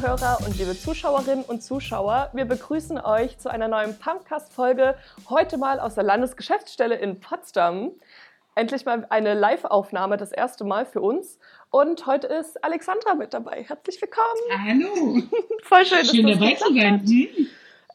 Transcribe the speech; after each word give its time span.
Zuhörer 0.00 0.38
und 0.46 0.56
liebe 0.56 0.78
Zuschauerinnen 0.78 1.44
und 1.44 1.62
Zuschauer, 1.62 2.30
wir 2.32 2.46
begrüßen 2.46 2.98
euch 2.98 3.36
zu 3.36 3.50
einer 3.50 3.68
neuen 3.68 3.98
Pumpcast-Folge, 3.98 4.96
heute 5.28 5.58
mal 5.58 5.78
aus 5.78 5.94
der 5.94 6.04
Landesgeschäftsstelle 6.04 6.94
in 6.94 7.20
Potsdam. 7.20 7.90
Endlich 8.54 8.86
mal 8.86 9.06
eine 9.10 9.34
Live-Aufnahme, 9.34 10.16
das 10.16 10.32
erste 10.32 10.64
Mal 10.64 10.86
für 10.86 11.02
uns. 11.02 11.38
Und 11.68 12.06
heute 12.06 12.28
ist 12.28 12.64
Alexandra 12.64 13.14
mit 13.14 13.34
dabei. 13.34 13.66
Herzlich 13.68 14.00
willkommen. 14.00 14.24
Hallo. 14.50 15.22
Voll 15.64 15.84
schön, 15.84 16.06
Schön 16.06 16.26
dass 16.28 16.38
das 16.38 16.48
dabei 16.48 16.54
zu 16.54 16.74
sein. 16.74 17.06
Hm? 17.06 17.46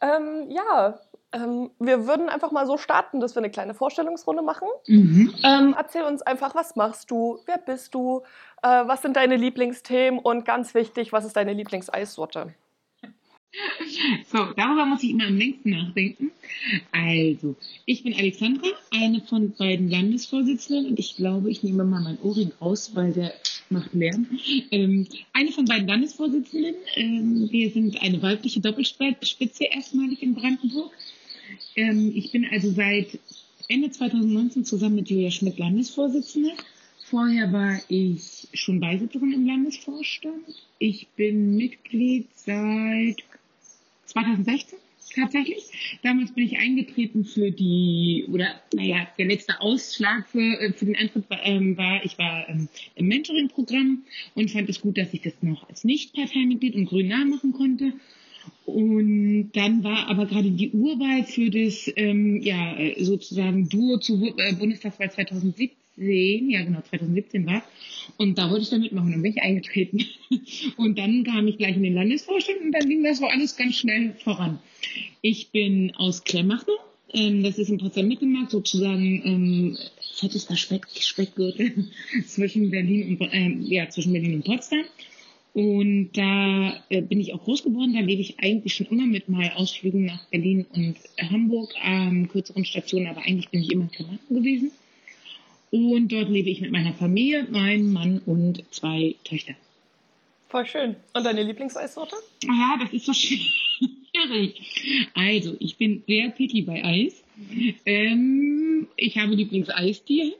Ähm, 0.02 0.52
ja, 0.52 1.00
ähm, 1.36 1.70
wir 1.80 2.08
würden 2.08 2.30
einfach 2.30 2.52
mal 2.52 2.66
so 2.66 2.78
starten, 2.78 3.20
dass 3.20 3.36
wir 3.36 3.42
eine 3.42 3.50
kleine 3.50 3.74
Vorstellungsrunde 3.74 4.42
machen. 4.42 4.68
Mhm. 4.88 5.34
Ähm, 5.44 5.76
erzähl 5.78 6.04
uns 6.04 6.22
einfach, 6.22 6.56
was 6.56 6.76
machst 6.76 7.12
du, 7.12 7.40
wer 7.46 7.58
bist 7.58 7.94
du, 7.94 8.22
äh, 8.64 8.68
was 8.68 9.02
sind 9.02 9.16
deine 9.16 9.36
Lieblingsthemen 9.36 10.20
und 10.20 10.46
ganz 10.46 10.74
wichtig, 10.74 11.12
was 11.12 11.26
ist 11.26 11.36
deine 11.36 11.54
Lieblingseissorte? 11.54 12.54
So, 14.32 14.38
darüber 14.58 14.86
muss 14.86 15.02
ich 15.02 15.12
immer 15.12 15.28
am 15.28 15.38
längsten 15.38 15.70
nachdenken. 15.70 16.32
Also, 16.92 17.56
ich 17.86 18.04
bin 18.04 18.14
Alexandra, 18.14 18.68
eine 18.92 19.22
von 19.22 19.54
beiden 19.58 19.90
Landesvorsitzenden 19.90 20.88
und 20.88 21.00
ich 21.00 21.16
glaube, 21.16 21.50
ich 21.50 21.64
nehme 21.64 21.86
mal 21.86 22.02
meinen 22.02 22.20
Ohrring 22.22 22.52
raus, 22.60 22.92
weil 22.96 23.14
der 23.14 23.34
macht 23.70 23.94
Lärm. 23.94 24.28
Ähm, 24.72 25.08
eine 25.32 25.52
von 25.52 25.64
beiden 25.64 25.88
Landesvorsitzenden. 25.88 26.76
Ähm, 26.96 27.48
wir 27.50 27.70
sind 27.72 28.02
eine 28.02 28.22
weibliche 28.22 28.60
Doppelspitze 28.60 29.64
erstmalig 29.66 30.22
in 30.22 30.36
Brandenburg. 30.36 30.92
Ähm, 31.76 32.12
ich 32.16 32.32
bin 32.32 32.46
also 32.52 32.72
seit 32.72 33.20
Ende 33.68 33.90
2019 33.90 34.66
zusammen 34.66 34.96
mit 34.96 35.10
Julia 35.10 35.32
Schmidt 35.32 35.58
Landesvorsitzende. 35.58 36.52
Vorher 37.04 37.52
war 37.54 37.80
ich 37.88 38.48
schon 38.54 38.80
Beisitzerin 38.80 39.34
im 39.34 39.46
Landesvorstand. 39.46 40.44
Ich 40.80 41.08
bin 41.16 41.56
Mitglied 41.56 42.28
seit 42.36 43.18
2016 44.06 44.80
tatsächlich. 45.16 45.64
Damals 46.04 46.34
bin 46.34 46.46
ich 46.46 46.58
eingetreten 46.58 47.26
für 47.26 47.52
die, 47.52 48.26
oder 48.32 48.60
naja, 48.74 49.08
der 49.18 49.26
letzte 49.28 49.62
Ausschlag 49.62 50.28
für, 50.30 50.40
äh, 50.40 50.74
für 50.74 50.86
den 50.86 50.96
Eintritt 50.96 51.30
war, 51.30 51.46
ähm, 51.46 51.78
war 51.78 52.04
ich 52.04 52.18
war 52.18 52.48
ähm, 52.50 52.68
im 52.96 53.08
Mentoring-Programm 53.08 54.04
und 54.34 54.52
fand 54.52 54.70
es 54.70 54.82
gut, 54.82 54.98
dass 54.98 55.14
ich 55.14 55.22
das 55.22 55.34
noch 55.42 55.68
als 55.70 55.84
Nicht-Parteimitglied 55.84 56.76
und 56.76 56.86
grün 56.86 57.08
nah 57.08 57.26
machen 57.26 57.54
konnte. 57.54 57.94
Und 58.66 59.52
dann 59.54 59.84
war 59.84 60.08
aber 60.08 60.26
gerade 60.26 60.52
die 60.52 60.72
Urwahl 60.72 61.24
für 61.24 61.50
das 61.50 61.92
ähm, 61.96 62.42
ja 62.42 62.76
sozusagen 63.00 63.70
Duo 63.70 63.98
zur 63.98 64.38
äh, 64.40 64.54
Bundestagswahl 64.54 65.12
2017, 65.12 66.50
ja 66.50 66.64
genau 66.64 66.82
2017 66.82 67.46
war. 67.46 67.64
Und 68.18 68.38
da 68.38 68.50
wollte 68.50 68.64
ich 68.64 68.70
da 68.70 68.78
mitmachen 68.78 69.14
und 69.14 69.22
bin 69.22 69.32
ich 69.32 69.42
eingetreten. 69.42 70.06
Und 70.78 70.98
dann 70.98 71.24
kam 71.24 71.48
ich 71.48 71.58
gleich 71.58 71.76
in 71.76 71.84
den 71.84 71.94
Landesvorstand 71.94 72.60
und 72.62 72.72
dann 72.72 72.88
ging 72.88 73.04
das 73.04 73.18
so 73.18 73.26
alles 73.26 73.56
ganz 73.56 73.76
schnell 73.78 74.14
voran. 74.24 74.60
Ich 75.22 75.50
bin 75.50 75.94
aus 75.96 76.24
Klemmachnow. 76.24 76.80
Ähm, 77.14 77.44
das 77.44 77.58
ist 77.58 77.70
im 77.70 77.78
Potsdam 77.78 78.08
Mittelmarkt 78.08 78.52
sozusagen 78.52 79.22
ähm, 79.26 79.78
fettester 80.20 80.56
Speck, 80.56 80.86
Speckgürtel 81.00 81.88
zwischen 82.28 82.72
Berlin 82.72 83.18
und 83.20 83.30
ähm, 83.32 83.62
ja 83.64 83.90
zwischen 83.90 84.14
Berlin 84.14 84.36
und 84.36 84.46
Potsdam. 84.46 84.84
Und 85.56 86.10
da 86.18 86.84
äh, 86.90 87.02
bin 87.02 87.22
ich 87.22 87.34
auch 87.34 87.42
groß 87.46 87.64
geworden. 87.64 87.94
Da 87.94 88.02
lebe 88.02 88.22
ich 88.22 88.42
eigentlich 88.42 88.74
schon 88.74 88.88
immer 88.88 89.06
mit 89.06 89.30
mal 89.30 89.54
Ausflügen 89.56 90.04
nach 90.04 90.26
Berlin 90.26 90.66
und 90.74 90.98
Hamburg, 91.32 91.74
ähm, 91.82 92.28
kürzeren 92.28 92.66
Stationen, 92.66 93.08
aber 93.08 93.22
eigentlich 93.22 93.48
bin 93.52 93.62
ich 93.62 93.72
immer 93.72 93.84
in 93.84 93.92
Klemmachnow 93.92 94.38
gewesen. 94.38 94.72
Und 95.72 96.12
dort 96.12 96.30
lebe 96.30 96.50
ich 96.50 96.60
mit 96.60 96.74
meiner 96.74 96.94
Familie, 96.94 97.48
meinem 97.50 97.94
Mann 97.94 98.22
und 98.26 98.66
zwei 98.72 99.16
Töchtern. 99.24 99.56
Voll 100.50 100.66
schön. 100.66 100.98
Und 101.14 101.24
deine 101.24 101.44
Lieblingseissorte? 101.44 102.18
Ja, 102.44 102.78
das 102.82 102.92
ist 102.92 103.06
so 103.06 103.14
schwierig. 103.14 104.62
Also, 105.14 105.56
ich 105.60 105.78
bin 105.78 106.04
sehr 106.06 106.32
picky 106.32 106.64
bei 106.64 106.84
Eis. 106.84 107.24
Ähm, 107.86 108.88
ich 108.98 109.18
habe 109.18 109.36
Lieblingseisdielen 109.36 110.34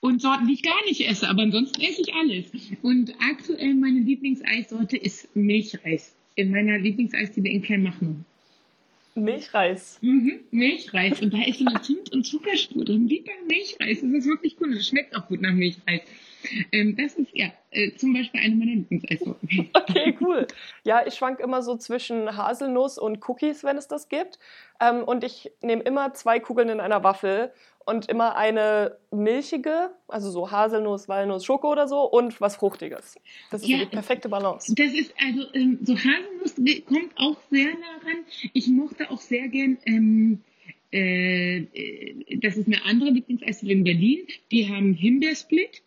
und 0.00 0.22
Sorten, 0.22 0.46
die 0.46 0.54
ich 0.54 0.62
gar 0.62 0.84
nicht 0.86 1.00
esse, 1.00 1.28
aber 1.28 1.42
ansonsten 1.42 1.80
esse 1.80 2.02
ich 2.02 2.14
alles. 2.14 2.46
Und 2.82 3.14
aktuell 3.20 3.74
meine 3.74 4.00
Lieblingseissorte 4.00 4.96
ist 4.96 5.34
Milchreis. 5.34 6.14
In 6.36 6.50
meiner 6.50 6.78
Lieblingseisdiele 6.78 7.48
in 7.48 7.62
Kleinmachnow. 7.62 8.14
Milchreis. 9.16 9.98
Mhm, 10.00 10.40
Milchreis. 10.52 11.20
Und 11.20 11.34
da 11.34 11.42
ist 11.42 11.58
so 11.58 11.66
eine 11.66 11.82
Zimt- 11.82 12.12
und 12.12 12.24
Zuckerspur 12.24 12.84
drin. 12.84 13.10
Wie 13.10 13.20
beim 13.20 13.46
Milchreis. 13.48 14.00
Das 14.00 14.10
ist 14.10 14.26
wirklich 14.26 14.56
gut. 14.56 14.72
Das 14.72 14.86
schmeckt 14.86 15.16
auch 15.16 15.26
gut 15.26 15.40
nach 15.40 15.52
Milchreis. 15.52 16.02
Ähm, 16.72 16.96
das 16.96 17.14
ist 17.14 17.30
ja 17.34 17.52
äh, 17.70 17.94
zum 17.96 18.12
Beispiel 18.12 18.40
eine 18.40 18.54
meiner 18.54 18.72
Lieblingseissorten. 18.72 19.70
Okay, 19.74 20.16
cool. 20.20 20.46
Ja, 20.84 21.06
ich 21.06 21.14
schwank 21.14 21.40
immer 21.40 21.62
so 21.62 21.76
zwischen 21.76 22.36
Haselnuss 22.36 22.98
und 22.98 23.26
Cookies, 23.28 23.64
wenn 23.64 23.76
es 23.76 23.88
das 23.88 24.08
gibt. 24.08 24.38
Ähm, 24.80 25.02
und 25.04 25.24
ich 25.24 25.50
nehme 25.62 25.82
immer 25.82 26.12
zwei 26.14 26.40
Kugeln 26.40 26.68
in 26.68 26.80
einer 26.80 27.02
Waffel 27.02 27.52
und 27.84 28.08
immer 28.08 28.36
eine 28.36 28.98
milchige, 29.10 29.90
also 30.08 30.30
so 30.30 30.50
Haselnuss, 30.50 31.08
Walnuss, 31.08 31.44
Schoko 31.44 31.72
oder 31.72 31.88
so 31.88 32.02
und 32.02 32.38
was 32.40 32.56
Fruchtiges. 32.56 33.16
Das 33.50 33.62
ist 33.62 33.68
Ja, 33.68 33.78
die 33.78 33.86
perfekte 33.86 34.28
Balance. 34.28 34.74
Das 34.74 34.92
ist 34.92 35.14
also 35.18 35.46
ähm, 35.54 35.78
so 35.82 35.96
Haselnuss 35.96 36.84
kommt 36.84 37.12
auch 37.16 37.36
sehr 37.50 37.70
nah 37.70 37.96
ran. 38.04 38.24
Ich 38.52 38.68
mochte 38.68 39.10
auch 39.10 39.20
sehr 39.20 39.48
gern. 39.48 39.78
Ähm, 39.86 40.42
äh, 40.92 41.58
äh, 41.58 42.38
das 42.40 42.56
ist 42.56 42.66
eine 42.66 42.84
andere 42.84 43.10
Lieblingseisdiele 43.10 43.72
in 43.72 43.84
Berlin. 43.84 44.26
Die 44.50 44.68
haben 44.68 44.94
Himbeersplit 44.94 45.82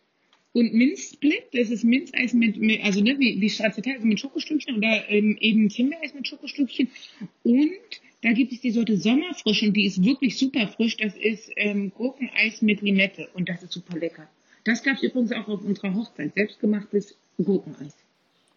und 0.52 0.74
Minzsplit. 0.74 1.44
Das 1.52 1.70
ist 1.70 1.84
Minzeis 1.84 2.32
mit, 2.32 2.56
mit 2.58 2.82
also 2.84 3.00
ne, 3.00 3.18
wie, 3.18 3.40
wie 3.40 3.50
Stracciatella, 3.50 3.96
also 3.96 4.06
mit 4.06 4.20
Schokostückchen 4.20 4.76
oder 4.76 5.08
ähm, 5.08 5.36
eben 5.40 5.68
Himbeereis 5.68 6.14
mit 6.14 6.28
Schokostückchen. 6.28 6.90
Und 7.42 7.70
da 8.22 8.32
gibt 8.32 8.52
es 8.52 8.60
die 8.60 8.70
Sorte 8.70 8.96
Sommerfrisch 8.96 9.62
und 9.62 9.74
die 9.74 9.86
ist 9.86 10.04
wirklich 10.04 10.38
super 10.38 10.68
frisch. 10.68 10.96
Das 10.96 11.16
ist 11.16 11.50
ähm, 11.56 11.92
Gurkeneis 11.94 12.62
mit 12.62 12.80
Limette 12.80 13.28
und 13.34 13.48
das 13.48 13.62
ist 13.62 13.72
super 13.72 13.98
lecker. 13.98 14.28
Das 14.64 14.82
gab 14.82 14.96
es 14.96 15.02
übrigens 15.02 15.32
auch 15.32 15.48
auf 15.48 15.64
unserer 15.64 15.94
Hochzeit. 15.94 16.34
Selbstgemachtes 16.34 17.16
Gurkeneis. 17.42 17.96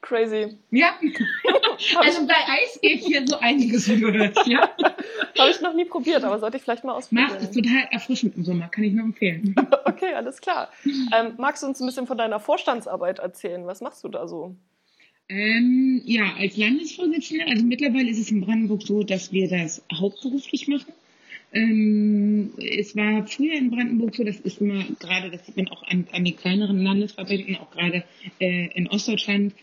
Crazy. 0.01 0.55
Ja, 0.69 0.99
also 1.95 2.27
bei 2.27 2.35
Eis 2.35 2.79
geht 2.79 2.99
hier 2.99 3.25
so 3.25 3.39
einiges 3.39 3.87
hörst, 3.89 4.45
ja. 4.45 4.69
Habe 5.37 5.51
ich 5.51 5.61
noch 5.61 5.73
nie 5.73 5.85
probiert, 5.85 6.23
aber 6.23 6.39
sollte 6.39 6.57
ich 6.57 6.63
vielleicht 6.63 6.83
mal 6.83 6.93
ausprobieren. 6.93 7.29
Macht 7.29 7.41
es 7.41 7.51
total 7.51 7.87
erfrischend 7.91 8.35
im 8.37 8.43
Sommer, 8.43 8.67
kann 8.69 8.83
ich 8.83 8.93
nur 8.93 9.05
empfehlen. 9.05 9.55
Okay, 9.87 10.13
alles 10.13 10.41
klar. 10.41 10.69
Ähm, 10.85 11.35
magst 11.37 11.63
du 11.63 11.67
uns 11.67 11.79
ein 11.79 11.85
bisschen 11.85 12.05
von 12.05 12.17
deiner 12.17 12.39
Vorstandsarbeit 12.39 13.19
erzählen? 13.19 13.65
Was 13.65 13.79
machst 13.79 14.03
du 14.03 14.09
da 14.09 14.27
so? 14.27 14.55
Ähm, 15.29 16.01
ja, 16.05 16.33
als 16.37 16.57
Landesvorsitzende, 16.57 17.45
also 17.47 17.63
mittlerweile 17.63 18.09
ist 18.09 18.19
es 18.19 18.29
in 18.29 18.41
Brandenburg 18.41 18.81
so, 18.81 19.03
dass 19.03 19.31
wir 19.31 19.47
das 19.47 19.83
hauptberuflich 19.93 20.67
machen. 20.67 20.91
Ähm, 21.53 22.51
es 22.57 22.95
war 22.95 23.25
früher 23.25 23.53
in 23.53 23.71
Brandenburg 23.71 24.15
so, 24.15 24.23
das 24.23 24.39
ist 24.41 24.59
immer 24.59 24.83
gerade, 24.99 25.31
das 25.31 25.45
sieht 25.45 25.55
man 25.55 25.69
auch 25.69 25.83
an, 25.83 26.05
an 26.11 26.25
den 26.25 26.35
kleineren 26.35 26.83
Landesverbänden, 26.83 27.55
auch 27.57 27.71
gerade 27.71 28.03
äh, 28.39 28.67
in 28.75 28.87
Ostdeutschland, 28.89 29.53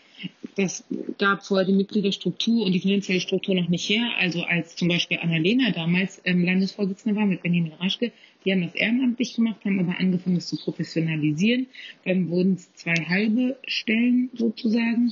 das 0.55 0.83
gab 1.17 1.45
vorher 1.45 1.65
die 1.65 1.73
Mitgliederstruktur 1.73 2.65
und 2.65 2.73
die 2.73 2.79
finanzielle 2.79 3.19
Struktur 3.19 3.55
noch 3.55 3.69
nicht 3.69 3.89
her. 3.89 4.11
Also 4.17 4.43
als 4.43 4.75
zum 4.75 4.87
Beispiel 4.87 5.19
Annalena 5.19 5.71
damals 5.71 6.21
ähm, 6.25 6.43
Landesvorsitzende 6.43 7.19
war 7.19 7.25
mit 7.25 7.41
Benjamin 7.41 7.73
Raschke, 7.73 8.11
die 8.45 8.51
haben 8.51 8.61
das 8.61 8.75
ehrenamtlich 8.75 9.35
gemacht, 9.35 9.63
haben 9.65 9.79
aber 9.79 9.99
angefangen, 9.99 10.37
es 10.37 10.47
zu 10.47 10.57
professionalisieren. 10.57 11.67
Dann 12.05 12.29
wurden 12.29 12.55
es 12.55 12.73
zwei 12.73 12.95
halbe 12.95 13.57
Stellen 13.65 14.29
sozusagen. 14.33 15.11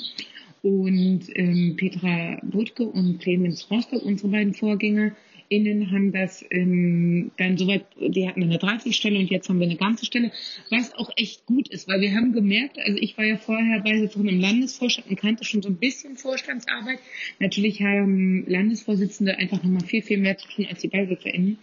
Und 0.64 1.22
ähm, 1.36 1.76
Petra 1.76 2.40
Budke 2.44 2.84
und 2.84 3.20
Clemens 3.20 3.72
Rostock, 3.72 4.04
unsere 4.04 4.30
beiden 4.30 4.54
Vorgänger, 4.54 5.16
innen 5.52 5.92
haben 5.92 6.14
das 6.14 6.46
ähm, 6.50 7.32
dann 7.38 7.58
soweit, 7.58 7.86
die 8.00 8.28
hatten 8.28 8.42
eine 8.42 8.58
30-Stelle 8.58 9.20
und 9.20 9.30
jetzt 9.30 9.50
haben 9.50 9.60
wir 9.60 9.68
eine 9.68 9.76
ganze 9.76 10.06
Stelle, 10.06 10.32
was 10.70 10.94
auch 10.96 11.12
echt 11.18 11.46
gut 11.46 11.68
ist, 11.68 11.90
weil 11.90 12.00
wir 12.00 12.16
haben 12.16 12.32
gemerkt, 12.32 12.80
also 12.80 12.98
ich 12.98 13.18
war 13.18 13.26
ja 13.26 13.38
vorher 13.38 13.82
Beisitzerin 13.82 14.30
im 14.30 14.40
Landesvorstand 14.40 15.10
und 15.10 15.20
kannte 15.20 15.44
schon 15.44 15.62
so 15.62 15.68
ein 15.68 15.76
bisschen 15.76 16.16
Vorstandsarbeit. 16.16 17.00
Natürlich 17.40 17.82
haben 17.82 18.46
Landesvorsitzende 18.48 19.38
einfach 19.38 19.62
nochmal 19.62 19.84
viel, 19.84 20.02
viel 20.02 20.20
mehr 20.20 20.38
zu 20.38 20.48
tun 20.48 20.66
als 20.70 20.80
die 20.82 20.88
BeisitzerInnen. 20.88 21.60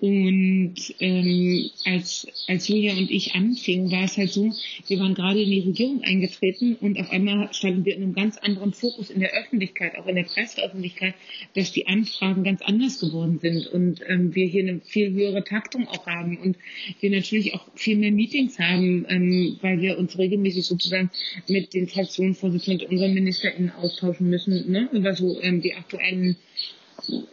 Und 0.00 0.76
ähm, 1.00 1.70
als, 1.84 2.28
als 2.46 2.68
Julia 2.68 2.92
und 2.92 3.10
ich 3.10 3.34
anfingen, 3.34 3.90
war 3.90 4.04
es 4.04 4.16
halt 4.16 4.30
so, 4.30 4.52
wir 4.86 5.00
waren 5.00 5.14
gerade 5.14 5.42
in 5.42 5.50
die 5.50 5.60
Regierung 5.60 6.02
eingetreten 6.02 6.76
und 6.80 7.00
auf 7.00 7.10
einmal 7.10 7.52
standen 7.52 7.84
wir 7.84 7.96
in 7.96 8.04
einem 8.04 8.14
ganz 8.14 8.38
anderen 8.38 8.72
Fokus 8.72 9.10
in 9.10 9.18
der 9.18 9.32
Öffentlichkeit, 9.32 9.98
auch 9.98 10.06
in 10.06 10.14
der 10.14 10.22
Presseöffentlichkeit, 10.22 11.14
dass 11.56 11.72
die 11.72 11.88
Anfragen 11.88 12.44
ganz 12.44 12.62
anders 12.62 13.00
geworden 13.00 13.40
sind 13.40 13.66
und 13.66 14.00
ähm, 14.06 14.34
wir 14.36 14.46
hier 14.46 14.62
eine 14.62 14.80
viel 14.80 15.12
höhere 15.12 15.42
Taktung 15.42 15.88
auch 15.88 16.06
haben 16.06 16.38
und 16.38 16.56
wir 17.00 17.10
natürlich 17.10 17.54
auch 17.54 17.66
viel 17.74 17.96
mehr 17.96 18.12
Meetings 18.12 18.56
haben, 18.60 19.04
ähm, 19.08 19.58
weil 19.62 19.80
wir 19.80 19.98
uns 19.98 20.16
regelmäßig 20.16 20.64
sozusagen 20.64 21.10
mit 21.48 21.74
den 21.74 21.88
Fraktionsvorsitzenden 21.88 22.86
und 22.86 22.92
unseren 22.92 23.14
MinisterInnen 23.14 23.72
austauschen 23.72 24.30
müssen, 24.30 24.70
ne, 24.70 24.88
über 24.92 25.14
so 25.14 25.40
ähm, 25.40 25.60
die 25.60 25.74
aktuellen 25.74 26.36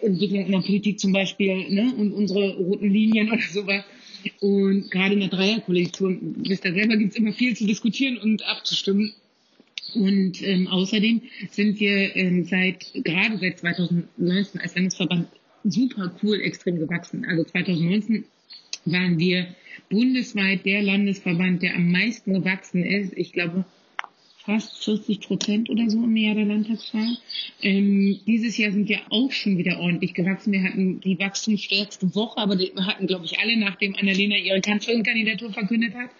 Entwicklung 0.01 0.45
in 0.45 0.51
der 0.51 0.59
Politik 0.59 0.99
zum 0.99 1.11
Beispiel 1.11 1.69
ne, 1.69 1.93
und 1.97 2.13
unsere 2.13 2.55
roten 2.55 2.89
Linien 2.89 3.31
oder 3.31 3.41
sowas. 3.41 3.83
Und 4.39 4.89
gerade 4.89 5.13
in 5.13 5.19
der 5.19 5.29
Dreierkoalition, 5.29 6.35
wisst 6.39 6.65
ihr 6.65 6.73
selber, 6.73 6.97
gibt 6.97 7.11
es 7.11 7.17
immer 7.17 7.33
viel 7.33 7.55
zu 7.55 7.65
diskutieren 7.65 8.17
und 8.17 8.43
abzustimmen. 8.47 9.13
Und 9.93 10.41
ähm, 10.41 10.67
außerdem 10.67 11.21
sind 11.51 11.79
wir 11.79 12.15
ähm, 12.15 12.43
seit 12.45 12.91
gerade 13.03 13.37
seit 13.37 13.59
2019 13.59 14.61
als 14.61 14.75
Landesverband 14.75 15.27
super 15.63 16.15
cool 16.21 16.41
extrem 16.41 16.79
gewachsen. 16.79 17.25
Also 17.25 17.43
2019 17.43 18.25
waren 18.85 19.19
wir 19.19 19.47
bundesweit 19.89 20.65
der 20.65 20.81
Landesverband, 20.81 21.61
der 21.61 21.75
am 21.75 21.91
meisten 21.91 22.33
gewachsen 22.33 22.83
ist. 22.83 23.13
Ich 23.15 23.31
glaube, 23.31 23.65
fast 24.45 24.83
40 24.83 25.21
Prozent 25.21 25.69
oder 25.69 25.89
so 25.89 26.03
im 26.03 26.15
Jahr 26.15 26.35
der 26.35 26.45
Landtagswahl. 26.45 27.17
Ähm, 27.61 28.19
dieses 28.27 28.57
Jahr 28.57 28.71
sind 28.71 28.87
wir 28.87 29.01
auch 29.09 29.31
schon 29.31 29.57
wieder 29.57 29.79
ordentlich 29.79 30.13
gewachsen. 30.13 30.53
Wir 30.53 30.63
hatten 30.63 31.01
die 31.01 31.19
wachstumsstärkste 31.19 32.13
Woche, 32.15 32.37
aber 32.37 32.55
die 32.55 32.71
hatten, 32.79 33.07
glaube 33.07 33.25
ich, 33.25 33.39
alle, 33.39 33.57
nachdem 33.57 33.95
Annalena 33.95 34.37
ihre 34.37 34.61
Kanzlerin-Kandidatur 34.61 35.51
verkündet 35.51 35.95
hat. 35.95 36.11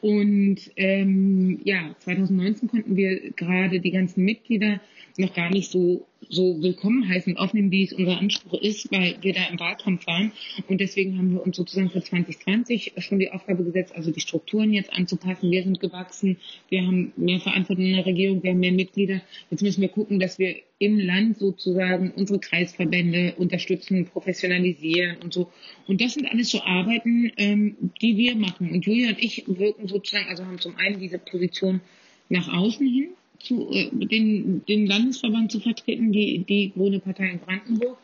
Und 0.00 0.58
ähm, 0.76 1.60
ja, 1.64 1.94
2019 2.00 2.68
konnten 2.68 2.96
wir 2.96 3.30
gerade 3.32 3.80
die 3.80 3.90
ganzen 3.90 4.24
Mitglieder 4.24 4.80
noch 5.16 5.34
gar 5.34 5.50
nicht 5.50 5.70
so 5.70 6.06
so 6.28 6.60
willkommen 6.62 7.08
heißen 7.08 7.32
und 7.34 7.38
aufnehmen, 7.38 7.70
wie 7.70 7.84
es 7.84 7.92
unser 7.92 8.18
Anspruch 8.18 8.60
ist, 8.60 8.90
weil 8.92 9.16
wir 9.20 9.32
da 9.32 9.46
im 9.50 9.58
Wahlkampf 9.58 10.06
waren. 10.06 10.32
Und 10.68 10.80
deswegen 10.80 11.16
haben 11.16 11.32
wir 11.32 11.42
uns 11.42 11.56
sozusagen 11.56 11.90
für 11.90 12.02
2020 12.02 12.92
schon 12.98 13.18
die 13.18 13.30
Aufgabe 13.30 13.64
gesetzt, 13.64 13.94
also 13.94 14.10
die 14.10 14.20
Strukturen 14.20 14.72
jetzt 14.72 14.92
anzupassen. 14.92 15.50
Wir 15.50 15.62
sind 15.62 15.80
gewachsen, 15.80 16.36
wir 16.68 16.82
haben 16.82 17.12
mehr 17.16 17.40
Verantwortung 17.40 17.84
in 17.84 17.94
der 17.94 18.06
Regierung, 18.06 18.42
wir 18.42 18.50
haben 18.50 18.60
mehr 18.60 18.72
Mitglieder. 18.72 19.22
Jetzt 19.50 19.62
müssen 19.62 19.80
wir 19.80 19.88
gucken, 19.88 20.18
dass 20.18 20.38
wir 20.38 20.56
im 20.78 20.98
Land 20.98 21.38
sozusagen 21.38 22.10
unsere 22.12 22.38
Kreisverbände 22.38 23.34
unterstützen, 23.36 24.06
professionalisieren 24.06 25.16
und 25.22 25.32
so. 25.32 25.50
Und 25.86 26.00
das 26.00 26.14
sind 26.14 26.26
alles 26.26 26.50
so 26.50 26.60
Arbeiten, 26.62 27.32
ähm, 27.36 27.76
die 28.02 28.16
wir 28.16 28.36
machen. 28.36 28.70
Und 28.70 28.84
Julia 28.84 29.10
und 29.10 29.22
ich 29.22 29.44
wirken 29.46 29.88
sozusagen, 29.88 30.28
also 30.28 30.44
haben 30.44 30.58
zum 30.58 30.76
einen 30.76 31.00
diese 31.00 31.18
Position 31.18 31.80
nach 32.28 32.48
außen 32.48 32.86
hin, 32.86 33.08
zu, 33.40 33.70
äh, 33.72 33.88
den, 33.92 34.64
den 34.66 34.86
Landesverband 34.86 35.50
zu 35.52 35.60
vertreten, 35.60 36.12
die, 36.12 36.44
die 36.48 36.72
Grüne 36.72 37.00
Partei 37.00 37.30
in 37.30 37.38
Brandenburg. 37.38 37.98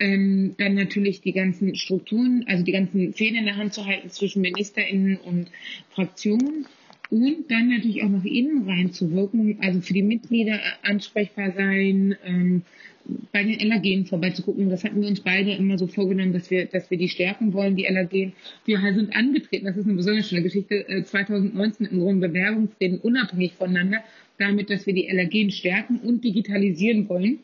Ähm, 0.00 0.54
dann 0.58 0.74
natürlich 0.74 1.20
die 1.20 1.32
ganzen 1.32 1.76
Strukturen, 1.76 2.44
also 2.48 2.64
die 2.64 2.72
ganzen 2.72 3.12
Fäden 3.12 3.38
in 3.38 3.44
der 3.44 3.56
Hand 3.56 3.74
zu 3.74 3.84
halten 3.84 4.08
zwischen 4.08 4.40
MinisterInnen 4.40 5.18
und 5.18 5.50
Fraktionen 5.90 6.66
und 7.10 7.50
dann 7.50 7.68
natürlich 7.68 8.02
auch 8.02 8.08
nach 8.08 8.24
innen 8.24 8.68
reinzuwirken, 8.68 9.58
also 9.60 9.80
für 9.80 9.92
die 9.92 10.02
Mitglieder 10.02 10.58
ansprechbar 10.82 11.52
sein, 11.52 12.16
ähm, 12.24 12.62
bei 13.32 13.44
den 13.44 13.58
LAG 13.68 14.08
vorbeizugucken. 14.08 14.70
Das 14.70 14.82
hatten 14.82 15.00
wir 15.00 15.08
uns 15.08 15.20
beide 15.20 15.52
immer 15.52 15.76
so 15.76 15.86
vorgenommen, 15.86 16.32
dass 16.32 16.50
wir, 16.50 16.64
dass 16.66 16.90
wir 16.90 16.96
die 16.96 17.08
stärken 17.08 17.52
wollen, 17.52 17.76
die 17.76 17.84
LAG. 17.84 18.32
Wir 18.64 18.80
sind 18.94 19.14
angetreten, 19.14 19.66
das 19.66 19.76
ist 19.76 19.84
eine 19.84 19.94
besonders 19.94 20.28
schöne 20.28 20.42
Geschichte, 20.42 21.04
2019 21.04 21.86
äh, 21.86 21.90
im 21.90 22.00
Grunde 22.00 22.28
Bewerbungsreden 22.28 23.00
unabhängig 23.00 23.52
voneinander 23.52 24.02
damit, 24.38 24.70
dass 24.70 24.86
wir 24.86 24.94
die 24.94 25.08
Allergen 25.08 25.50
stärken 25.50 25.98
und 26.00 26.24
digitalisieren 26.24 27.08
wollen. 27.08 27.40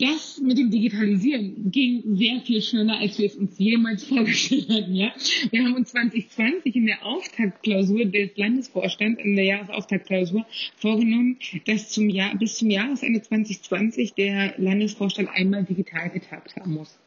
Das 0.00 0.40
mit 0.40 0.58
dem 0.58 0.72
Digitalisieren 0.72 1.70
ging 1.70 2.16
sehr 2.16 2.40
viel 2.40 2.60
schneller, 2.60 2.98
als 2.98 3.16
wir 3.16 3.26
es 3.26 3.36
uns 3.36 3.56
jemals 3.58 4.02
vorgestellt 4.08 4.68
hatten. 4.68 4.94
Ja? 4.94 5.12
Wir 5.50 5.64
haben 5.64 5.74
uns 5.74 5.92
2020 5.92 6.74
in 6.74 6.86
der 6.86 7.06
Auftaktklausur 7.06 8.04
des 8.06 8.36
Landesvorstands, 8.36 9.22
in 9.22 9.36
der 9.36 9.44
Jahresauftaktklausur, 9.44 10.44
vorgenommen, 10.76 11.38
dass 11.66 11.90
zum 11.90 12.08
Jahr, 12.08 12.36
bis 12.36 12.56
zum 12.56 12.70
Jahresende 12.70 13.22
2020 13.22 14.14
der 14.14 14.54
Landesvorstand 14.58 15.28
einmal 15.32 15.62
digital 15.64 16.10
getagt 16.10 16.56
haben 16.56 16.74
muss. 16.74 16.98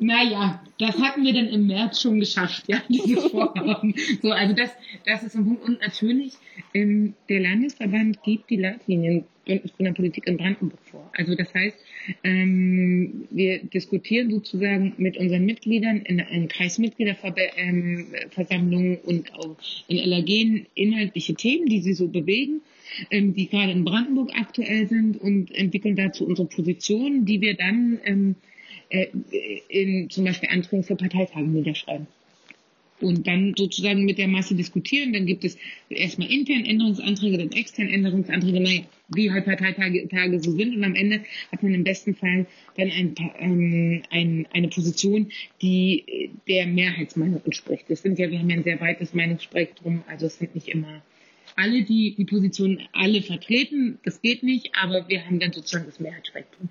Naja, 0.00 0.62
das 0.78 0.98
hatten 0.98 1.24
wir 1.24 1.32
dann 1.32 1.48
im 1.48 1.66
März 1.66 2.00
schon 2.00 2.20
geschafft, 2.20 2.64
ja, 2.66 2.82
diese 2.88 3.16
Vorhaben. 3.30 3.94
So, 4.22 4.30
also 4.32 4.54
das, 4.54 4.70
das 5.06 5.22
ist 5.22 5.36
ein 5.36 5.44
Punkt. 5.44 5.62
Und 5.64 5.80
natürlich, 5.80 6.34
ähm, 6.72 7.12
der 7.28 7.40
Landesverband 7.40 8.22
gibt 8.22 8.48
die 8.50 8.56
Leitlinien 8.56 9.24
von 9.46 9.84
der 9.84 9.92
Politik 9.92 10.26
in 10.26 10.38
Brandenburg 10.38 10.80
vor. 10.90 11.10
Also 11.14 11.34
das 11.34 11.52
heißt, 11.52 11.76
ähm, 12.22 13.28
wir 13.30 13.62
diskutieren 13.62 14.30
sozusagen 14.30 14.94
mit 14.96 15.18
unseren 15.18 15.44
Mitgliedern 15.44 15.98
in, 15.98 16.18
in 16.18 16.48
Kreismitgliederversammlungen 16.48 18.96
und 19.00 19.34
auch 19.34 19.58
in 19.88 19.98
LAG 19.98 20.64
inhaltliche 20.74 21.34
Themen, 21.34 21.66
die 21.66 21.82
sie 21.82 21.92
so 21.92 22.08
bewegen 22.08 22.62
ähm, 23.10 23.34
die 23.34 23.48
gerade 23.48 23.72
in 23.72 23.84
Brandenburg 23.84 24.30
aktuell 24.34 24.86
sind 24.86 25.20
und 25.20 25.54
entwickeln 25.54 25.96
dazu 25.96 26.26
unsere 26.26 26.48
Positionen, 26.48 27.24
die 27.24 27.40
wir 27.40 27.54
dann 27.54 28.00
ähm, 28.04 28.36
äh, 28.94 29.60
in 29.68 30.08
zum 30.10 30.24
Beispiel 30.24 30.48
Anträgen 30.50 30.84
für 30.84 30.96
Parteitage 30.96 31.46
niederschreiben. 31.46 32.06
Und 33.00 33.26
dann 33.26 33.54
sozusagen 33.56 34.04
mit 34.04 34.18
der 34.18 34.28
Masse 34.28 34.54
diskutieren. 34.54 35.12
Dann 35.12 35.26
gibt 35.26 35.44
es 35.44 35.58
erstmal 35.90 36.30
intern 36.30 36.64
Änderungsanträge, 36.64 37.38
dann 37.38 37.50
extern 37.50 37.88
Änderungsanträge, 37.88 38.60
naja, 38.60 38.82
wie 39.08 39.30
halt 39.30 39.44
Parteitage 39.44 40.08
Tage 40.08 40.40
so 40.40 40.52
sind. 40.52 40.76
Und 40.76 40.84
am 40.84 40.94
Ende 40.94 41.20
hat 41.50 41.62
man 41.62 41.74
im 41.74 41.82
besten 41.82 42.14
Fall 42.14 42.46
dann 42.76 42.90
ein, 42.90 43.14
ähm, 43.40 44.02
ein, 44.10 44.46
eine 44.54 44.68
Position, 44.68 45.30
die 45.60 46.30
der 46.46 46.66
Mehrheitsmeinung 46.66 47.42
entspricht. 47.44 47.86
Das 47.88 48.02
sind 48.02 48.18
ja, 48.18 48.30
wir 48.30 48.38
haben 48.38 48.48
ja 48.48 48.56
ein 48.56 48.64
sehr 48.64 48.80
weites 48.80 49.12
Meinungsspektrum, 49.12 50.04
also 50.06 50.26
es 50.26 50.38
sind 50.38 50.54
nicht 50.54 50.68
immer 50.68 51.02
alle, 51.56 51.82
die 51.82 52.14
die 52.16 52.24
Position 52.24 52.80
alle 52.92 53.22
vertreten. 53.22 53.98
Das 54.04 54.22
geht 54.22 54.42
nicht, 54.42 54.70
aber 54.80 55.08
wir 55.08 55.26
haben 55.26 55.40
dann 55.40 55.52
sozusagen 55.52 55.86
das 55.86 56.00
Mehrheitsspektrum. 56.00 56.68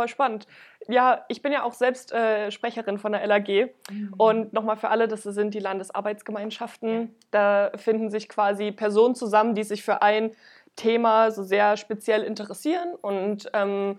Voll 0.00 0.08
spannend. 0.08 0.46
Ja, 0.88 1.26
ich 1.28 1.42
bin 1.42 1.52
ja 1.52 1.62
auch 1.62 1.74
selbst 1.74 2.10
äh, 2.10 2.50
Sprecherin 2.50 2.96
von 2.96 3.12
der 3.12 3.26
LAG. 3.26 3.74
Mhm. 3.90 4.14
Und 4.16 4.52
nochmal 4.54 4.78
für 4.78 4.88
alle, 4.88 5.08
das 5.08 5.24
sind 5.24 5.52
die 5.52 5.58
Landesarbeitsgemeinschaften. 5.58 7.14
Da 7.30 7.70
finden 7.76 8.08
sich 8.08 8.26
quasi 8.30 8.72
Personen 8.72 9.14
zusammen, 9.14 9.54
die 9.54 9.62
sich 9.62 9.82
für 9.82 10.00
ein 10.00 10.30
Thema 10.74 11.32
so 11.32 11.42
sehr 11.42 11.76
speziell 11.76 12.22
interessieren 12.22 12.94
und 13.02 13.50
ähm, 13.52 13.98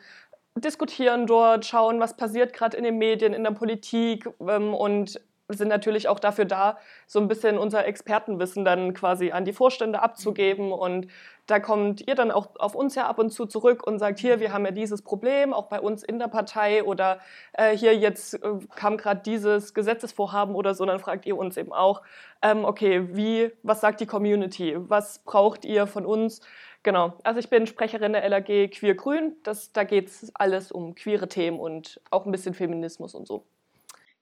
diskutieren 0.56 1.28
dort, 1.28 1.68
schauen, 1.68 2.00
was 2.00 2.18
passiert 2.18 2.52
gerade 2.52 2.78
in 2.78 2.84
den 2.84 2.98
Medien, 2.98 3.36
in 3.36 3.44
der 3.44 3.52
Politik 3.52 4.28
ähm, 4.40 4.74
und 4.74 5.22
sind 5.58 5.68
natürlich 5.68 6.08
auch 6.08 6.20
dafür 6.20 6.46
da, 6.46 6.78
so 7.08 7.20
ein 7.20 7.28
bisschen 7.28 7.58
unser 7.58 7.86
Expertenwissen 7.86 8.66
dann 8.66 8.94
quasi 8.94 9.32
an 9.32 9.46
die 9.46 9.54
Vorstände 9.54 10.02
abzugeben. 10.02 10.72
Und 10.72 11.08
da 11.48 11.60
kommt 11.60 12.08
ihr 12.08 12.16
dann 12.16 12.32
auch 12.32 12.56
auf 12.60 12.76
uns 12.76 12.96
ja 12.96 13.08
ab 13.08 13.20
und 13.20 13.32
zu 13.32 13.46
zurück 13.46 13.86
und 13.86 14.00
sagt, 14.00 14.20
hier, 14.20 14.40
wir 14.40 14.54
haben 14.54 14.66
ja 14.66 14.72
dieses 14.72 15.02
Problem, 15.02 15.54
auch 15.54 15.68
bei 15.68 15.82
uns 15.82 16.04
in 16.04 16.20
der 16.20 16.28
Partei 16.28 16.84
oder 16.84 17.20
äh, 17.54 17.76
hier 17.76 17.96
jetzt 17.96 18.36
äh, 18.36 18.40
kam 18.76 18.98
gerade 18.98 19.22
dieses 19.22 19.74
Gesetzesvorhaben 19.74 20.56
oder 20.56 20.74
so, 20.74 20.86
dann 20.86 21.00
fragt 21.00 21.26
ihr 21.26 21.38
uns 21.38 21.58
eben 21.58 21.74
auch, 21.74 22.02
ähm, 22.42 22.64
okay, 22.64 23.08
wie, 23.16 23.52
was 23.64 23.82
sagt 23.82 24.00
die 24.00 24.06
Community? 24.06 24.76
Was 24.78 25.20
braucht 25.20 25.66
ihr 25.66 25.88
von 25.88 26.06
uns? 26.06 26.42
Genau, 26.84 27.14
also 27.24 27.40
ich 27.40 27.50
bin 27.50 27.68
Sprecherin 27.68 28.14
der 28.14 28.28
LAG 28.28 28.72
Queer 28.72 28.96
Grün. 28.96 29.36
Das, 29.44 29.72
da 29.72 29.84
geht 29.84 30.08
es 30.08 30.32
alles 30.36 30.72
um 30.72 30.96
queere 30.96 31.28
Themen 31.28 31.60
und 31.60 32.02
auch 32.10 32.26
ein 32.26 32.32
bisschen 32.32 32.56
Feminismus 32.56 33.14
und 33.14 33.28
so. 33.28 33.46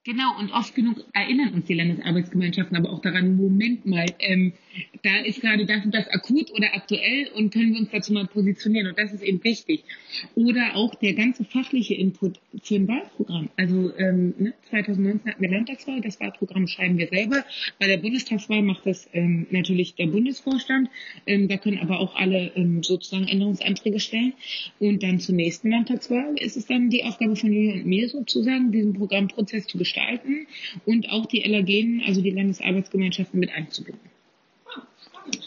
Genau, 0.05 0.39
und 0.39 0.53
oft 0.53 0.73
genug 0.75 1.03
erinnern 1.11 1.53
uns 1.53 1.65
die 1.65 1.73
Landesarbeitsgemeinschaften 1.73 2.77
aber 2.77 2.89
auch 2.89 3.01
daran, 3.01 3.35
Moment 3.35 3.85
mal, 3.85 4.05
ähm, 4.19 4.53
da 5.03 5.17
ist 5.25 5.41
gerade 5.41 5.65
das 5.65 5.83
und 5.83 5.93
das 5.93 6.07
akut 6.07 6.51
oder 6.51 6.73
aktuell 6.73 7.27
und 7.35 7.51
können 7.51 7.73
wir 7.73 7.81
uns 7.81 7.89
dazu 7.91 8.13
mal 8.13 8.25
positionieren 8.25 8.87
und 8.87 8.97
das 8.97 9.11
ist 9.11 9.23
eben 9.23 9.43
wichtig. 9.43 9.83
Oder 10.35 10.77
auch 10.77 10.95
der 10.95 11.15
ganze 11.15 11.43
fachliche 11.43 11.95
Input 11.95 12.39
für 12.63 12.75
ein 12.75 12.87
Wahlprogramm. 12.87 13.49
Also 13.57 13.91
ähm, 13.97 14.35
ne, 14.37 14.53
2019 14.69 15.31
hatten 15.31 15.41
wir 15.41 15.51
Landtagswahl, 15.51 15.99
das 15.99 16.17
Wahlprogramm 16.21 16.67
schreiben 16.67 16.97
wir 16.97 17.09
selber. 17.09 17.43
Bei 17.77 17.87
der 17.87 17.97
Bundestagswahl 17.97 18.61
macht 18.61 18.85
das 18.85 19.09
ähm, 19.11 19.47
natürlich 19.51 19.95
der 19.95 20.07
Bundesvorstand. 20.07 20.89
Ähm, 21.25 21.49
da 21.49 21.57
können 21.57 21.79
aber 21.79 21.99
auch 21.99 22.15
alle 22.15 22.53
ähm, 22.55 22.83
sozusagen 22.83 23.27
Änderungsanträge 23.27 23.99
stellen. 23.99 24.31
Und 24.79 25.03
dann 25.03 25.19
zur 25.19 25.35
nächsten 25.35 25.71
Landtagswahl 25.71 26.35
ist 26.37 26.55
es 26.55 26.67
dann 26.67 26.89
die 26.89 27.03
Aufgabe 27.03 27.35
von 27.35 27.51
Julia 27.51 27.73
und 27.73 27.85
mir 27.85 28.07
sozusagen, 28.07 28.71
diesen 28.71 28.93
Programmprozess 28.93 29.67
zu 29.67 29.77
gestalten 29.77 29.88
und 30.85 31.09
auch 31.09 31.25
die 31.25 31.41
LAG, 31.41 32.07
also 32.07 32.21
die 32.21 32.31
Landesarbeitsgemeinschaften, 32.31 33.39
mit 33.39 33.51
einzubinden. 33.51 34.09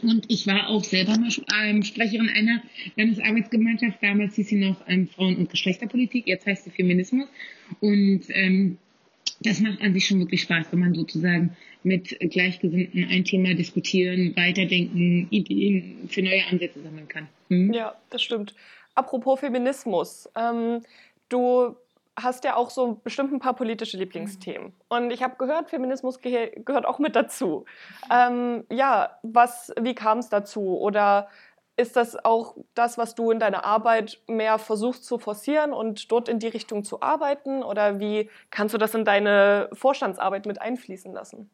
Und 0.03 0.31
ich 0.31 0.47
war 0.47 0.69
auch 0.69 0.85
selber 0.85 1.19
mal 1.19 1.31
ähm, 1.61 1.83
Sprecherin 1.83 2.29
einer 2.29 2.63
Landesarbeitsgemeinschaft. 2.97 4.03
Damals 4.03 4.37
hieß 4.37 4.49
sie 4.49 4.57
noch 4.57 4.77
ähm, 4.87 5.09
Frauen- 5.09 5.37
und 5.37 5.51
Geschlechterpolitik, 5.51 6.27
jetzt 6.27 6.47
heißt 6.47 6.65
sie 6.65 6.71
Feminismus. 6.71 7.29
Und 7.81 8.23
ähm, 8.29 8.79
das 9.41 9.61
macht 9.61 9.81
an 9.81 9.93
sich 9.93 10.07
schon 10.07 10.21
wirklich 10.21 10.43
Spaß, 10.43 10.69
wenn 10.71 10.81
man 10.81 10.95
sozusagen 10.95 11.57
mit 11.83 12.17
Gleichgesinnten 12.21 13.09
ein 13.11 13.25
Thema 13.25 13.55
diskutieren, 13.55 14.37
weiterdenken, 14.37 15.27
Ideen 15.31 16.09
für 16.09 16.23
neue 16.23 16.45
Ansätze 16.47 16.81
sammeln 16.81 17.09
kann. 17.09 17.29
Hm? 17.49 17.73
Ja, 17.73 17.97
das 18.11 18.23
stimmt. 18.23 18.55
Apropos 18.95 19.41
Feminismus. 19.41 20.29
Ähm, 20.37 20.83
du 21.29 21.75
hast 22.21 22.45
ja 22.45 22.57
auch 22.57 22.71
so 22.71 23.00
bestimmt 23.02 23.33
ein 23.33 23.40
paar 23.40 23.54
politische 23.54 23.97
Lieblingsthemen. 23.97 24.69
Mhm. 24.69 24.73
Und 24.88 25.11
ich 25.12 25.23
habe 25.23 25.37
gehört, 25.37 25.71
Feminismus 25.71 26.21
ge 26.21 26.52
gehört 26.64 26.87
auch 26.87 26.99
mit 26.99 27.16
dazu. 27.16 27.64
Ähm, 28.11 28.64
ja, 28.71 29.19
was, 29.23 29.73
wie 29.81 29.95
kam 29.95 30.19
es 30.19 30.28
dazu? 30.28 30.78
Oder 30.78 31.28
ist 31.76 31.97
das 31.97 32.23
auch 32.23 32.57
das, 32.75 32.99
was 32.99 33.14
du 33.14 33.31
in 33.31 33.38
deiner 33.38 33.64
Arbeit 33.64 34.21
mehr 34.28 34.59
versuchst 34.59 35.04
zu 35.04 35.19
forcieren 35.19 35.73
und 35.73 36.12
dort 36.12 36.28
in 36.28 36.38
die 36.38 36.49
Richtung 36.49 36.85
zu 36.85 37.00
arbeiten? 37.00 37.62
Oder 37.62 37.99
wie 37.99 38.28
kannst 38.50 38.75
du 38.75 38.78
das 38.78 38.95
in 38.95 39.04
deine 39.04 39.71
Vorstandsarbeit 39.73 40.45
mit 40.47 40.61
einfließen 40.61 41.12
lassen? 41.12 41.50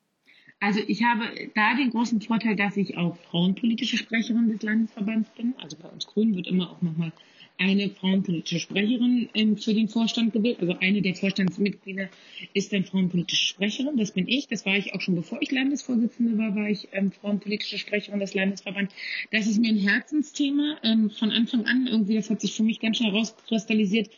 Also 0.60 0.80
ich 0.88 1.04
habe 1.04 1.22
da 1.54 1.74
den 1.76 1.90
großen 1.90 2.20
Vorteil, 2.20 2.56
dass 2.56 2.76
ich 2.76 2.96
auch 2.96 3.16
frauenpolitische 3.30 3.96
Sprecherin 3.96 4.48
des 4.50 4.60
Landesverbands 4.62 5.30
bin. 5.30 5.54
Also 5.62 5.76
bei 5.80 5.88
uns 5.88 6.06
Grünen 6.06 6.34
wird 6.34 6.48
immer 6.48 6.70
auch 6.70 6.82
nochmal 6.82 7.12
eine 7.58 7.90
frauenpolitische 7.90 8.60
Sprecherin 8.60 9.28
ähm, 9.34 9.56
für 9.56 9.74
den 9.74 9.88
Vorstand 9.88 10.32
gewählt. 10.32 10.58
Also 10.60 10.76
eine 10.80 11.02
der 11.02 11.16
Vorstandsmitglieder 11.16 12.08
ist 12.54 12.72
dann 12.72 12.84
frauenpolitische 12.84 13.46
Sprecherin. 13.46 13.96
Das 13.96 14.12
bin 14.12 14.28
ich. 14.28 14.46
Das 14.46 14.64
war 14.64 14.76
ich 14.76 14.94
auch 14.94 15.00
schon 15.00 15.16
bevor 15.16 15.42
ich 15.42 15.50
Landesvorsitzende 15.50 16.38
war, 16.38 16.54
war 16.54 16.70
ich 16.70 16.88
ähm, 16.92 17.10
frauenpolitische 17.10 17.78
Sprecherin 17.78 18.20
des 18.20 18.34
Landesverbands. 18.34 18.94
Das 19.32 19.46
ist 19.48 19.60
mir 19.60 19.70
ein 19.70 19.78
Herzensthema 19.78 20.78
ähm, 20.84 21.10
von 21.10 21.30
Anfang 21.32 21.66
an. 21.66 21.88
Irgendwie, 21.88 22.14
das 22.14 22.30
hat 22.30 22.40
sich 22.40 22.54
für 22.54 22.62
mich 22.62 22.78
ganz 22.78 22.98
schnell 22.98 23.10
herauskristallisiert. 23.10 24.08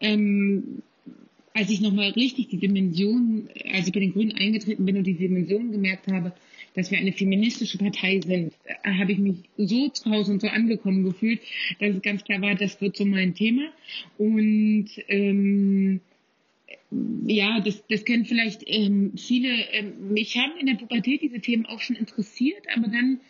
Ähm, 0.00 0.82
als 1.52 1.68
ich 1.68 1.80
nochmal 1.80 2.10
richtig 2.10 2.48
die 2.48 2.58
Dimension, 2.58 3.48
als 3.72 3.86
ich 3.86 3.92
bei 3.92 4.00
den 4.00 4.12
Grünen 4.12 4.32
eingetreten 4.32 4.86
bin 4.86 4.96
und 4.96 5.04
die 5.04 5.14
Dimension 5.14 5.72
gemerkt 5.72 6.10
habe, 6.10 6.32
dass 6.74 6.90
wir 6.90 6.98
eine 6.98 7.12
feministische 7.12 7.78
Partei 7.78 8.20
sind, 8.20 8.54
habe 8.84 9.12
ich 9.12 9.18
mich 9.18 9.36
so 9.56 9.88
zu 9.88 10.10
Hause 10.10 10.32
und 10.32 10.40
so 10.40 10.48
angekommen 10.48 11.04
gefühlt, 11.04 11.40
dass 11.78 11.96
es 11.96 12.02
ganz 12.02 12.24
klar 12.24 12.40
war, 12.42 12.54
das 12.54 12.80
wird 12.80 12.96
so 12.96 13.04
mein 13.04 13.34
Thema. 13.34 13.70
Und 14.18 14.88
ähm, 15.08 16.00
ja, 17.26 17.60
das, 17.60 17.84
das 17.88 18.04
kennen 18.04 18.24
vielleicht 18.24 18.62
ähm, 18.66 19.12
viele. 19.16 19.48
Ähm, 19.72 20.12
mich 20.12 20.36
haben 20.36 20.58
in 20.58 20.66
der 20.66 20.74
Pubertät 20.74 21.22
diese 21.22 21.40
Themen 21.40 21.66
auch 21.66 21.80
schon 21.80 21.96
interessiert, 21.96 22.62
aber 22.74 22.88
dann 22.88 23.20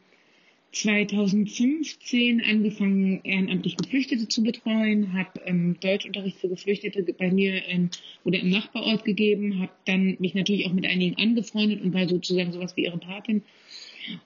2015 0.73 2.43
angefangen, 2.43 3.21
ehrenamtlich 3.25 3.77
Geflüchtete 3.77 4.29
zu 4.29 4.43
betreuen, 4.43 5.13
habe 5.15 5.41
ähm, 5.45 5.77
Deutschunterricht 5.81 6.39
für 6.39 6.49
Geflüchtete 6.49 7.03
bei 7.13 7.31
mir 7.31 7.67
ähm, 7.69 7.91
oder 8.25 8.39
im 8.39 8.51
Nachbarort 8.51 9.05
gegeben, 9.05 9.61
habe 9.61 9.73
dann 9.85 10.17
mich 10.21 10.35
natürlich 10.35 10.67
auch 10.67 10.73
mit 10.73 10.87
einigen 10.87 11.17
angefreundet 11.17 11.83
und 11.83 11.93
war 11.93 12.09
sozusagen 12.09 12.53
sowas 12.53 12.77
wie 12.77 12.85
ihre 12.85 12.99
Patin. 12.99 13.43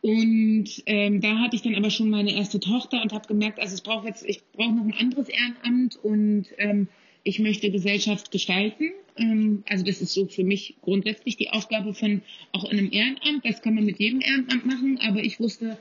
Und 0.03 0.67
ähm, 0.87 1.21
da 1.21 1.39
hatte 1.39 1.57
ich 1.57 1.63
dann 1.63 1.75
aber 1.75 1.91
schon 1.91 2.11
meine 2.11 2.35
erste 2.35 2.61
Tochter 2.61 3.03
und 3.03 3.13
habe 3.13 3.27
gemerkt, 3.27 3.59
also 3.59 3.75
es 3.75 3.81
braucht 3.81 4.07
jetzt, 4.07 4.25
ich 4.27 4.43
brauche 4.53 4.73
noch 4.73 4.85
ein 4.85 4.95
anderes 4.95 5.29
Ehrenamt 5.29 5.97
und 5.97 6.47
ähm, 6.59 6.89
ich 7.23 7.39
möchte 7.39 7.71
Gesellschaft 7.71 8.31
gestalten. 8.31 8.93
Ähm, 9.17 9.65
also 9.69 9.85
das 9.85 10.01
ist 10.01 10.13
so 10.13 10.27
für 10.27 10.45
mich 10.45 10.77
grundsätzlich 10.83 11.37
die 11.37 11.51
Aufgabe 11.51 11.95
von 11.95 12.23
auch 12.53 12.65
einem 12.65 12.91
Ehrenamt. 12.93 13.45
Das 13.45 13.63
kann 13.63 13.75
man 13.75 13.85
mit 13.85 13.99
jedem 13.99 14.21
Ehrenamt 14.21 14.67
machen, 14.67 14.99
aber 15.03 15.23
ich 15.23 15.41
wusste, 15.41 15.79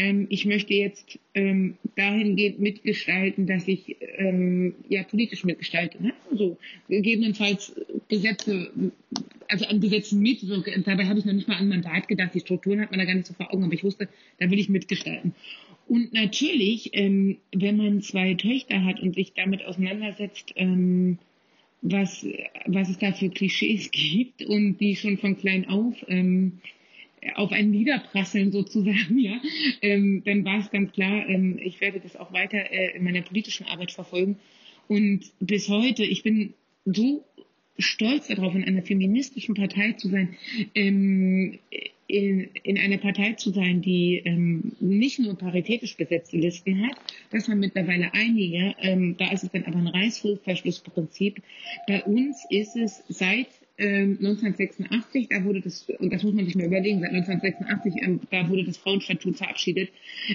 ähm, 0.00 0.26
ich 0.30 0.46
möchte 0.46 0.72
jetzt 0.72 1.18
ähm, 1.34 1.76
dahingehend 1.94 2.58
mitgestalten, 2.58 3.46
dass 3.46 3.68
ich 3.68 3.96
ähm, 4.16 4.74
ja 4.88 5.02
politisch 5.02 5.44
mitgestalte. 5.44 6.02
Ne? 6.02 6.14
Also 6.30 6.56
gegebenenfalls 6.88 7.78
Gesetze, 8.08 8.70
also 9.48 9.66
an 9.66 9.78
Gesetzen 9.80 10.20
mitwirke. 10.20 10.72
Dabei 10.86 11.04
habe 11.04 11.18
ich 11.18 11.26
noch 11.26 11.34
nicht 11.34 11.48
mal 11.48 11.58
an 11.58 11.68
Mandat 11.68 12.08
gedacht. 12.08 12.34
Die 12.34 12.40
Strukturen 12.40 12.80
hat 12.80 12.90
man 12.90 12.98
da 12.98 13.04
gar 13.04 13.14
nicht 13.14 13.26
so 13.26 13.34
vor 13.34 13.52
Augen, 13.52 13.62
aber 13.62 13.74
ich 13.74 13.84
wusste, 13.84 14.08
da 14.38 14.50
will 14.50 14.58
ich 14.58 14.70
mitgestalten. 14.70 15.34
Und 15.86 16.14
natürlich, 16.14 16.90
ähm, 16.94 17.36
wenn 17.52 17.76
man 17.76 18.00
zwei 18.00 18.32
Töchter 18.34 18.82
hat 18.86 19.00
und 19.00 19.14
sich 19.14 19.34
damit 19.34 19.66
auseinandersetzt, 19.66 20.54
ähm, 20.56 21.18
was, 21.82 22.26
was 22.64 22.88
es 22.88 22.96
da 22.96 23.12
für 23.12 23.28
Klischees 23.28 23.90
gibt 23.92 24.46
und 24.46 24.78
die 24.78 24.96
schon 24.96 25.18
von 25.18 25.36
klein 25.36 25.68
auf 25.68 25.94
ähm, 26.08 26.60
auf 27.34 27.52
ein 27.52 27.70
Niederprasseln 27.70 28.52
sozusagen, 28.52 29.18
ja, 29.18 29.40
ähm, 29.82 30.22
dann 30.24 30.44
war 30.44 30.60
es 30.60 30.70
ganz 30.70 30.92
klar, 30.92 31.28
ähm, 31.28 31.58
ich 31.62 31.80
werde 31.80 32.00
das 32.00 32.16
auch 32.16 32.32
weiter 32.32 32.58
äh, 32.70 32.96
in 32.96 33.04
meiner 33.04 33.22
politischen 33.22 33.66
Arbeit 33.66 33.92
verfolgen. 33.92 34.38
Und 34.88 35.30
bis 35.38 35.68
heute, 35.68 36.04
ich 36.04 36.22
bin 36.22 36.54
so 36.84 37.24
stolz 37.78 38.28
darauf, 38.28 38.54
in 38.54 38.64
einer 38.64 38.82
feministischen 38.82 39.54
Partei 39.54 39.92
zu 39.92 40.08
sein, 40.08 40.36
ähm, 40.74 41.58
in, 42.06 42.48
in 42.64 42.78
einer 42.78 42.98
Partei 42.98 43.34
zu 43.34 43.50
sein, 43.50 43.82
die 43.82 44.20
ähm, 44.24 44.72
nicht 44.80 45.20
nur 45.20 45.38
paritätisch 45.38 45.96
besetzte 45.96 46.38
Listen 46.38 46.86
hat, 46.86 46.96
das 47.30 47.48
haben 47.48 47.60
mittlerweile 47.60 48.12
einige, 48.14 48.74
ähm, 48.80 49.16
da 49.16 49.30
ist 49.30 49.44
es 49.44 49.50
dann 49.50 49.64
aber 49.64 49.78
ein 49.78 49.86
Reißverschlussprinzip. 49.86 51.40
Bei 51.86 52.02
uns 52.02 52.44
ist 52.50 52.76
es 52.76 53.04
seit 53.08 53.48
1986, 53.80 55.22
ähm, 55.22 55.26
da 55.30 55.44
wurde 55.44 55.60
das, 55.60 55.88
und 55.98 56.12
das 56.12 56.22
muss 56.22 56.34
man 56.34 56.44
sich 56.44 56.54
mal 56.54 56.66
überlegen, 56.66 57.00
seit 57.00 57.12
1986, 57.12 58.02
ähm, 58.02 58.20
da 58.30 58.48
wurde 58.48 58.64
das 58.64 58.76
Frauenstatut 58.76 59.36
verabschiedet, 59.36 59.90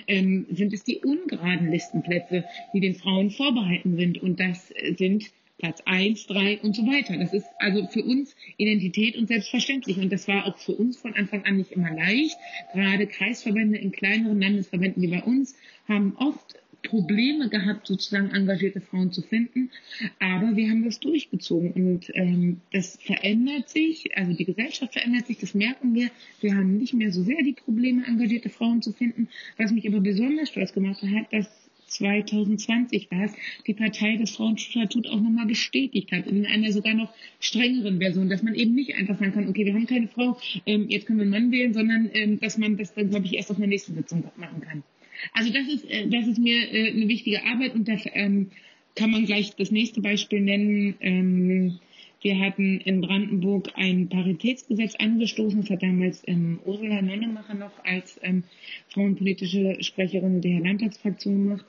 ähm, 0.07 0.47
sind 0.49 0.73
es 0.73 0.83
die 0.83 0.97
ungeraden 0.97 1.71
Listenplätze, 1.71 2.45
die 2.73 2.79
den 2.79 2.95
Frauen 2.95 3.29
vorbehalten 3.29 3.95
sind. 3.95 4.21
Und 4.21 4.39
das 4.39 4.73
sind 4.97 5.31
Platz 5.57 5.81
eins, 5.85 6.27
drei 6.27 6.59
und 6.61 6.75
so 6.75 6.85
weiter. 6.85 7.17
Das 7.17 7.33
ist 7.33 7.47
also 7.59 7.87
für 7.87 8.03
uns 8.03 8.35
Identität 8.57 9.15
und 9.15 9.27
selbstverständlich. 9.27 9.97
Und 9.97 10.11
das 10.11 10.27
war 10.27 10.45
auch 10.45 10.57
für 10.57 10.73
uns 10.73 10.97
von 10.97 11.15
Anfang 11.15 11.45
an 11.45 11.57
nicht 11.57 11.71
immer 11.71 11.93
leicht. 11.93 12.37
Gerade 12.73 13.07
Kreisverbände 13.07 13.77
in 13.77 13.91
kleineren 13.91 14.41
Landesverbänden 14.41 15.01
wie 15.01 15.07
bei 15.07 15.23
uns 15.23 15.55
haben 15.87 16.15
oft 16.17 16.55
Probleme 16.85 17.49
gehabt, 17.49 17.87
sozusagen 17.87 18.31
engagierte 18.31 18.81
Frauen 18.81 19.11
zu 19.11 19.21
finden. 19.21 19.71
Aber 20.19 20.55
wir 20.55 20.69
haben 20.69 20.85
das 20.85 20.99
durchgezogen 20.99 21.71
und 21.71 22.11
ähm, 22.13 22.61
das 22.71 22.97
verändert 23.01 23.69
sich, 23.69 24.15
also 24.17 24.33
die 24.33 24.45
Gesellschaft 24.45 24.93
verändert 24.93 25.27
sich, 25.27 25.37
das 25.37 25.53
merken 25.53 25.93
wir. 25.93 26.09
Wir 26.41 26.55
haben 26.55 26.77
nicht 26.77 26.93
mehr 26.93 27.11
so 27.11 27.23
sehr 27.23 27.41
die 27.43 27.53
Probleme, 27.53 28.05
engagierte 28.05 28.49
Frauen 28.49 28.81
zu 28.81 28.93
finden. 28.93 29.27
Was 29.57 29.71
mich 29.71 29.87
aber 29.87 29.99
besonders 29.99 30.49
stolz 30.49 30.73
gemacht 30.73 31.01
hat, 31.01 31.33
dass 31.33 31.49
2020 31.87 33.09
war 33.11 33.25
es, 33.25 33.33
die 33.67 33.73
Partei 33.73 34.17
das 34.17 34.31
Frauenstatut 34.31 35.07
auch 35.07 35.19
nochmal 35.19 35.45
bestätigt 35.45 36.11
hat, 36.11 36.27
in 36.27 36.45
einer 36.45 36.71
sogar 36.71 36.93
noch 36.93 37.13
strengeren 37.39 37.99
Version, 37.99 38.29
dass 38.29 38.43
man 38.43 38.55
eben 38.55 38.75
nicht 38.75 38.95
einfach 38.95 39.17
sagen 39.17 39.33
kann, 39.33 39.47
okay, 39.47 39.65
wir 39.65 39.73
haben 39.73 39.87
keine 39.87 40.07
Frau, 40.07 40.37
ähm, 40.65 40.87
jetzt 40.89 41.05
können 41.05 41.19
wir 41.19 41.23
einen 41.23 41.31
Mann 41.31 41.51
wählen, 41.51 41.73
sondern 41.73 42.09
ähm, 42.13 42.39
dass 42.39 42.57
man 42.57 42.77
das 42.77 42.93
dann, 42.93 43.09
glaube 43.09 43.25
ich, 43.25 43.35
erst 43.35 43.51
auf 43.51 43.57
einer 43.57 43.67
nächsten 43.67 43.95
Sitzung 43.95 44.23
machen 44.37 44.61
kann. 44.61 44.83
Also 45.33 45.51
das 45.51 45.67
ist, 45.67 45.89
äh, 45.89 46.07
das 46.07 46.27
ist 46.27 46.39
mir 46.39 46.71
äh, 46.71 46.91
eine 46.91 47.07
wichtige 47.07 47.43
Arbeit 47.45 47.75
und 47.75 47.87
da 47.87 47.93
ähm, 48.13 48.51
kann 48.95 49.11
man 49.11 49.25
gleich 49.25 49.55
das 49.55 49.71
nächste 49.71 50.01
Beispiel 50.01 50.41
nennen. 50.41 50.95
Ähm, 51.01 51.79
wir 52.21 52.39
hatten 52.39 52.79
in 52.79 53.01
Brandenburg 53.01 53.69
ein 53.75 54.09
Paritätsgesetz 54.09 54.95
angestoßen. 54.95 55.61
Das 55.61 55.69
hat 55.69 55.83
damals 55.83 56.23
ähm, 56.25 56.59
Ursula 56.65 57.01
Nonnemacher 57.01 57.53
noch 57.53 57.83
als 57.83 58.19
ähm, 58.23 58.43
frauenpolitische 58.87 59.77
Sprecherin 59.83 60.41
der 60.41 60.59
Landtagsfraktion 60.61 61.43
gemacht. 61.43 61.65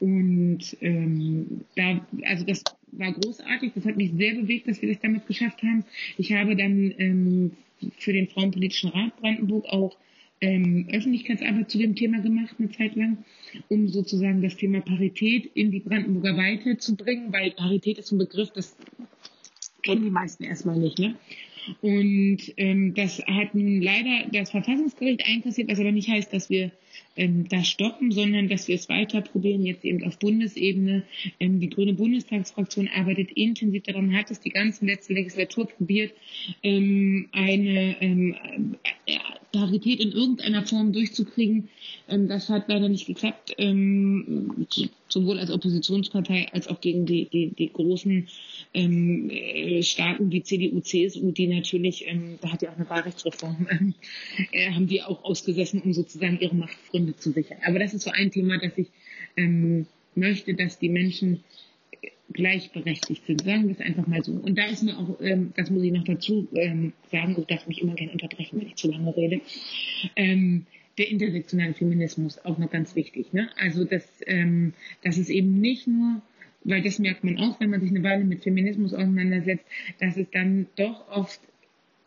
Und 0.00 0.74
ähm, 0.80 1.60
da, 1.76 2.00
also 2.22 2.46
das 2.46 2.64
war 2.92 3.12
großartig. 3.12 3.72
Das 3.74 3.84
hat 3.84 3.96
mich 3.98 4.12
sehr 4.12 4.36
bewegt, 4.36 4.68
dass 4.68 4.80
wir 4.80 4.88
das 4.88 5.00
damit 5.00 5.26
geschafft 5.26 5.62
haben. 5.62 5.84
Ich 6.16 6.32
habe 6.32 6.56
dann 6.56 6.94
ähm, 6.96 7.50
für 7.98 8.14
den 8.14 8.28
Frauenpolitischen 8.28 8.90
Rat 8.90 9.16
Brandenburg 9.20 9.66
auch 9.66 9.96
ähm, 10.40 10.88
Öffentlichkeitsarbeit 10.90 11.70
zu 11.70 11.78
dem 11.78 11.94
Thema 11.94 12.20
gemacht, 12.20 12.56
eine 12.58 12.70
Zeit 12.70 12.96
lang, 12.96 13.18
um 13.68 13.88
sozusagen 13.88 14.42
das 14.42 14.56
Thema 14.56 14.80
Parität 14.80 15.50
in 15.54 15.70
die 15.70 15.80
Brandenburger 15.80 16.36
Weite 16.36 16.78
zu 16.78 16.96
bringen, 16.96 17.32
weil 17.32 17.50
Parität 17.52 17.98
ist 17.98 18.10
ein 18.12 18.18
Begriff, 18.18 18.50
das 18.50 18.76
kennen 19.82 20.04
die 20.04 20.10
meisten 20.10 20.44
erstmal 20.44 20.78
nicht. 20.78 20.98
Ne? 20.98 21.14
Und 21.82 22.38
ähm, 22.56 22.94
das 22.94 23.18
hat 23.26 23.54
nun 23.54 23.82
leider 23.82 24.28
das 24.32 24.50
Verfassungsgericht 24.50 25.26
einkassiert, 25.26 25.70
was 25.70 25.78
aber 25.78 25.92
nicht 25.92 26.08
heißt, 26.08 26.32
dass 26.32 26.48
wir 26.48 26.72
ähm, 27.16 27.48
da 27.48 27.64
stoppen, 27.64 28.12
sondern 28.12 28.48
dass 28.48 28.68
wir 28.68 28.74
es 28.74 28.88
weiter 28.88 29.20
probieren, 29.20 29.64
jetzt 29.64 29.84
eben 29.84 30.04
auf 30.04 30.18
Bundesebene. 30.18 31.02
Ähm, 31.38 31.60
die 31.60 31.68
Grüne 31.70 31.94
Bundestagsfraktion 31.94 32.88
arbeitet 32.88 33.32
intensiv 33.32 33.82
daran, 33.82 34.16
hat 34.16 34.30
es 34.30 34.40
die 34.40 34.50
ganze 34.50 34.86
letzte 34.86 35.14
Legislatur 35.14 35.66
probiert, 35.66 36.12
ähm, 36.62 37.28
eine 37.32 38.00
ähm, 38.00 38.36
äh, 39.06 39.18
Parität 39.52 40.00
in 40.00 40.12
irgendeiner 40.12 40.64
Form 40.64 40.92
durchzukriegen. 40.92 41.68
Ähm, 42.08 42.28
das 42.28 42.48
hat 42.48 42.68
leider 42.68 42.88
nicht 42.88 43.06
geklappt, 43.06 43.54
ähm, 43.58 44.66
sowohl 45.08 45.38
als 45.38 45.50
Oppositionspartei 45.50 46.48
als 46.52 46.68
auch 46.68 46.80
gegen 46.80 47.04
die, 47.04 47.28
die, 47.28 47.48
die 47.48 47.72
großen 47.72 48.28
ähm, 48.74 49.30
äh, 49.30 49.82
Staaten 49.82 50.30
wie 50.30 50.42
CDU, 50.42 50.80
CSU, 50.80 51.32
die 51.32 51.48
natürlich, 51.48 52.06
ähm, 52.06 52.38
da 52.40 52.52
hat 52.52 52.62
ja 52.62 52.70
auch 52.70 52.76
eine 52.76 52.88
Wahlrechtsreform, 52.88 53.66
ähm, 53.70 53.94
äh, 54.52 54.70
haben 54.70 54.86
die 54.86 55.02
auch 55.02 55.24
ausgesessen, 55.24 55.82
um 55.82 55.92
sozusagen 55.92 56.38
ihre 56.40 56.54
Machtgründe 56.90 57.16
zu 57.16 57.32
sichern. 57.32 57.58
Aber 57.64 57.78
das 57.78 57.94
ist 57.94 58.02
so 58.02 58.10
ein 58.10 58.30
Thema, 58.30 58.58
dass 58.58 58.76
ich 58.76 58.88
ähm, 59.36 59.86
möchte, 60.14 60.54
dass 60.54 60.78
die 60.78 60.88
Menschen 60.88 61.44
gleichberechtigt 62.32 63.26
sind, 63.26 63.42
sagen 63.42 63.66
wir 63.66 63.72
es 63.72 63.80
einfach 63.80 64.06
mal 64.06 64.22
so. 64.22 64.32
Und 64.32 64.56
da 64.56 64.64
ist 64.66 64.82
mir 64.82 64.96
auch, 64.96 65.20
ähm, 65.20 65.52
das 65.56 65.70
muss 65.70 65.82
ich 65.82 65.92
noch 65.92 66.04
dazu 66.04 66.46
ähm, 66.54 66.92
sagen, 67.10 67.36
ich 67.38 67.46
darf 67.46 67.66
mich 67.66 67.80
immer 67.82 67.94
gerne 67.94 68.12
unterbrechen, 68.12 68.60
wenn 68.60 68.68
ich 68.68 68.76
zu 68.76 68.90
lange 68.90 69.16
rede, 69.16 69.40
ähm, 70.14 70.66
der 70.98 71.10
intersektionale 71.10 71.74
Feminismus 71.74 72.38
auch 72.44 72.58
noch 72.58 72.70
ganz 72.70 72.94
wichtig. 72.94 73.32
Ne? 73.32 73.48
Also 73.56 73.84
dass, 73.84 74.06
ähm, 74.26 74.74
dass 75.02 75.18
es 75.18 75.28
eben 75.28 75.60
nicht 75.60 75.86
nur 75.86 76.22
weil 76.62 76.82
das 76.82 76.98
merkt 76.98 77.24
man 77.24 77.38
auch, 77.38 77.58
wenn 77.58 77.70
man 77.70 77.80
sich 77.80 77.88
eine 77.88 78.02
Weile 78.02 78.22
mit 78.22 78.42
Feminismus 78.42 78.92
auseinandersetzt, 78.92 79.64
dass 79.98 80.18
es 80.18 80.26
dann 80.30 80.66
doch 80.76 81.08
oft 81.08 81.40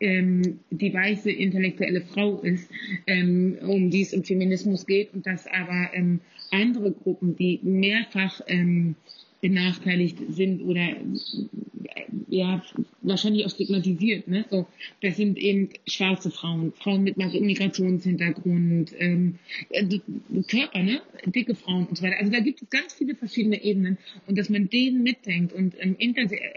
ähm, 0.03 0.60
die 0.69 0.93
weiße 0.93 1.31
intellektuelle 1.31 2.01
Frau 2.01 2.41
ist, 2.41 2.69
ähm, 3.07 3.57
um 3.62 3.89
die 3.89 4.01
es 4.01 4.12
im 4.12 4.24
Feminismus 4.24 4.86
geht 4.86 5.13
und 5.13 5.25
dass 5.25 5.48
aber 5.48 5.91
ähm, 5.93 6.19
andere 6.51 6.91
Gruppen, 6.91 7.36
die 7.38 7.60
mehrfach 7.63 8.41
ähm, 8.48 8.95
benachteiligt 9.43 10.19
sind 10.29 10.62
oder 10.62 10.79
äh, 10.79 10.95
ja 12.29 12.63
wahrscheinlich 13.01 13.45
auch 13.45 13.50
stigmatisiert. 13.50 14.29
Ne? 14.29 14.45
So, 14.50 14.67
das 15.01 15.17
sind 15.17 15.38
eben 15.38 15.67
schwarze 15.85 16.31
Frauen, 16.31 16.71
Frauen 16.71 17.03
mit 17.03 17.17
Migrationshintergrund, 17.17 18.93
ähm, 18.97 19.39
äh, 19.69 20.00
Körper, 20.47 20.81
ne? 20.81 21.01
dicke 21.25 21.55
Frauen 21.55 21.88
und 21.88 21.97
so 21.97 22.03
weiter. 22.05 22.19
Also 22.19 22.31
da 22.31 22.39
gibt 22.39 22.62
es 22.62 22.69
ganz 22.69 22.93
viele 22.93 23.15
verschiedene 23.15 23.62
Ebenen 23.62 23.97
und 24.27 24.38
dass 24.38 24.50
man 24.50 24.69
denen 24.69 25.03
mitdenkt 25.03 25.51
und 25.51 25.75
ähm, 25.79 25.97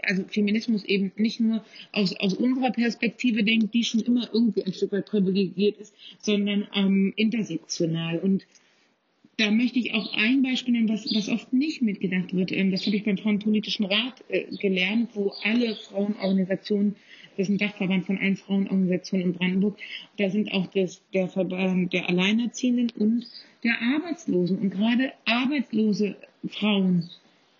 also 0.03 0.23
Feminismus 0.29 0.85
eben 0.85 1.11
nicht 1.17 1.41
nur 1.41 1.65
aus, 1.91 2.15
aus 2.15 2.35
unserer 2.35 2.71
Perspektive 2.71 3.43
denkt, 3.43 3.73
die 3.73 3.83
schon 3.83 3.99
immer 3.99 4.29
irgendwie 4.31 4.63
ein 4.63 4.71
Stück 4.71 4.93
weit 4.93 5.07
privilegiert 5.07 5.77
ist, 5.77 5.93
sondern 6.19 6.67
ähm, 6.73 7.11
intersektional 7.17 8.19
und 8.19 8.45
da 9.37 9.51
möchte 9.51 9.77
ich 9.77 9.93
auch 9.93 10.13
ein 10.15 10.41
Beispiel 10.41 10.73
nennen, 10.73 10.89
was, 10.89 11.05
was 11.13 11.29
oft 11.29 11.53
nicht 11.53 11.83
mitgedacht 11.83 12.33
wird. 12.33 12.51
Ähm, 12.51 12.71
das 12.71 12.85
habe 12.85 12.95
ich 12.95 13.05
beim 13.05 13.17
Frauenpolitischen 13.17 13.85
Rat 13.85 14.23
äh, 14.29 14.45
gelernt, 14.57 15.11
wo 15.13 15.31
alle 15.43 15.75
Frauenorganisationen, 15.75 16.95
das 17.37 17.47
ist 17.47 17.53
ein 17.53 17.59
Dachverband 17.59 18.05
von 18.07 18.17
allen 18.17 18.35
Frauenorganisationen 18.35 19.27
in 19.27 19.33
Brandenburg, 19.33 19.77
da 20.17 20.29
sind 20.29 20.51
auch 20.51 20.65
das, 20.67 21.01
der 21.13 21.27
Verband 21.27 21.93
der 21.93 22.09
Alleinerziehenden 22.09 22.89
und 22.97 23.27
der 23.63 23.79
Arbeitslosen. 23.79 24.57
Und 24.57 24.71
gerade 24.71 25.13
arbeitslose 25.25 26.15
Frauen, 26.47 27.07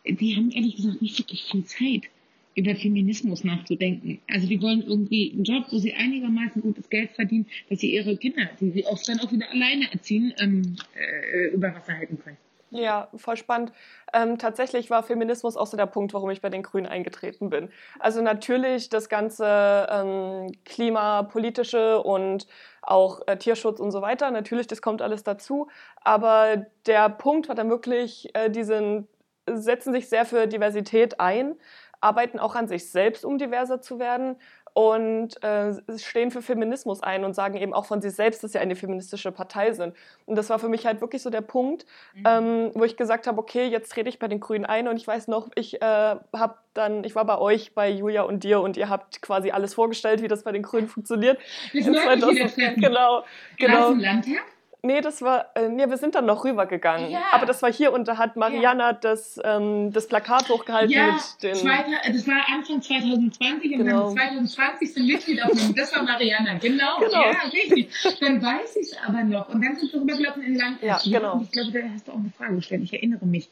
die 0.04 0.36
haben 0.36 0.50
ehrlich 0.50 0.78
gesagt 0.78 1.02
nicht 1.02 1.20
wirklich 1.20 1.44
viel 1.44 1.66
Zeit 1.66 2.10
über 2.58 2.76
Feminismus 2.76 3.44
nachzudenken. 3.44 4.20
Also 4.28 4.48
die 4.48 4.62
wollen 4.62 4.82
irgendwie 4.82 5.32
einen 5.32 5.44
Job, 5.44 5.66
wo 5.70 5.78
sie 5.78 5.94
einigermaßen 5.94 6.62
gutes 6.62 6.90
Geld 6.90 7.12
verdienen, 7.12 7.46
dass 7.70 7.80
sie 7.80 7.94
ihre 7.94 8.18
Kinder, 8.18 8.50
die 8.60 8.72
sie 8.72 8.86
oft 8.86 9.08
dann 9.08 9.20
auch 9.20 9.32
wieder 9.32 9.50
alleine 9.52 9.92
erziehen, 9.94 10.34
ähm, 10.40 10.76
äh, 10.96 11.54
über 11.54 11.74
Wasser 11.74 11.96
halten 11.96 12.18
können. 12.20 12.38
Ja, 12.70 13.08
voll 13.16 13.38
spannend. 13.38 13.72
Ähm, 14.12 14.38
tatsächlich 14.38 14.90
war 14.90 15.02
Feminismus 15.04 15.56
auch 15.56 15.68
so 15.68 15.78
der 15.78 15.86
Punkt, 15.86 16.14
warum 16.14 16.32
ich 16.32 16.42
bei 16.42 16.50
den 16.50 16.64
Grünen 16.64 16.88
eingetreten 16.88 17.50
bin. 17.50 17.70
Also 18.00 18.22
natürlich 18.22 18.90
das 18.90 19.08
ganze 19.08 19.88
ähm, 19.90 20.52
klimapolitische 20.66 22.02
und 22.02 22.46
auch 22.82 23.22
äh, 23.28 23.38
Tierschutz 23.38 23.80
und 23.80 23.92
so 23.92 24.02
weiter. 24.02 24.32
Natürlich, 24.32 24.68
das 24.68 24.82
kommt 24.82 25.02
alles 25.02 25.24
dazu. 25.24 25.70
Aber 26.02 26.66
der 26.88 27.10
Punkt 27.10 27.48
war 27.48 27.56
dann 27.56 27.70
wirklich, 27.70 28.36
äh, 28.36 28.50
die 28.50 28.64
sind, 28.64 29.08
setzen 29.46 29.94
sich 29.94 30.10
sehr 30.10 30.26
für 30.26 30.48
Diversität 30.48 31.22
ein 31.22 31.56
arbeiten 32.02 32.40
auch 32.40 32.56
an 32.56 32.68
sich 32.68 32.90
selbst, 32.90 33.26
um 33.26 33.38
diverser 33.38 33.82
zu 33.82 34.00
werden 34.00 34.38
und 34.78 35.44
äh, 35.44 35.74
stehen 35.98 36.30
für 36.30 36.44
Feminismus 36.44 37.02
ein 37.02 37.24
und 37.24 37.34
sagen 37.34 37.58
eben 37.58 37.74
auch 37.74 37.86
von 37.86 38.00
sich 38.00 38.14
selbst, 38.14 38.44
dass 38.44 38.52
sie 38.52 38.60
eine 38.60 38.76
feministische 38.76 39.32
Partei 39.32 39.74
sind. 39.74 39.96
Und 40.28 40.36
das 40.36 40.52
war 40.52 40.60
für 40.60 40.70
mich 40.70 40.86
halt 40.86 41.02
wirklich 41.02 41.24
so 41.24 41.32
der 41.32 41.42
Punkt, 41.42 41.88
mhm. 42.14 42.24
ähm, 42.28 42.72
wo 42.76 42.84
ich 42.84 42.96
gesagt 42.96 43.26
habe, 43.26 43.40
okay, 43.40 43.66
jetzt 43.66 43.92
trete 43.92 44.08
ich 44.08 44.20
bei 44.20 44.28
den 44.28 44.40
Grünen 44.40 44.66
ein 44.66 44.88
und 44.88 44.98
ich 44.98 45.08
weiß 45.08 45.30
noch, 45.30 45.50
ich 45.56 45.82
äh, 45.82 45.86
habe 45.86 46.56
dann, 46.76 47.04
ich 47.04 47.16
war 47.16 47.26
bei 47.26 47.40
euch, 47.40 47.74
bei 47.74 47.90
Julia 47.90 48.22
und 48.22 48.44
dir 48.44 48.62
und 48.62 48.78
ihr 48.78 48.88
habt 48.88 49.20
quasi 49.24 49.50
alles 49.50 49.74
vorgestellt, 49.74 50.22
wie 50.22 50.28
das 50.28 50.44
bei 50.44 50.52
den 50.52 50.62
Grünen 50.62 50.88
funktioniert. 50.88 51.40
Das 51.74 51.88
in 51.88 51.96
2000, 51.96 52.56
genau, 52.76 53.24
genau. 53.58 53.94
Landtag? 53.94 54.44
Nee, 54.88 55.02
das 55.02 55.22
war, 55.22 55.48
äh, 55.56 55.68
nee, 55.68 55.90
wir 55.90 55.98
sind 55.98 56.16
dann 56.16 56.26
noch 56.26 56.46
rübergegangen. 56.46 57.12
Ja. 57.12 57.20
Aber 57.34 57.46
das 57.46 57.62
war 57.62 57.72
hier 57.72 57.92
und 57.92 58.08
da 58.08 58.18
hat 58.18 58.38
Mariana 58.38 58.92
ja. 58.92 58.94
das, 58.94 59.38
ähm, 59.44 59.92
das 59.92 60.08
Plakat 60.08 60.48
hochgehalten 60.48 60.92
ja, 60.92 61.08
mit 61.12 61.44
den. 61.44 61.56
Zweiter, 61.56 61.92
das 62.10 62.26
war 62.26 62.38
Anfang 62.48 62.82
2020 62.82 63.74
und 63.74 63.86
genau. 63.86 64.06
dann 64.06 64.48
2020 64.48 64.94
sind 64.94 65.08
Mitgliederaufnahme. 65.08 65.74
Das 65.74 65.94
war 65.94 66.04
Mariana, 66.04 66.54
genau. 66.54 67.00
genau. 67.00 67.22
Ja, 67.22 67.50
richtig. 67.52 67.90
Dann 68.22 68.42
weiß 68.42 68.78
ich 68.78 68.94
es 68.94 68.98
aber 69.06 69.24
noch. 69.26 69.50
Und 69.50 69.62
dann 69.62 69.76
sind 69.76 69.92
wir 69.92 70.00
rübergelaufen 70.00 70.44
in 70.44 70.56
Land. 70.56 70.82
Ja, 70.82 71.02
genau. 71.04 71.42
ich 71.44 71.52
glaube, 71.52 71.72
da 71.74 71.80
hast 71.94 72.08
du 72.08 72.14
auch 72.14 72.16
eine 72.16 72.32
Frage 72.38 72.56
gestellt. 72.56 72.84
Ich 72.84 72.94
erinnere 72.94 73.26
mich. 73.26 73.50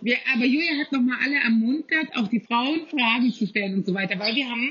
Wir, 0.00 0.16
aber 0.34 0.44
Julia 0.44 0.78
hat 0.80 0.92
nochmal 0.92 1.18
alle 1.24 1.36
ermuntert, 1.36 2.16
auch 2.16 2.28
die 2.28 2.40
Frauen 2.40 2.86
Fragen 2.86 3.32
zu 3.32 3.46
stellen 3.46 3.74
und 3.74 3.86
so 3.86 3.94
weiter, 3.94 4.18
weil 4.18 4.34
wir 4.34 4.48
haben, 4.48 4.70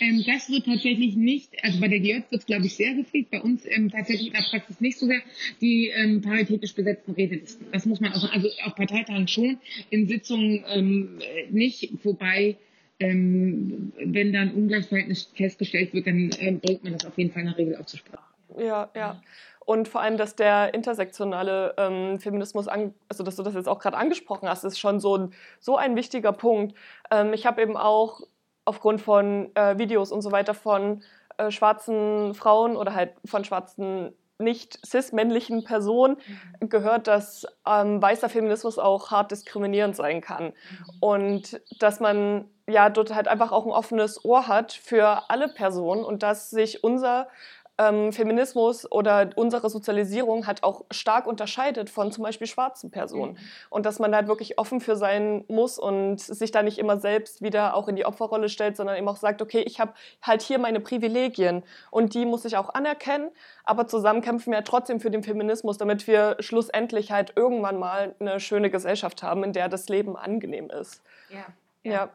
ähm, 0.00 0.24
das 0.26 0.50
wird 0.50 0.66
tatsächlich 0.66 1.16
nicht, 1.16 1.50
also 1.62 1.80
bei 1.80 1.88
der 1.88 2.00
GJ 2.00 2.14
wird 2.30 2.40
es 2.40 2.46
glaube 2.46 2.66
ich 2.66 2.74
sehr 2.74 2.94
gepflegt, 2.94 3.30
bei 3.30 3.40
uns 3.40 3.64
ähm, 3.66 3.90
tatsächlich 3.90 4.28
in 4.28 4.32
der 4.32 4.42
Praxis 4.42 4.80
nicht 4.80 4.98
so 4.98 5.06
sehr, 5.06 5.20
die 5.60 5.88
ähm, 5.88 6.20
paritätisch 6.22 6.74
besetzten 6.74 7.12
Redlisten. 7.12 7.66
Das 7.72 7.86
muss 7.86 8.00
man 8.00 8.12
auch, 8.12 8.32
also 8.32 8.48
auf 8.64 8.74
Parteitagen 8.74 9.28
schon, 9.28 9.58
in 9.90 10.06
Sitzungen 10.06 10.64
ähm, 10.68 11.18
nicht, 11.50 11.90
wobei 12.02 12.56
ähm, 13.00 13.92
wenn 14.02 14.32
dann 14.32 14.52
Ungleichverhältnis 14.54 15.30
festgestellt 15.34 15.92
wird, 15.94 16.06
dann 16.06 16.30
ähm, 16.38 16.60
bringt 16.60 16.84
man 16.84 16.92
das 16.92 17.04
auf 17.04 17.18
jeden 17.18 17.32
Fall 17.32 17.42
in 17.42 17.48
der 17.48 17.58
Regel 17.58 17.76
auch 17.76 17.86
zur 17.86 17.98
Sprache. 17.98 18.22
Ja, 18.58 18.90
ja 18.94 19.20
und 19.66 19.88
vor 19.88 20.00
allem, 20.00 20.16
dass 20.16 20.36
der 20.36 20.74
intersektionale 20.74 21.74
ähm, 21.76 22.18
Feminismus, 22.18 22.68
an, 22.68 22.94
also 23.08 23.24
dass 23.24 23.36
du 23.36 23.42
das 23.42 23.54
jetzt 23.54 23.68
auch 23.68 23.78
gerade 23.78 23.96
angesprochen 23.96 24.48
hast, 24.48 24.64
ist 24.64 24.78
schon 24.78 25.00
so 25.00 25.16
ein, 25.16 25.34
so 25.60 25.76
ein 25.76 25.96
wichtiger 25.96 26.32
Punkt. 26.32 26.76
Ähm, 27.10 27.32
ich 27.32 27.46
habe 27.46 27.62
eben 27.62 27.76
auch 27.76 28.20
aufgrund 28.64 29.00
von 29.00 29.54
äh, 29.54 29.78
Videos 29.78 30.12
und 30.12 30.22
so 30.22 30.32
weiter 30.32 30.54
von 30.54 31.02
äh, 31.36 31.50
schwarzen 31.50 32.34
Frauen 32.34 32.76
oder 32.76 32.94
halt 32.94 33.14
von 33.24 33.44
schwarzen 33.44 34.14
nicht 34.38 34.84
cis-männlichen 34.84 35.64
Personen 35.64 36.16
mhm. 36.60 36.68
gehört, 36.68 37.06
dass 37.06 37.46
ähm, 37.66 38.02
weißer 38.02 38.28
Feminismus 38.28 38.78
auch 38.78 39.10
hart 39.10 39.30
diskriminierend 39.30 39.94
sein 39.94 40.20
kann. 40.20 40.46
Mhm. 40.46 40.52
Und 41.00 41.60
dass 41.80 42.00
man 42.00 42.46
ja 42.66 42.90
dort 42.90 43.14
halt 43.14 43.28
einfach 43.28 43.52
auch 43.52 43.64
ein 43.64 43.72
offenes 43.72 44.24
Ohr 44.24 44.48
hat 44.48 44.72
für 44.72 45.30
alle 45.30 45.48
Personen 45.48 46.04
und 46.04 46.22
dass 46.22 46.50
sich 46.50 46.82
unser 46.82 47.28
ähm, 47.76 48.12
Feminismus 48.12 48.90
oder 48.90 49.30
unsere 49.34 49.68
Sozialisierung 49.68 50.46
hat 50.46 50.62
auch 50.62 50.84
stark 50.90 51.26
unterscheidet 51.26 51.90
von 51.90 52.12
zum 52.12 52.22
Beispiel 52.22 52.46
schwarzen 52.46 52.90
Personen. 52.90 53.32
Mhm. 53.32 53.38
Und 53.70 53.86
dass 53.86 53.98
man 53.98 54.14
halt 54.14 54.28
wirklich 54.28 54.58
offen 54.58 54.80
für 54.80 54.94
sein 54.96 55.44
muss 55.48 55.78
und 55.78 56.20
sich 56.20 56.52
da 56.52 56.62
nicht 56.62 56.78
immer 56.78 56.98
selbst 56.98 57.42
wieder 57.42 57.74
auch 57.74 57.88
in 57.88 57.96
die 57.96 58.06
Opferrolle 58.06 58.48
stellt, 58.48 58.76
sondern 58.76 58.96
eben 58.96 59.08
auch 59.08 59.16
sagt, 59.16 59.42
okay, 59.42 59.60
ich 59.60 59.80
habe 59.80 59.92
halt 60.22 60.42
hier 60.42 60.58
meine 60.58 60.78
Privilegien 60.78 61.64
und 61.90 62.14
die 62.14 62.26
muss 62.26 62.44
ich 62.44 62.56
auch 62.56 62.72
anerkennen, 62.74 63.30
aber 63.64 63.88
zusammen 63.88 64.22
kämpfen 64.22 64.52
wir 64.52 64.62
trotzdem 64.62 65.00
für 65.00 65.10
den 65.10 65.24
Feminismus, 65.24 65.76
damit 65.76 66.06
wir 66.06 66.36
schlussendlich 66.38 67.10
halt 67.10 67.32
irgendwann 67.34 67.78
mal 67.78 68.14
eine 68.20 68.38
schöne 68.38 68.70
Gesellschaft 68.70 69.22
haben, 69.22 69.42
in 69.42 69.52
der 69.52 69.68
das 69.68 69.88
Leben 69.88 70.16
angenehm 70.16 70.70
ist. 70.70 71.02
Ja. 71.30 71.46
ja. 71.82 71.92
ja. 71.92 72.10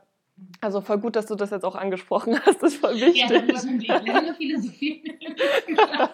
Also 0.61 0.81
voll 0.81 0.97
gut, 0.97 1.15
dass 1.15 1.25
du 1.25 1.35
das 1.35 1.51
jetzt 1.51 1.63
auch 1.63 1.75
angesprochen 1.75 2.37
hast. 2.45 2.61
Das 2.61 2.73
ist 2.73 2.81
voll 2.81 2.95
wichtig. 2.95 3.29
Ja, 3.29 3.39
das 3.39 3.65
war 3.65 4.21
nur 4.23 4.33
Philosophie. 4.33 5.01
ja. 5.77 6.09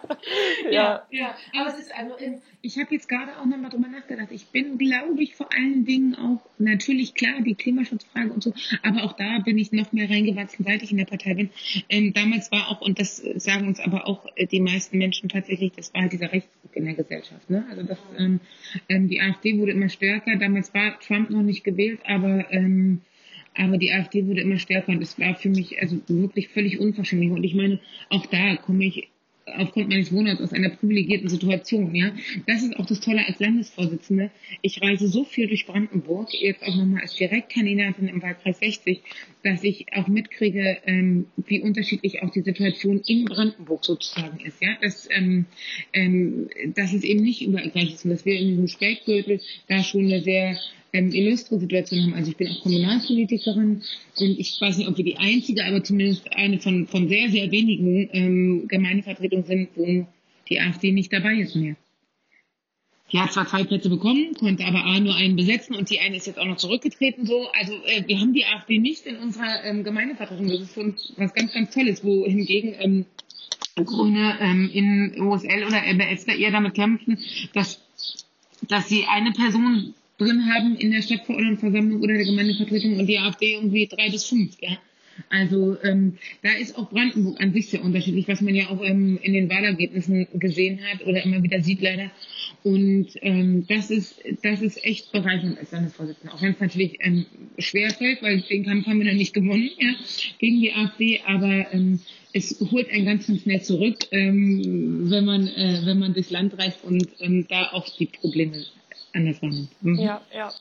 ja, 0.69 1.03
ja. 1.09 1.35
Aber 1.59 1.69
es 1.73 1.79
ist 1.79 1.91
also, 1.95 2.15
ich 2.61 2.77
habe 2.77 2.93
jetzt 2.93 3.09
gerade 3.09 3.37
auch 3.39 3.45
nochmal 3.45 3.71
drüber 3.71 3.87
nachgedacht. 3.87 4.27
Ich 4.31 4.45
bin, 4.47 4.77
glaube 4.77 5.23
ich, 5.23 5.35
vor 5.35 5.51
allen 5.51 5.85
Dingen 5.85 6.13
auch 6.15 6.41
natürlich 6.59 7.15
klar 7.15 7.41
die 7.41 7.55
Klimaschutzfrage 7.55 8.31
und 8.31 8.43
so, 8.43 8.53
aber 8.83 9.03
auch 9.03 9.13
da 9.13 9.39
bin 9.39 9.57
ich 9.57 9.71
noch 9.71 9.91
mehr 9.93 10.09
reingewachsen, 10.09 10.63
seit 10.63 10.83
ich 10.83 10.91
in 10.91 10.97
der 10.97 11.05
Partei 11.05 11.33
bin. 11.33 11.49
Ähm, 11.89 12.13
damals 12.13 12.51
war 12.51 12.69
auch, 12.69 12.81
und 12.81 12.99
das 12.99 13.17
sagen 13.17 13.67
uns 13.67 13.79
aber 13.79 14.07
auch 14.07 14.27
äh, 14.35 14.45
die 14.45 14.61
meisten 14.61 14.99
Menschen 14.99 15.27
tatsächlich, 15.27 15.71
das 15.71 15.91
war 15.95 16.03
halt 16.03 16.13
dieser 16.13 16.31
Rechtsruck 16.31 16.75
in 16.75 16.85
der 16.85 16.93
Gesellschaft. 16.93 17.49
Ne? 17.49 17.65
Also 17.69 17.81
das, 17.81 17.97
ähm, 18.17 18.39
ähm, 18.89 19.07
die 19.07 19.21
AfD 19.21 19.57
wurde 19.57 19.71
immer 19.71 19.89
stärker. 19.89 20.35
Damals 20.35 20.71
war 20.75 20.99
Trump 20.99 21.31
noch 21.31 21.41
nicht 21.41 21.63
gewählt, 21.63 22.01
aber 22.05 22.51
ähm, 22.51 23.01
aber 23.55 23.77
die 23.77 23.91
AfD 23.91 24.25
wurde 24.27 24.41
immer 24.41 24.57
stärker 24.57 24.91
und 24.91 25.01
es 25.01 25.17
war 25.19 25.35
für 25.35 25.49
mich 25.49 25.79
also 25.81 26.01
wirklich 26.07 26.49
völlig 26.49 26.79
unverständlich. 26.79 27.31
Und 27.31 27.43
ich 27.43 27.55
meine, 27.55 27.79
auch 28.09 28.25
da 28.25 28.55
komme 28.57 28.85
ich 28.85 29.09
aufgrund 29.45 29.89
meines 29.89 30.11
Wohnorts 30.11 30.41
aus 30.41 30.53
einer 30.53 30.69
privilegierten 30.69 31.29
Situation, 31.29 31.93
ja. 31.93 32.11
Das 32.47 32.63
ist 32.63 32.77
auch 32.77 32.85
das 32.85 32.99
Tolle 32.99 33.25
als 33.27 33.39
Landesvorsitzende. 33.39 34.31
Ich 34.61 34.81
reise 34.81 35.07
so 35.07 35.23
viel 35.23 35.47
durch 35.47 35.65
Brandenburg, 35.65 36.29
jetzt 36.33 36.63
auch 36.63 36.75
nochmal 36.75 37.01
als 37.01 37.15
Direktkandidatin 37.15 38.07
im 38.07 38.21
Wahlkreis 38.21 38.59
60, 38.59 39.01
dass 39.43 39.63
ich 39.63 39.85
auch 39.93 40.07
mitkriege, 40.07 40.77
ähm, 40.85 41.27
wie 41.37 41.61
unterschiedlich 41.61 42.23
auch 42.23 42.31
die 42.31 42.41
Situation 42.41 43.01
in 43.05 43.25
Brandenburg 43.25 43.85
sozusagen 43.85 44.39
ist, 44.39 44.61
ja. 44.61 44.77
Dass, 44.81 45.07
ähm, 45.11 45.45
ähm, 45.93 46.49
dass 46.75 46.93
es 46.93 47.03
eben 47.03 47.23
nicht 47.23 47.41
überall 47.41 47.69
gleich 47.69 47.93
ist 47.93 48.05
und 48.05 48.11
dass 48.11 48.25
wir 48.25 48.37
in 48.39 48.47
diesem 48.47 48.67
Spätgürtel 48.67 49.41
da 49.67 49.83
schon 49.83 50.05
eine 50.05 50.21
sehr 50.21 50.57
ähm, 50.95 51.11
illustre 51.11 51.59
Situation 51.59 52.01
haben. 52.03 52.13
Also 52.13 52.31
ich 52.31 52.37
bin 52.37 52.49
auch 52.49 52.61
Kommunalpolitikerin 52.61 53.81
und 54.17 54.39
ich 54.39 54.59
weiß 54.59 54.77
nicht, 54.77 54.87
ob 54.87 54.97
wir 54.97 55.03
die 55.03 55.17
einzige, 55.17 55.65
aber 55.65 55.83
zumindest 55.83 56.31
eine 56.33 56.59
von, 56.59 56.87
von 56.87 57.09
sehr, 57.09 57.29
sehr 57.29 57.51
wenigen 57.51 58.09
ähm, 58.13 58.67
Gemeindevertretungen 58.67 59.45
sind, 59.45 59.69
wo 59.75 60.07
die 60.49 60.59
AfD 60.59 60.91
nicht 60.91 61.11
dabei 61.11 61.35
ist 61.35 61.55
mehr. 61.55 61.75
Die 63.11 63.19
hat 63.19 63.33
zwar 63.33 63.47
zwei 63.47 63.63
Plätze 63.63 63.89
bekommen, 63.89 64.33
konnte 64.39 64.65
aber 64.65 64.83
A 64.83 64.99
nur 64.99 65.15
einen 65.15 65.35
besetzen 65.35 65.75
und 65.75 65.89
die 65.89 65.99
eine 65.99 66.15
ist 66.15 66.25
jetzt 66.25 66.39
auch 66.39 66.45
noch 66.45 66.57
zurückgetreten 66.57 67.25
so. 67.25 67.47
Also 67.53 67.73
äh, 67.85 68.07
wir 68.07 68.19
haben 68.19 68.33
die 68.33 68.45
AfD 68.45 68.79
nicht 68.79 69.05
in 69.05 69.17
unserer 69.17 69.63
ähm, 69.63 69.83
Gemeindevertretung. 69.83 70.47
Das 70.47 70.61
ist 70.61 70.73
für 70.73 70.81
uns 70.81 71.13
was 71.17 71.33
ganz, 71.33 71.53
ganz 71.53 71.71
Tolles, 71.71 72.03
wohingegen 72.03 72.73
ähm, 72.79 73.05
Grüne 73.75 74.37
ähm, 74.39 74.69
in 74.73 75.21
OSL 75.21 75.65
oder 75.67 75.83
LBS 75.85 76.25
da 76.25 76.33
eher 76.33 76.51
damit 76.51 76.73
kämpfen, 76.73 77.19
dass, 77.53 77.81
dass 78.67 78.87
sie 78.87 79.05
eine 79.05 79.31
Person 79.31 79.93
drin 80.17 80.45
haben 80.53 80.75
in 80.75 80.91
der 80.91 81.01
Stadtverordnetenversammlung 81.01 82.01
oder 82.01 82.13
der 82.13 82.25
Gemeindevertretung 82.25 82.99
und 82.99 83.07
die 83.07 83.19
AfD 83.19 83.53
irgendwie 83.53 83.87
drei 83.87 84.09
bis 84.09 84.25
fünf, 84.25 84.55
ja. 84.61 84.77
Also 85.29 85.77
ähm, 85.83 86.17
da 86.43 86.51
ist 86.53 86.77
auch 86.77 86.89
Brandenburg 86.89 87.39
an 87.39 87.53
sich 87.53 87.69
sehr 87.69 87.83
unterschiedlich, 87.83 88.27
was 88.27 88.41
man 88.41 88.53
ja 88.53 88.69
auch 88.69 88.83
ähm, 88.83 89.17
in 89.21 89.33
den 89.33 89.49
Wahlergebnissen 89.49 90.27
gesehen 90.33 90.79
hat 90.83 91.05
oder 91.05 91.23
immer 91.23 91.41
wieder 91.41 91.61
sieht 91.61 91.81
leider. 91.81 92.11
Und 92.63 93.07
ähm, 93.21 93.65
das 93.67 93.91
ist 93.91 94.21
das 94.43 94.61
ist 94.61 94.83
echt 94.83 95.11
bereichernd 95.11 95.57
als 95.57 95.71
Landesvorsitzender, 95.71 96.33
auch 96.33 96.41
wenn 96.41 96.51
es 96.51 96.59
natürlich 96.59 96.97
ähm, 96.99 97.25
schwer 97.57 97.91
fällt, 97.91 98.21
weil 98.21 98.41
den 98.41 98.65
Kampf 98.65 98.87
haben 98.87 98.99
wir 98.99 99.05
noch 99.05 99.17
nicht 99.17 99.33
gewonnen 99.33 99.69
ja, 99.79 99.93
gegen 100.39 100.59
die 100.59 100.73
AfD, 100.73 101.21
aber 101.25 101.73
ähm, 101.73 101.99
es 102.33 102.59
holt 102.71 102.89
einen 102.89 103.05
ganz, 103.05 103.27
ganz 103.27 103.43
schnell 103.43 103.61
zurück, 103.61 103.97
ähm, 104.11 105.09
wenn 105.09 105.23
man 105.23 105.47
äh, 105.47 105.81
wenn 105.85 105.99
man 105.99 106.13
durchs 106.13 106.31
Land 106.31 106.57
reist 106.57 106.83
und 106.83 107.07
ähm, 107.19 107.45
da 107.47 107.69
auch 107.71 107.87
die 107.97 108.07
Probleme 108.07 108.65
anders 109.15 109.41
wahrnimmt. 109.41 109.69
Mhm. 109.81 109.99
Ja, 109.99 110.21
ja. 110.33 110.51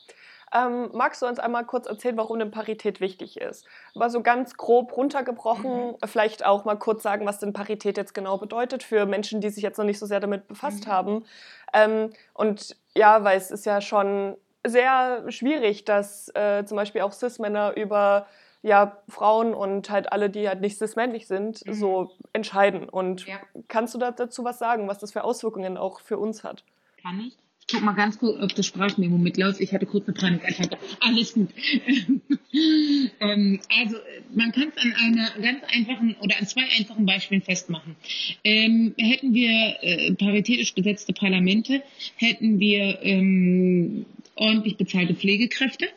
Ähm, 0.55 0.89
magst 0.93 1.21
du 1.21 1.25
uns 1.25 1.39
einmal 1.39 1.65
kurz 1.65 1.85
erzählen, 1.85 2.15
warum 2.15 2.39
denn 2.39 2.51
Parität 2.51 3.01
wichtig 3.01 3.41
ist? 3.41 3.65
Aber 3.93 4.09
so 4.09 4.21
ganz 4.21 4.55
grob 4.55 4.95
runtergebrochen, 4.95 5.87
mhm. 5.87 5.95
vielleicht 6.05 6.45
auch 6.45 6.63
mal 6.63 6.77
kurz 6.77 7.03
sagen, 7.03 7.25
was 7.25 7.39
denn 7.39 7.51
Parität 7.51 7.97
jetzt 7.97 8.13
genau 8.13 8.37
bedeutet 8.37 8.81
für 8.83 9.05
Menschen, 9.05 9.41
die 9.41 9.49
sich 9.49 9.63
jetzt 9.63 9.77
noch 9.77 9.85
nicht 9.85 9.99
so 9.99 10.05
sehr 10.05 10.19
damit 10.19 10.47
befasst 10.47 10.87
mhm. 10.87 10.91
haben. 10.91 11.25
Ähm, 11.73 12.09
und 12.33 12.77
ja, 12.95 13.23
weil 13.23 13.37
es 13.37 13.51
ist 13.51 13.65
ja 13.65 13.81
schon 13.81 14.37
sehr 14.65 15.29
schwierig, 15.29 15.83
dass 15.83 16.33
äh, 16.35 16.63
zum 16.65 16.77
Beispiel 16.77 17.01
auch 17.01 17.11
Cis-Männer 17.11 17.75
über 17.75 18.27
ja, 18.61 18.97
Frauen 19.09 19.53
und 19.53 19.89
halt 19.89 20.11
alle, 20.11 20.29
die 20.29 20.47
halt 20.47 20.61
nicht 20.61 20.77
cis-männlich 20.77 21.27
sind, 21.27 21.65
mhm. 21.67 21.73
so 21.73 22.11
entscheiden. 22.33 22.87
Und 22.87 23.27
ja. 23.27 23.37
kannst 23.67 23.93
du 23.93 23.99
dazu 23.99 24.43
was 24.43 24.57
sagen, 24.57 24.87
was 24.87 24.99
das 24.99 25.11
für 25.11 25.23
Auswirkungen 25.23 25.77
auch 25.77 25.99
für 25.99 26.17
uns 26.17 26.43
hat? 26.43 26.63
Kann 27.01 27.19
ich 27.19 27.37
guck 27.71 27.81
mal 27.81 27.93
ganz 27.93 28.19
kurz, 28.19 28.41
ob 28.41 28.53
das 28.55 28.65
Sprachmemo 28.65 29.17
mitläuft. 29.17 29.59
Ich 29.59 29.73
hatte 29.73 29.85
kurz 29.85 30.07
eine 30.07 30.13
Panikattacke. 30.13 30.77
Alles 30.99 31.33
gut. 31.33 31.49
ähm, 33.19 33.59
also 33.69 33.97
man 34.33 34.51
kann 34.51 34.71
es 34.75 34.83
an 34.83 34.93
einer 34.93 35.29
ganz 35.41 35.63
einfachen 35.73 36.15
oder 36.21 36.37
an 36.37 36.45
zwei 36.45 36.63
einfachen 36.77 37.05
Beispielen 37.05 37.41
festmachen. 37.41 37.95
Ähm, 38.43 38.93
hätten 38.97 39.33
wir 39.33 39.77
äh, 39.81 40.13
paritätisch 40.13 40.73
besetzte 40.73 41.13
Parlamente, 41.13 41.81
hätten 42.17 42.59
wir 42.59 42.99
ähm, 43.01 44.05
ordentlich 44.35 44.77
bezahlte 44.77 45.15
Pflegekräfte. 45.15 45.87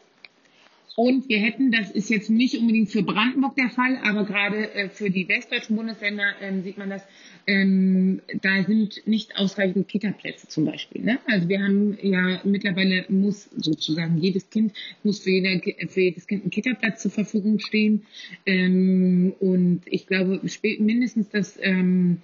Und 0.99 1.29
wir 1.29 1.39
hätten, 1.39 1.71
das 1.71 1.93
ist 1.93 2.11
jetzt 2.11 2.29
nicht 2.29 2.59
unbedingt 2.59 2.91
für 2.91 3.05
Brandenburg 3.05 3.55
der 3.55 3.71
Fall, 3.71 4.01
aber 4.03 4.25
gerade 4.25 4.75
äh, 4.75 4.89
für 4.89 5.11
die 5.11 5.29
westdeutschen 5.29 5.77
Bundesländer 5.77 6.35
ähm, 6.41 6.65
sieht 6.65 6.77
man 6.77 6.91
das, 6.91 7.07
ähm, 7.47 8.21
da 8.43 8.65
sind 8.65 9.07
nicht 9.07 9.37
ausreichend 9.37 9.87
Kita-Plätze 9.87 10.49
zum 10.49 10.65
Beispiel. 10.65 11.03
Ne? 11.03 11.21
Also 11.27 11.49
wir 11.49 11.63
haben 11.63 11.97
ja 12.03 12.41
mittlerweile 12.43 13.05
muss 13.11 13.45
sozusagen 13.45 14.19
jedes 14.19 14.51
Kind 14.51 14.73
muss 15.05 15.21
für, 15.21 15.31
jeder, 15.31 15.61
für 15.87 16.01
jedes 16.01 16.27
Kind 16.27 16.45
ein 16.45 16.51
Kita-Platz 16.51 17.01
zur 17.03 17.13
Verfügung 17.13 17.61
stehen. 17.61 18.05
Ähm, 18.45 19.35
und 19.39 19.83
ich 19.87 20.05
glaube 20.09 20.41
mindestens 20.81 21.29
das 21.29 21.61
ähm, 21.63 22.23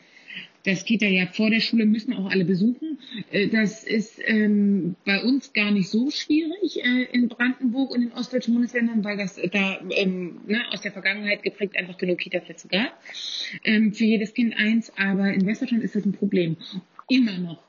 das 0.65 0.85
Kita 0.85 1.07
ja 1.07 1.27
vor 1.27 1.51
der 1.51 1.61
Schule 1.61 1.87
müssen 1.87 2.15
auch 2.15 2.31
alle 2.31 2.45
besuchen. 2.45 2.99
Äh, 3.31 3.49
das 3.49 3.85
ist 3.85 4.19
ähm, 4.25 4.97
bei 5.05 5.23
uns 5.23 5.53
gar 5.53 5.71
nicht 5.71 5.89
so 5.89 6.11
schwierig 6.11 6.83
äh, 6.83 7.05
in 7.13 7.29
Brandenburg 7.29 7.91
und 7.91 8.03
in 8.03 8.13
ostdeutschen 8.13 8.55
Bundesländern, 8.55 9.05
weil 9.05 9.17
das 9.17 9.39
da 9.53 9.81
ähm, 9.91 10.41
ne, 10.47 10.61
aus 10.73 10.81
der 10.81 10.93
Vergangenheit 10.93 11.43
geprägt 11.43 11.77
einfach 11.77 11.99
genug 11.99 12.19
Kita-Plätze 12.19 12.69
gab. 12.69 12.99
Ähm, 13.65 13.93
für 13.93 14.05
jedes 14.05 14.35
Kind 14.35 14.57
eins, 14.57 14.93
aber 14.97 15.33
in 15.33 15.47
Westdeutschland 15.47 15.85
ist 15.85 15.95
das 15.95 16.05
ein 16.05 16.13
Problem. 16.13 16.57
Immer 17.09 17.39
noch. 17.39 17.63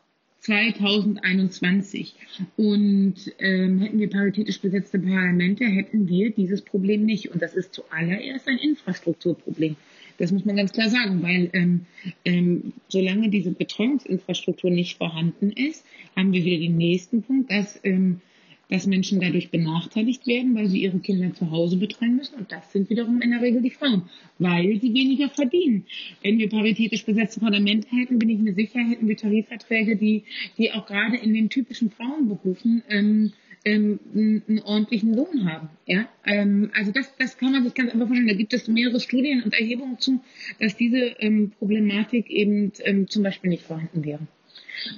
2021. 0.46 2.14
Und 2.56 3.16
ähm, 3.40 3.80
hätten 3.80 4.00
wir 4.00 4.10
paritätisch 4.10 4.62
besetzte 4.62 5.00
Parlamente, 5.00 5.66
hätten 5.66 6.08
wir 6.08 6.30
dieses 6.30 6.62
Problem 6.62 7.04
nicht. 7.04 7.32
Und 7.32 7.42
das 7.42 7.56
ist 7.56 7.74
zuallererst 7.74 8.48
ein 8.48 8.60
Infrastrukturproblem. 8.60 9.76
Das 10.18 10.32
muss 10.32 10.46
man 10.46 10.56
ganz 10.56 10.72
klar 10.72 10.90
sagen, 10.90 11.22
weil 11.22 11.50
ähm, 11.54 11.86
ähm, 12.24 12.74
solange 12.88 13.30
diese 13.30 13.52
Betreuungsinfrastruktur 13.52 14.70
nicht 14.70 14.98
vorhanden 14.98 15.52
ist, 15.52 15.86
haben 16.16 16.32
wir 16.32 16.44
wieder 16.44 16.60
den 16.60 16.78
nächsten 16.78 17.24
Punkt, 17.24 17.52
dass, 17.52 17.80
ähm, 17.84 18.22
dass 18.70 18.88
Menschen 18.88 19.20
dadurch 19.20 19.52
benachteiligt 19.52 20.26
werden, 20.26 20.56
weil 20.56 20.68
sie 20.68 20.82
ihre 20.82 21.00
Kinder 21.00 21.34
zu 21.34 21.52
Hause 21.52 21.78
betreuen 21.78 22.16
müssen. 22.16 22.36
Und 22.36 22.52
das 22.52 22.72
sind 22.72 22.90
wiederum 22.90 23.22
in 23.22 23.32
der 23.32 23.42
Regel 23.42 23.62
die 23.62 23.70
Frauen, 23.70 24.04
weil 24.40 24.80
sie 24.80 24.94
weniger 24.94 25.30
verdienen. 25.30 25.86
Wenn 26.24 26.40
wir 26.40 26.50
paritätisch 26.50 27.06
besetzte 27.06 27.42
Parlamente 27.42 27.90
hätten, 27.92 28.18
bin 28.18 28.30
ich 28.30 28.40
mir 28.40 28.54
sicher, 28.54 28.80
hätten 28.80 29.08
wir 29.08 29.18
Tarifverträge, 29.18 29.98
die, 29.98 30.24
die 30.58 30.72
auch 30.72 30.86
gerade 30.86 31.18
in 31.18 31.34
den 31.34 31.50
typischen 31.50 31.92
Frauenberufen 31.92 32.84
ähm, 32.90 33.34
ähm, 33.66 34.00
einen 34.14 34.62
ordentlichen 34.64 35.16
Lohn 35.16 35.52
haben. 35.52 35.70
Ja? 35.88 36.08
Ähm, 36.26 36.72
also 36.76 36.92
das, 36.92 37.12
das 37.18 37.38
kann 37.38 37.52
man 37.52 37.64
sich 37.64 37.74
ganz 37.74 37.92
einfach 37.92 38.08
vorstellen. 38.08 38.28
Da 38.28 38.36
gibt 38.36 38.54
es 38.54 38.68
mehrere 38.68 39.00
Studien 39.00 39.42
und 39.44 39.54
Erhebungen 39.54 40.00
zu, 40.00 40.22
dass 40.60 40.78
diese 40.78 41.16
ähm, 41.20 41.52
Problematik 41.58 42.30
eben 42.30 42.72
ähm, 42.84 43.10
zum 43.10 43.24
Beispiel 43.24 43.50
nicht 43.50 43.64
vorhanden 43.64 44.06
wäre. 44.06 44.28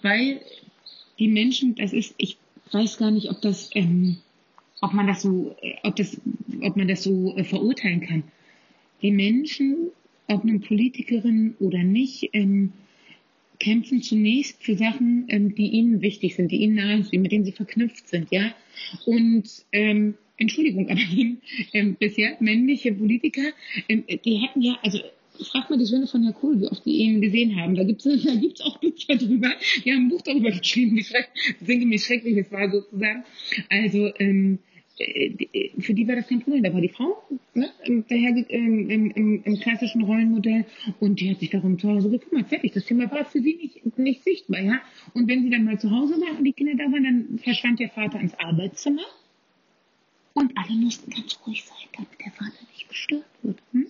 Weil 0.01 0.41
die 1.17 1.29
Menschen, 1.29 1.75
das 1.75 1.93
ist, 1.93 2.13
ich 2.17 2.37
weiß 2.71 2.97
gar 2.97 3.11
nicht, 3.11 3.29
ob 3.29 3.41
das, 3.41 3.71
ob 4.81 4.93
man 4.93 5.07
das 5.07 5.21
so, 5.21 5.55
ob 5.83 5.95
das, 5.95 6.19
ob 6.61 6.75
man 6.75 6.87
das 6.87 7.03
so 7.03 7.35
äh, 7.37 7.43
verurteilen 7.43 8.01
kann. 8.01 8.23
Die 9.01 9.11
Menschen, 9.11 9.91
ob 10.27 10.43
eine 10.43 10.59
Politikerin 10.59 11.55
oder 11.59 11.83
nicht, 11.83 12.31
kämpfen 13.59 14.01
zunächst 14.01 14.63
für 14.63 14.75
Sachen, 14.75 15.25
ähm, 15.29 15.55
die 15.55 15.67
ihnen 15.67 16.01
wichtig 16.01 16.35
sind, 16.35 16.51
die 16.51 16.57
ihnen 16.57 16.75
nahe 16.75 17.03
sind, 17.03 17.21
mit 17.21 17.31
denen 17.31 17.45
sie 17.45 17.51
verknüpft 17.51 18.07
sind, 18.07 18.31
ja. 18.31 18.53
Und 19.05 19.65
ähm, 19.71 20.15
Entschuldigung, 20.37 20.89
aber 20.89 20.99
ähm, 21.73 21.95
bisher 21.99 22.37
männliche 22.39 22.93
Politiker, 22.93 23.49
ähm, 23.89 24.03
die 24.07 24.35
hätten 24.35 24.61
ja, 24.61 24.77
also 24.83 24.99
frag 25.43 25.69
mal 25.69 25.77
die 25.77 25.85
Söhne 25.85 26.07
von 26.07 26.23
Herr 26.23 26.33
Kohl, 26.33 26.59
wie 26.61 26.67
oft 26.67 26.85
die 26.85 26.97
ihn 26.97 27.21
gesehen 27.21 27.59
haben. 27.59 27.75
Da 27.75 27.83
gibt 27.83 28.05
es 28.05 28.23
da 28.25 28.35
gibt's 28.35 28.61
auch 28.61 28.79
Bücher 28.79 29.15
drüber. 29.15 29.51
Die 29.83 29.91
haben 29.91 30.05
ein 30.05 30.09
Buch 30.09 30.21
darüber 30.21 30.51
geschrieben, 30.51 30.95
wie 30.95 31.03
schreck, 31.03 31.29
sinngemäß 31.61 32.05
schrecklich 32.05 32.37
es 32.37 32.51
war 32.51 32.69
sozusagen. 32.69 33.23
Also 33.69 34.11
ähm, 34.19 34.59
äh, 34.59 34.66
für 34.97 35.93
die 35.93 36.07
war 36.07 36.15
das 36.15 36.27
kein 36.27 36.41
Problem. 36.41 36.63
Da 36.63 36.73
war 36.73 36.81
die 36.81 36.89
Frau 36.89 37.21
ne, 37.53 37.69
daher, 38.09 38.35
im, 38.49 38.89
im, 38.89 39.43
im, 39.43 39.59
klassischen 39.59 40.03
Rollenmodell 40.03 40.65
und 40.99 41.19
die 41.19 41.29
hat 41.29 41.39
sich 41.39 41.51
darum 41.51 41.77
zu 41.77 41.89
Hause 41.89 42.09
gekümmert. 42.09 42.47
Fertig. 42.47 42.73
Das 42.73 42.85
Thema 42.85 43.09
war 43.11 43.25
für 43.25 43.39
sie 43.39 43.55
nicht, 43.55 43.97
nicht 43.97 44.23
sichtbar. 44.23 44.61
Ja? 44.61 44.81
Und 45.13 45.27
wenn 45.27 45.43
sie 45.43 45.49
dann 45.49 45.65
mal 45.65 45.79
zu 45.79 45.91
Hause 45.91 46.15
war 46.15 46.37
und 46.37 46.43
die 46.43 46.53
Kinder 46.53 46.73
da 46.75 46.91
waren, 46.91 47.03
dann 47.03 47.39
verschwand 47.39 47.79
der 47.79 47.89
Vater 47.89 48.19
ins 48.19 48.33
Arbeitszimmer 48.39 49.05
und 50.33 50.51
alle 50.55 50.75
mussten 50.79 51.11
ganz 51.11 51.39
ruhig 51.45 51.63
sein, 51.63 51.87
damit 51.95 52.19
der 52.19 52.31
Vater 52.31 52.65
nicht 52.71 52.89
gestört 52.89 53.25
wird. 53.43 53.57
Hm? 53.73 53.87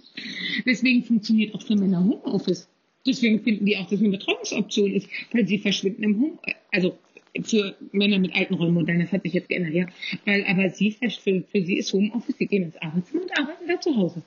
Deswegen 0.66 1.04
funktioniert 1.04 1.56
auch 1.56 1.62
für 1.62 1.76
Männer 1.76 2.04
Homeoffice. 2.04 2.70
Deswegen 3.06 3.42
finden 3.42 3.66
die 3.66 3.78
auch, 3.78 3.84
dass 3.84 3.94
es 3.94 4.00
eine 4.00 4.10
Betreuungsoption 4.10 4.92
ist, 4.92 5.08
weil 5.32 5.48
sie 5.48 5.60
verschwinden 5.60 6.04
im 6.04 6.22
Home, 6.22 6.40
also 6.72 6.98
für 7.44 7.76
Männer 7.92 8.20
mit 8.20 8.36
alten 8.36 8.54
Rollenmodellen, 8.56 9.02
das 9.02 9.12
hat 9.12 9.24
sich 9.24 9.34
jetzt 9.34 9.50
geändert, 9.50 9.74
ja. 9.74 9.86
Weil, 10.26 10.46
aber 10.46 10.70
sie, 10.70 10.92
für, 10.92 11.10
für 11.10 11.62
sie 11.62 11.78
ist 11.78 11.94
Homeoffice, 11.94 12.38
sie 12.38 12.48
gehen 12.48 12.64
ins 12.64 12.78
Arbeitszimmer 12.78 13.24
und 13.24 13.40
arbeiten 13.40 13.68
da 13.68 13.80
zu 13.80 13.96
Hause. 13.96 14.24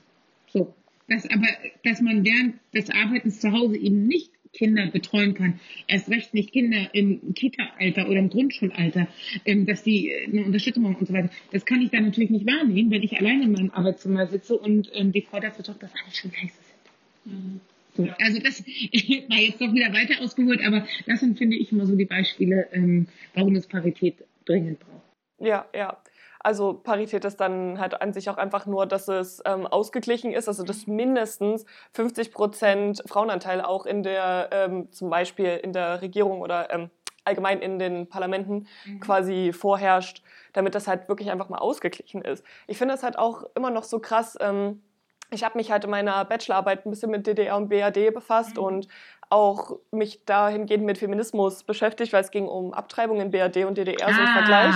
So. 0.47 0.73
Das 1.07 1.29
aber, 1.29 1.47
dass 1.83 1.99
man 1.99 2.23
während 2.23 2.55
des 2.73 2.89
Arbeitens 2.89 3.41
zu 3.41 3.51
Hause 3.51 3.77
eben 3.77 4.07
nicht 4.07 4.31
Kinder 4.53 4.87
betreuen 4.87 5.33
kann. 5.33 5.59
Erst 5.87 6.09
recht 6.09 6.33
nicht 6.33 6.51
Kinder 6.51 6.93
im 6.93 7.33
Kita-Alter 7.33 8.09
oder 8.09 8.19
im 8.19 8.29
Grundschulalter, 8.29 9.07
ähm, 9.45 9.65
dass 9.65 9.83
die 9.83 10.09
äh, 10.09 10.25
eine 10.27 10.45
Unterstützung 10.45 10.83
brauchen 10.83 10.97
und 10.97 11.07
so 11.07 11.13
weiter. 11.13 11.29
Das 11.51 11.65
kann 11.65 11.81
ich 11.81 11.89
dann 11.89 12.05
natürlich 12.05 12.29
nicht 12.29 12.45
wahrnehmen, 12.45 12.91
wenn 12.91 13.03
ich 13.03 13.17
alleine 13.17 13.45
in 13.45 13.51
meinem 13.51 13.71
Arbeitszimmer 13.71 14.27
sitze 14.27 14.57
und 14.57 14.91
ähm, 14.93 15.11
die 15.11 15.21
Frau 15.21 15.39
dafür 15.39 15.63
sorgt, 15.63 15.83
dass 15.83 15.91
alle 15.93 16.13
schon 16.13 16.31
leise 16.31 16.53
sind. 16.63 17.33
Mhm. 17.33 17.61
So, 17.95 18.07
also 18.19 18.39
das 18.39 18.63
war 19.29 19.37
jetzt 19.37 19.61
doch 19.61 19.73
wieder 19.73 19.93
weiter 19.93 20.21
ausgeholt, 20.23 20.61
aber 20.65 20.85
das 21.07 21.19
sind, 21.19 21.37
finde 21.37 21.57
ich, 21.57 21.71
immer 21.71 21.85
so 21.85 21.95
die 21.95 22.05
Beispiele, 22.05 22.67
ähm, 22.71 23.07
warum 23.33 23.55
es 23.55 23.67
Parität 23.67 24.23
dringend 24.45 24.79
braucht. 24.79 25.01
Ja, 25.39 25.65
ja. 25.75 25.97
Also 26.43 26.73
Parität 26.73 27.23
ist 27.25 27.37
dann 27.37 27.79
halt 27.79 28.01
an 28.01 28.13
sich 28.13 28.29
auch 28.29 28.37
einfach 28.37 28.65
nur, 28.65 28.87
dass 28.87 29.07
es 29.07 29.43
ähm, 29.45 29.67
ausgeglichen 29.67 30.33
ist, 30.33 30.47
also 30.47 30.63
dass 30.63 30.87
mindestens 30.87 31.65
50 31.93 32.31
Prozent 32.31 33.03
Frauenanteil 33.05 33.61
auch 33.61 33.85
in 33.85 34.01
der, 34.01 34.49
ähm, 34.51 34.91
zum 34.91 35.11
Beispiel 35.11 35.59
in 35.61 35.71
der 35.71 36.01
Regierung 36.01 36.41
oder 36.41 36.73
ähm, 36.73 36.89
allgemein 37.25 37.61
in 37.61 37.77
den 37.77 38.07
Parlamenten 38.07 38.67
mhm. 38.85 38.99
quasi 39.01 39.53
vorherrscht, 39.53 40.23
damit 40.53 40.73
das 40.73 40.87
halt 40.87 41.07
wirklich 41.07 41.29
einfach 41.29 41.49
mal 41.49 41.59
ausgeglichen 41.59 42.23
ist. 42.23 42.43
Ich 42.65 42.77
finde 42.77 42.95
es 42.95 43.03
halt 43.03 43.19
auch 43.19 43.43
immer 43.55 43.69
noch 43.69 43.83
so 43.83 43.99
krass. 43.99 44.35
Ähm, 44.41 44.81
ich 45.31 45.43
habe 45.43 45.57
mich 45.57 45.71
halt 45.71 45.85
in 45.85 45.89
meiner 45.89 46.23
Bachelorarbeit 46.25 46.85
ein 46.85 46.89
bisschen 46.89 47.09
mit 47.09 47.25
DDR 47.25 47.55
und 47.55 47.69
BRD 47.69 48.13
befasst 48.13 48.57
mhm. 48.57 48.63
und 48.63 48.87
auch 49.29 49.79
mich 49.91 50.25
dahingehend 50.25 50.83
mit 50.83 50.97
Feminismus 50.97 51.63
beschäftigt, 51.63 52.11
weil 52.11 52.21
es 52.21 52.31
ging 52.31 52.47
um 52.47 52.73
Abtreibung 52.73 53.21
in 53.21 53.31
BRD 53.31 53.65
und 53.65 53.77
DDR, 53.77 54.09
ah, 54.09 54.13
so 54.13 54.19
im 54.19 54.27
Vergleich. 54.27 54.75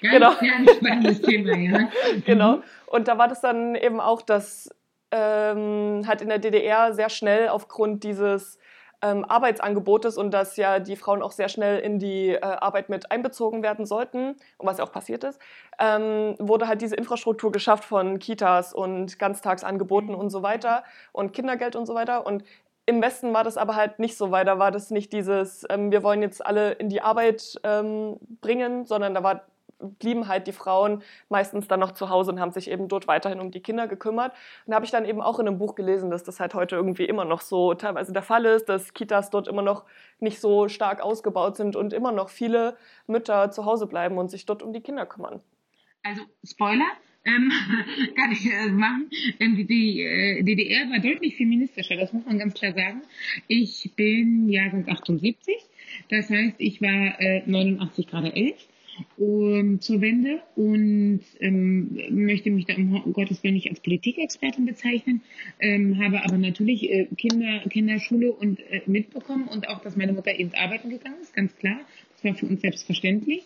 Ganz, 0.00 0.14
genau. 0.14 0.32
Ganz 0.34 0.70
spannendes 0.76 1.22
Thema, 1.22 1.56
ja. 1.56 1.88
genau. 2.24 2.60
Und 2.86 3.08
da 3.08 3.18
war 3.18 3.26
das 3.26 3.40
dann 3.40 3.74
eben 3.74 4.00
auch, 4.00 4.22
dass 4.22 4.70
ähm, 5.10 6.04
halt 6.06 6.22
in 6.22 6.28
der 6.28 6.38
DDR 6.38 6.94
sehr 6.94 7.10
schnell 7.10 7.48
aufgrund 7.48 8.04
dieses 8.04 8.58
ähm, 9.02 9.24
Arbeitsangebotes 9.24 10.16
und 10.18 10.32
dass 10.32 10.56
ja 10.56 10.78
die 10.80 10.96
Frauen 10.96 11.22
auch 11.22 11.32
sehr 11.32 11.48
schnell 11.48 11.78
in 11.78 11.98
die 11.98 12.30
äh, 12.30 12.40
Arbeit 12.40 12.88
mit 12.88 13.10
einbezogen 13.10 13.62
werden 13.62 13.86
sollten 13.86 14.36
und 14.58 14.66
was 14.66 14.78
ja 14.78 14.84
auch 14.84 14.92
passiert 14.92 15.24
ist, 15.24 15.40
ähm, 15.78 16.34
wurde 16.38 16.68
halt 16.68 16.82
diese 16.82 16.96
Infrastruktur 16.96 17.52
geschafft 17.52 17.84
von 17.84 18.18
Kitas 18.18 18.72
und 18.72 19.18
Ganztagsangeboten 19.18 20.14
und 20.14 20.30
so 20.30 20.42
weiter 20.42 20.84
und 21.12 21.32
Kindergeld 21.32 21.76
und 21.76 21.86
so 21.86 21.94
weiter. 21.94 22.26
Und 22.26 22.44
im 22.86 23.02
Westen 23.02 23.34
war 23.34 23.42
das 23.42 23.56
aber 23.56 23.74
halt 23.74 23.98
nicht 23.98 24.16
so 24.16 24.30
weit. 24.30 24.46
Da 24.46 24.58
war 24.58 24.70
das 24.70 24.90
nicht 24.90 25.12
dieses, 25.12 25.66
ähm, 25.68 25.90
wir 25.90 26.02
wollen 26.02 26.22
jetzt 26.22 26.44
alle 26.44 26.72
in 26.72 26.88
die 26.88 27.02
Arbeit 27.02 27.60
ähm, 27.64 28.16
bringen, 28.40 28.86
sondern 28.86 29.12
da 29.12 29.22
war, 29.24 29.42
blieben 29.78 30.28
halt 30.28 30.46
die 30.46 30.52
Frauen 30.52 31.02
meistens 31.28 31.68
dann 31.68 31.80
noch 31.80 31.92
zu 31.92 32.08
Hause 32.08 32.32
und 32.32 32.40
haben 32.40 32.52
sich 32.52 32.70
eben 32.70 32.88
dort 32.88 33.06
weiterhin 33.08 33.40
um 33.40 33.50
die 33.50 33.60
Kinder 33.60 33.86
gekümmert. 33.86 34.32
Und 34.64 34.70
da 34.70 34.76
habe 34.76 34.84
ich 34.84 34.90
dann 34.90 35.04
eben 35.04 35.20
auch 35.20 35.38
in 35.38 35.46
einem 35.46 35.58
Buch 35.58 35.74
gelesen, 35.74 36.10
dass 36.10 36.24
das 36.24 36.40
halt 36.40 36.54
heute 36.54 36.76
irgendwie 36.76 37.04
immer 37.04 37.24
noch 37.24 37.40
so 37.40 37.74
teilweise 37.74 38.12
der 38.12 38.22
Fall 38.22 38.44
ist, 38.44 38.68
dass 38.68 38.94
Kitas 38.94 39.30
dort 39.30 39.48
immer 39.48 39.62
noch 39.62 39.84
nicht 40.18 40.40
so 40.40 40.68
stark 40.68 41.02
ausgebaut 41.02 41.56
sind 41.56 41.76
und 41.76 41.92
immer 41.92 42.12
noch 42.12 42.28
viele 42.28 42.76
Mütter 43.06 43.50
zu 43.50 43.64
Hause 43.64 43.86
bleiben 43.86 44.18
und 44.18 44.30
sich 44.30 44.46
dort 44.46 44.62
um 44.62 44.72
die 44.72 44.80
Kinder 44.80 45.06
kümmern. 45.06 45.40
Also 46.02 46.22
Spoiler, 46.44 46.86
ähm, 47.24 47.52
kann 48.16 48.32
ich 48.32 48.46
äh, 48.46 48.68
machen. 48.70 49.10
Ähm, 49.40 49.56
die, 49.56 49.66
die 49.66 50.00
äh, 50.00 50.42
DDR 50.42 50.88
war 50.90 51.00
deutlich 51.00 51.36
feministischer, 51.36 51.96
das 51.96 52.12
muss 52.12 52.24
man 52.24 52.38
ganz 52.38 52.54
klar 52.54 52.72
sagen. 52.72 53.02
Ich 53.48 53.92
bin 53.96 54.48
Jahrgang 54.48 54.88
78, 54.88 55.56
das 56.08 56.30
heißt, 56.30 56.54
ich 56.58 56.80
war 56.80 57.20
äh, 57.20 57.42
89 57.46 58.06
gerade 58.06 58.34
11 58.34 58.54
und 59.16 59.82
zur 59.82 60.00
Wende 60.00 60.40
und 60.54 61.20
ähm, 61.40 61.98
möchte 62.10 62.50
mich 62.50 62.66
da 62.66 62.74
um 62.74 63.12
Gottes 63.12 63.42
Willen 63.42 63.54
nicht 63.54 63.68
als 63.68 63.80
Politikexpertin 63.80 64.66
bezeichnen, 64.66 65.22
ähm, 65.60 65.98
habe 65.98 66.24
aber 66.24 66.38
natürlich 66.38 66.90
äh, 66.90 67.06
Kinder, 67.16 67.60
Kinderschule 67.68 68.32
und 68.32 68.60
äh, 68.70 68.82
mitbekommen 68.86 69.48
und 69.48 69.68
auch, 69.68 69.82
dass 69.82 69.96
meine 69.96 70.12
Mutter 70.12 70.34
ins 70.34 70.54
Arbeiten 70.54 70.90
gegangen 70.90 71.16
ist, 71.20 71.34
ganz 71.34 71.54
klar. 71.56 71.78
Das 72.14 72.24
war 72.24 72.34
für 72.34 72.46
uns 72.46 72.60
selbstverständlich. 72.60 73.42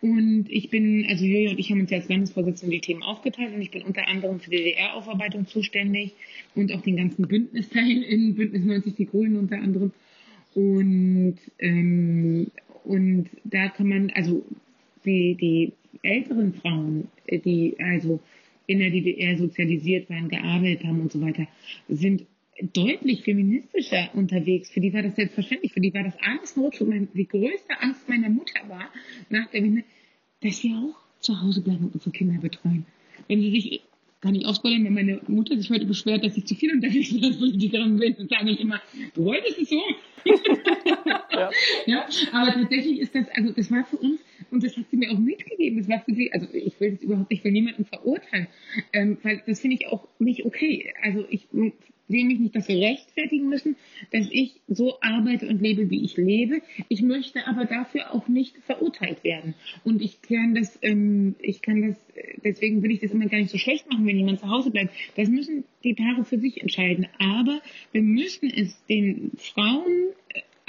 Und 0.00 0.46
ich 0.48 0.70
bin, 0.70 1.06
also 1.08 1.24
Julia 1.24 1.50
und 1.50 1.58
ich 1.58 1.70
haben 1.70 1.80
uns 1.80 1.90
ja 1.90 1.98
als 1.98 2.08
Landesvorsitzende 2.08 2.76
die 2.76 2.80
Themen 2.80 3.02
aufgeteilt 3.02 3.52
und 3.52 3.60
ich 3.60 3.72
bin 3.72 3.82
unter 3.82 4.06
anderem 4.06 4.38
für 4.38 4.50
die 4.50 4.58
DDR-Aufarbeitung 4.58 5.46
zuständig 5.46 6.14
und 6.54 6.72
auch 6.72 6.82
den 6.82 6.96
ganzen 6.96 7.26
Bündnisteil 7.26 8.02
in 8.04 8.36
Bündnis 8.36 8.64
90 8.64 8.94
Die 8.94 9.06
Grünen 9.06 9.36
unter 9.36 9.56
anderem. 9.56 9.92
Und, 10.54 11.38
ähm, 11.58 12.50
und 12.84 13.28
da 13.44 13.68
kann 13.68 13.88
man, 13.88 14.10
also 14.10 14.44
die, 15.04 15.34
die 15.34 15.72
älteren 16.02 16.54
Frauen, 16.54 17.08
die 17.28 17.76
also 17.78 18.20
in 18.66 18.80
der 18.80 18.90
DDR 18.90 19.36
sozialisiert 19.36 20.10
waren, 20.10 20.28
gearbeitet 20.28 20.84
haben 20.84 21.00
und 21.00 21.12
so 21.12 21.20
weiter, 21.20 21.46
sind 21.88 22.26
deutlich 22.74 23.22
feministischer 23.22 24.10
unterwegs. 24.14 24.70
Für 24.70 24.80
die 24.80 24.92
war 24.92 25.02
das 25.02 25.16
selbstverständlich. 25.16 25.72
Für 25.72 25.80
die 25.80 25.94
war 25.94 26.02
das 26.02 26.56
Notschub. 26.56 26.92
Die 27.14 27.28
größte 27.28 27.80
Angst 27.80 28.08
meiner 28.08 28.28
Mutter 28.28 28.60
war, 28.68 28.90
nach 29.30 29.48
der 29.50 29.62
Wende, 29.62 29.84
dass 30.42 30.62
wir 30.62 30.76
auch 30.76 30.96
zu 31.20 31.40
Hause 31.40 31.62
bleiben 31.62 31.84
und 31.84 31.94
unsere 31.94 32.10
Kinder 32.10 32.40
betreuen. 32.40 32.84
Wenn 33.26 33.40
sie 33.40 33.50
sich, 33.50 33.82
kann 34.20 34.34
ich 34.34 34.46
ausprobieren, 34.46 34.84
wenn 34.84 34.94
meine 34.94 35.20
Mutter 35.28 35.56
sich 35.56 35.70
heute 35.70 35.86
beschwert, 35.86 36.24
dass 36.24 36.36
ich 36.36 36.44
zu 36.44 36.54
viel 36.54 36.72
unterwegs 36.72 37.10
bin 37.10 37.20
dann 37.20 38.28
sage 38.28 38.50
ich 38.50 38.60
immer, 38.60 38.80
du 39.14 39.24
wolltest 39.24 39.58
es 39.58 39.68
so. 39.68 39.80
ja. 41.04 41.50
ja. 41.86 42.06
Aber 42.32 42.52
tatsächlich 42.52 43.00
ist 43.00 43.14
das, 43.14 43.28
also 43.34 43.52
das 43.52 43.70
war 43.70 43.84
für 43.84 43.96
uns, 43.96 44.20
und 44.50 44.64
das 44.64 44.76
hat 44.76 44.84
sie 44.90 44.96
mir 44.96 45.12
auch 45.12 45.18
mitgegeben, 45.18 45.78
das 45.78 45.88
war 45.88 46.00
für 46.00 46.14
sie, 46.14 46.32
also 46.32 46.46
ich 46.52 46.78
will 46.80 46.92
das 46.92 47.02
überhaupt 47.02 47.30
nicht 47.30 47.42
für 47.42 47.50
niemanden 47.50 47.84
verurteilen, 47.84 48.48
ähm, 48.92 49.18
weil 49.22 49.42
das 49.46 49.60
finde 49.60 49.76
ich 49.76 49.86
auch 49.86 50.08
nicht 50.18 50.44
okay. 50.44 50.92
Also 51.02 51.24
ich 51.30 51.46
will 52.08 52.24
mich 52.24 52.38
nicht 52.38 52.56
dafür 52.56 52.76
rechtfertigen 52.76 53.48
müssen, 53.48 53.76
dass 54.12 54.28
ich 54.30 54.60
so 54.66 55.00
arbeite 55.00 55.48
und 55.48 55.60
lebe, 55.60 55.90
wie 55.90 56.04
ich 56.04 56.16
lebe. 56.16 56.62
Ich 56.88 57.02
möchte 57.02 57.46
aber 57.46 57.64
dafür 57.64 58.14
auch 58.14 58.28
nicht 58.28 58.56
verurteilt 58.58 59.24
werden. 59.24 59.54
Und 59.84 60.02
ich 60.02 60.22
kann 60.22 60.54
das, 60.54 60.78
ähm, 60.82 61.36
ich 61.40 61.62
kann 61.62 61.82
das, 61.82 61.96
deswegen 62.44 62.82
will 62.82 62.90
ich 62.90 63.00
das 63.00 63.12
immer 63.12 63.26
gar 63.26 63.38
nicht 63.38 63.50
so 63.50 63.58
schlecht 63.58 63.90
machen, 63.90 64.06
wenn 64.06 64.16
jemand 64.16 64.40
zu 64.40 64.48
Hause 64.48 64.70
bleibt. 64.70 64.92
Das 65.16 65.28
müssen 65.28 65.64
die 65.84 65.94
Paare 65.94 66.24
für 66.24 66.38
sich 66.38 66.60
entscheiden. 66.60 67.06
Aber 67.18 67.60
wir 67.92 68.02
müssen 68.02 68.50
es 68.50 68.84
den 68.86 69.32
Frauen 69.36 70.08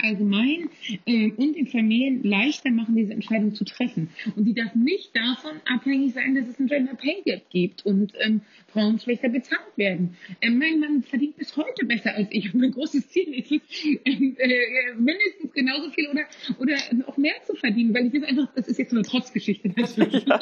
allgemein 0.04 0.70
äh, 1.06 1.32
und 1.32 1.56
den 1.56 1.68
Familien 1.68 2.24
leichter 2.24 2.72
machen, 2.72 2.96
diese 2.96 3.14
Entscheidung 3.14 3.54
zu 3.54 3.64
treffen. 3.66 4.10
Und 4.36 4.46
die 4.46 4.54
darf 4.54 4.76
nicht 4.76 5.16
davon 5.16 5.60
abhängig 5.66 6.14
sein, 6.14 6.36
dass 6.36 6.48
es 6.48 6.60
ein 6.60 6.68
Gender 6.68 6.96
Pay 6.96 7.22
Gap 7.26 7.50
gibt 7.50 7.86
und 7.86 8.14
ähm, 8.20 8.42
Frauen 8.68 9.00
schlechter 9.00 9.30
bezahlt 9.30 9.62
werden. 9.76 10.18
Ähm, 10.42 10.58
mein 10.58 10.80
Mann 10.80 11.04
verdient 11.04 11.38
bis 11.38 11.56
heute 11.58 11.86
besser 11.86 12.16
als 12.16 12.30
ich 12.32 12.54
und 12.54 12.60
mein 12.62 12.72
großes 12.72 13.10
Ziel 13.10 13.34
ist 13.34 13.52
es, 13.52 13.62
ähm, 14.06 14.36
äh, 14.38 14.94
mindestens 14.98 15.54
genauso 15.54 15.90
viel 15.92 16.08
oder, 16.08 16.26
oder 16.60 16.78
noch 16.94 17.18
mehr 17.18 17.36
zu 17.46 17.56
verdienen, 17.56 17.94
weil 17.94 18.08
ich 18.08 18.14
das 18.14 18.24
einfach, 18.24 18.54
das 18.56 18.68
ist 18.68 18.80
jetzt 18.80 18.92
so 18.92 18.98
eine 18.98 19.06
Trotzgeschichte 19.06 19.70
natürlich. 19.70 20.26
Ja. 20.26 20.40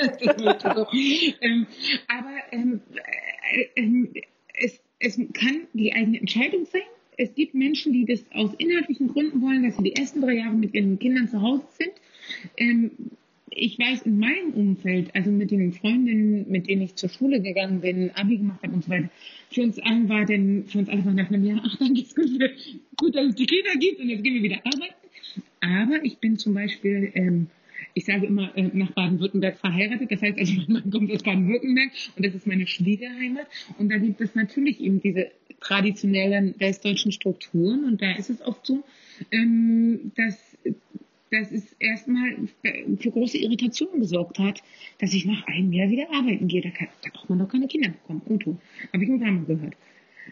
so. 0.76 0.88
ähm, 1.41 1.67
aber 2.08 2.36
ähm, 2.52 2.82
äh, 3.76 3.82
äh, 3.82 4.24
es, 4.60 4.82
es 5.00 5.17
kann 5.34 5.67
die 5.74 5.93
eigene 5.93 6.20
Entscheidung 6.20 6.65
sein 6.65 6.82
es 7.17 7.34
gibt 7.34 7.56
Menschen, 7.56 7.93
die 7.93 8.06
das 8.06 8.23
aus 8.32 8.53
inhaltlichen 8.58 9.08
Gründen 9.08 9.41
wollen, 9.41 9.63
dass 9.63 9.75
sie 9.75 9.84
die 9.84 9.95
ersten 9.95 10.21
drei 10.21 10.36
Jahre 10.36 10.56
mit 10.56 10.73
ihren 10.73 10.99
Kindern 10.99 11.27
zu 11.27 11.41
Hause 11.41 11.65
sind. 11.71 11.91
Ähm, 12.58 12.91
ich 13.49 13.80
weiß 13.80 14.03
in 14.03 14.19
meinem 14.19 14.53
Umfeld, 14.53 15.15
also 15.15 15.32
mit 15.32 15.49
den 15.49 15.73
Freundinnen, 15.73 16.45
mit 16.49 16.67
denen 16.67 16.84
ich 16.84 16.95
zur 16.95 17.10
Schule 17.10 17.41
gegangen 17.41 17.82
bin, 17.82 18.12
Abi 18.12 18.38
gemacht 18.38 18.62
habe 18.62 18.73
und 18.73 18.84
so 18.84 18.91
weiter, 18.91 19.10
für 19.49 19.63
uns 19.63 19.80
allen 19.80 20.08
war 20.10 20.25
denn, 20.25 20.65
für 20.67 20.77
uns 20.77 20.89
alle 20.89 21.03
war 21.03 21.13
nach 21.13 21.30
einem 21.30 21.43
Jahr, 21.43 21.62
ach, 21.65 21.75
dann 21.80 21.95
geht's 21.95 22.13
gut, 22.13 22.30
gut, 22.97 23.15
dass 23.15 23.30
es 23.30 23.36
die 23.36 23.47
Kinder 23.47 23.73
gibt 23.80 23.99
und 23.99 24.10
jetzt 24.10 24.23
gehen 24.23 24.36
wir 24.36 24.43
wieder 24.43 24.60
arbeiten. 24.63 24.93
Aber 25.60 26.06
ich 26.06 26.19
bin 26.19 26.38
zum 26.38 26.53
Beispiel, 26.53 27.12
ähm, 27.15 27.47
ich 27.97 28.05
sage 28.05 28.27
immer, 28.27 28.55
äh, 28.55 28.69
nach 28.73 28.91
Baden-Württemberg 28.91 29.57
verheiratet. 29.57 30.12
Das 30.12 30.21
heißt 30.21 30.38
also, 30.38 30.53
mein 30.53 30.71
Mann 30.71 30.91
kommt 30.91 31.12
aus 31.12 31.23
Baden-Württemberg 31.23 31.89
und 32.15 32.25
das 32.25 32.36
ist 32.36 32.45
meine 32.45 32.67
Schwiegerheimat. 32.67 33.47
Und 33.79 33.89
da 33.89 33.97
gibt 33.97 34.21
es 34.21 34.36
natürlich 34.36 34.79
eben 34.79 35.01
diese 35.01 35.31
traditionellen 35.60 36.53
westdeutschen 36.60 37.12
Strukturen. 37.12 37.86
Und 37.86 37.99
da 37.99 38.12
ist 38.12 38.29
es 38.29 38.39
oft 38.41 38.67
so, 38.67 38.83
ähm, 39.31 40.12
dass 40.15 40.38
dass 41.29 41.51
es 41.51 41.75
erstmal 41.79 42.38
für 42.99 43.12
große 43.12 43.38
Irritation 43.38 43.99
gesorgt 43.99 44.39
hat, 44.39 44.62
dass 44.99 45.13
ich 45.13 45.25
nach 45.25 45.45
einem 45.47 45.73
Jahr 45.73 45.89
wieder 45.89 46.07
arbeiten 46.13 46.47
gehe. 46.47 46.62
Da, 46.62 46.69
kann, 46.69 46.88
da 47.03 47.10
braucht 47.12 47.29
man 47.29 47.39
doch 47.39 47.49
keine 47.49 47.67
Kinder 47.67 47.89
bekommen. 47.89 48.21
Otto. 48.29 48.57
Habe 48.93 49.03
ich 49.03 49.10
ein 49.10 49.19
paar 49.19 49.31
Mal 49.31 49.43
gehört. 49.43 49.75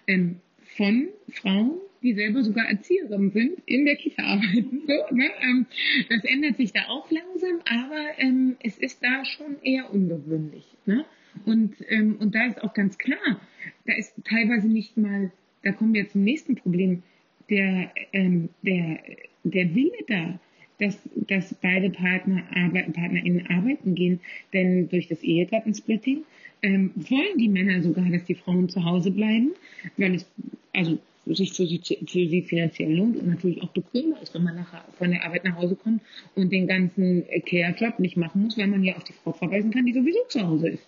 Ähm, 0.07 0.37
von 0.77 1.09
Frauen, 1.29 1.71
die 2.05 2.13
selber 2.13 2.43
sogar 2.43 2.69
Erzieherinnen 2.69 3.31
sind, 3.31 3.59
in 3.65 3.85
der 3.85 3.95
Kita 3.95 4.23
arbeiten. 4.23 4.83
So, 4.87 5.15
ne? 5.15 5.29
ähm, 5.41 5.65
das 6.09 6.23
ändert 6.23 6.57
sich 6.57 6.71
da 6.71 6.87
auch 6.87 7.09
langsam, 7.09 7.59
aber 7.65 8.19
ähm, 8.19 8.55
es 8.61 8.77
ist 8.77 9.03
da 9.03 9.25
schon 9.25 9.57
eher 9.63 9.91
ungewöhnlich. 9.91 10.65
Ne? 10.85 11.05
Und, 11.45 11.75
ähm, 11.89 12.17
und 12.19 12.35
da 12.35 12.45
ist 12.45 12.63
auch 12.63 12.73
ganz 12.73 12.97
klar, 12.97 13.41
da 13.85 13.93
ist 13.93 14.13
teilweise 14.23 14.67
nicht 14.67 14.95
mal, 14.95 15.31
da 15.63 15.71
kommen 15.71 15.93
wir 15.93 16.07
zum 16.07 16.23
nächsten 16.23 16.55
Problem, 16.55 17.01
der, 17.49 17.91
ähm, 18.13 18.49
der, 18.61 18.99
der 19.43 19.75
Wille 19.75 19.97
da, 20.07 20.39
dass, 20.79 20.99
dass 21.15 21.53
beide 21.55 21.89
Partner 21.89 22.43
PartnerInnen 22.71 23.47
arbeiten 23.47 23.95
gehen, 23.95 24.19
denn 24.53 24.89
durch 24.89 25.07
das 25.07 25.23
Ehegattensplitting 25.23 26.23
ähm, 26.61 26.91
wollen 26.95 27.37
die 27.37 27.49
Männer 27.49 27.81
sogar, 27.81 28.09
dass 28.09 28.25
die 28.25 28.35
Frauen 28.35 28.69
zu 28.69 28.83
Hause 28.83 29.11
bleiben, 29.11 29.53
weil 29.97 30.15
es, 30.15 30.29
also 30.73 30.99
sich 31.33 31.53
für 31.53 31.65
sie, 31.65 31.79
für 31.79 32.05
sie 32.05 32.41
finanziell 32.43 32.93
lohnt 32.93 33.17
und 33.17 33.27
natürlich 33.27 33.63
auch 33.63 33.69
bequemer 33.69 34.21
ist, 34.21 34.33
wenn 34.33 34.43
man 34.43 34.55
nachher 34.55 34.85
von 34.97 35.11
der 35.11 35.25
Arbeit 35.25 35.43
nach 35.43 35.55
Hause 35.55 35.75
kommt 35.75 36.01
und 36.35 36.51
den 36.51 36.67
ganzen 36.67 37.25
Care-Job 37.45 37.99
nicht 37.99 38.17
machen 38.17 38.43
muss, 38.43 38.57
weil 38.57 38.67
man 38.67 38.83
ja 38.83 38.95
auf 38.95 39.03
die 39.03 39.13
Frau 39.13 39.31
verweisen 39.33 39.71
kann, 39.71 39.85
die 39.85 39.93
sowieso 39.93 40.19
zu 40.27 40.41
Hause 40.41 40.69
ist. 40.69 40.87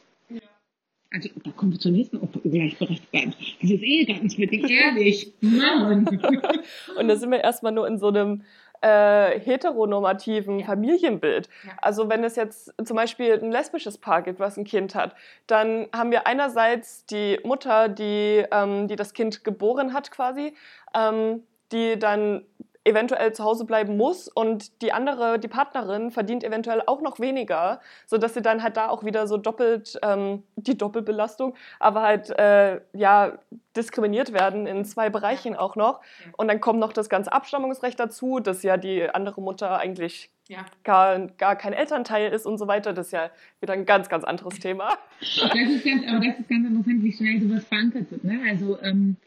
Also, 1.09 1.29
da 1.41 1.51
kommen 1.51 1.71
wir 1.71 1.79
zur 1.79 1.93
nächsten 1.93 2.19
Gleichberechtigung. 2.43 3.33
Dieses 3.61 3.81
Ehegattensplitting, 3.81 4.67
ehrlich, 4.67 5.33
Mann. 5.39 6.05
und 6.99 7.07
da 7.07 7.15
sind 7.15 7.31
wir 7.31 7.41
erstmal 7.41 7.71
nur 7.71 7.87
in 7.87 7.97
so 7.97 8.09
einem 8.09 8.43
äh, 8.81 9.39
heteronormativen 9.39 10.59
ja. 10.59 10.65
Familienbild. 10.65 11.49
Ja. 11.65 11.73
Also 11.81 12.09
wenn 12.09 12.23
es 12.23 12.35
jetzt 12.35 12.73
zum 12.83 12.95
Beispiel 12.95 13.33
ein 13.33 13.51
lesbisches 13.51 13.97
Paar 13.97 14.21
gibt, 14.21 14.39
was 14.39 14.57
ein 14.57 14.63
Kind 14.63 14.95
hat, 14.95 15.15
dann 15.47 15.87
haben 15.93 16.11
wir 16.11 16.27
einerseits 16.27 17.05
die 17.05 17.39
Mutter, 17.43 17.89
die, 17.89 18.45
ähm, 18.51 18.87
die 18.87 18.95
das 18.95 19.13
Kind 19.13 19.43
geboren 19.43 19.93
hat 19.93 20.11
quasi, 20.11 20.53
ähm, 20.93 21.43
die 21.71 21.97
dann 21.99 22.45
eventuell 22.87 23.33
zu 23.33 23.43
Hause 23.43 23.65
bleiben 23.65 23.97
muss 23.97 24.27
und 24.27 24.81
die 24.81 24.93
andere, 24.93 25.39
die 25.39 25.47
Partnerin, 25.47 26.11
verdient 26.11 26.43
eventuell 26.43 26.81
auch 26.85 27.01
noch 27.01 27.19
weniger, 27.19 27.81
sodass 28.05 28.33
sie 28.33 28.41
dann 28.41 28.63
halt 28.63 28.77
da 28.77 28.89
auch 28.89 29.03
wieder 29.03 29.27
so 29.27 29.37
doppelt, 29.37 29.99
ähm, 30.03 30.43
die 30.55 30.77
Doppelbelastung, 30.77 31.55
aber 31.79 32.01
halt, 32.01 32.29
äh, 32.37 32.81
ja, 32.93 33.33
diskriminiert 33.75 34.33
werden 34.33 34.65
in 34.65 34.85
zwei 34.85 35.09
Bereichen 35.09 35.55
auch 35.55 35.75
noch. 35.75 36.01
Und 36.35 36.47
dann 36.47 36.59
kommt 36.59 36.79
noch 36.79 36.93
das 36.93 37.09
ganze 37.09 37.31
Abstammungsrecht 37.31 37.99
dazu, 37.99 38.39
dass 38.39 38.63
ja 38.63 38.75
die 38.77 39.07
andere 39.09 39.41
Mutter 39.41 39.77
eigentlich 39.77 40.31
ja. 40.47 40.65
gar, 40.83 41.19
gar 41.37 41.55
kein 41.55 41.73
Elternteil 41.73 42.31
ist 42.31 42.45
und 42.45 42.57
so 42.57 42.67
weiter. 42.67 42.93
Das 42.93 43.07
ist 43.07 43.11
ja 43.11 43.29
wieder 43.61 43.73
ein 43.73 43.85
ganz, 43.85 44.09
ganz 44.09 44.23
anderes 44.23 44.59
Thema. 44.59 44.97
Das 45.19 45.53
ist 45.53 45.85
ganz, 45.85 46.07
aber 46.07 46.25
das 46.25 46.39
ist 46.39 46.49
ganz 46.49 46.67
interessant, 46.67 47.03
wie 47.03 47.13
schnell 47.13 47.41
sowas 47.41 47.63
verankert 47.65 48.11
wird. 48.11 48.23
Ne? 48.23 48.39
Also, 48.49 48.81
ähm, 48.81 49.17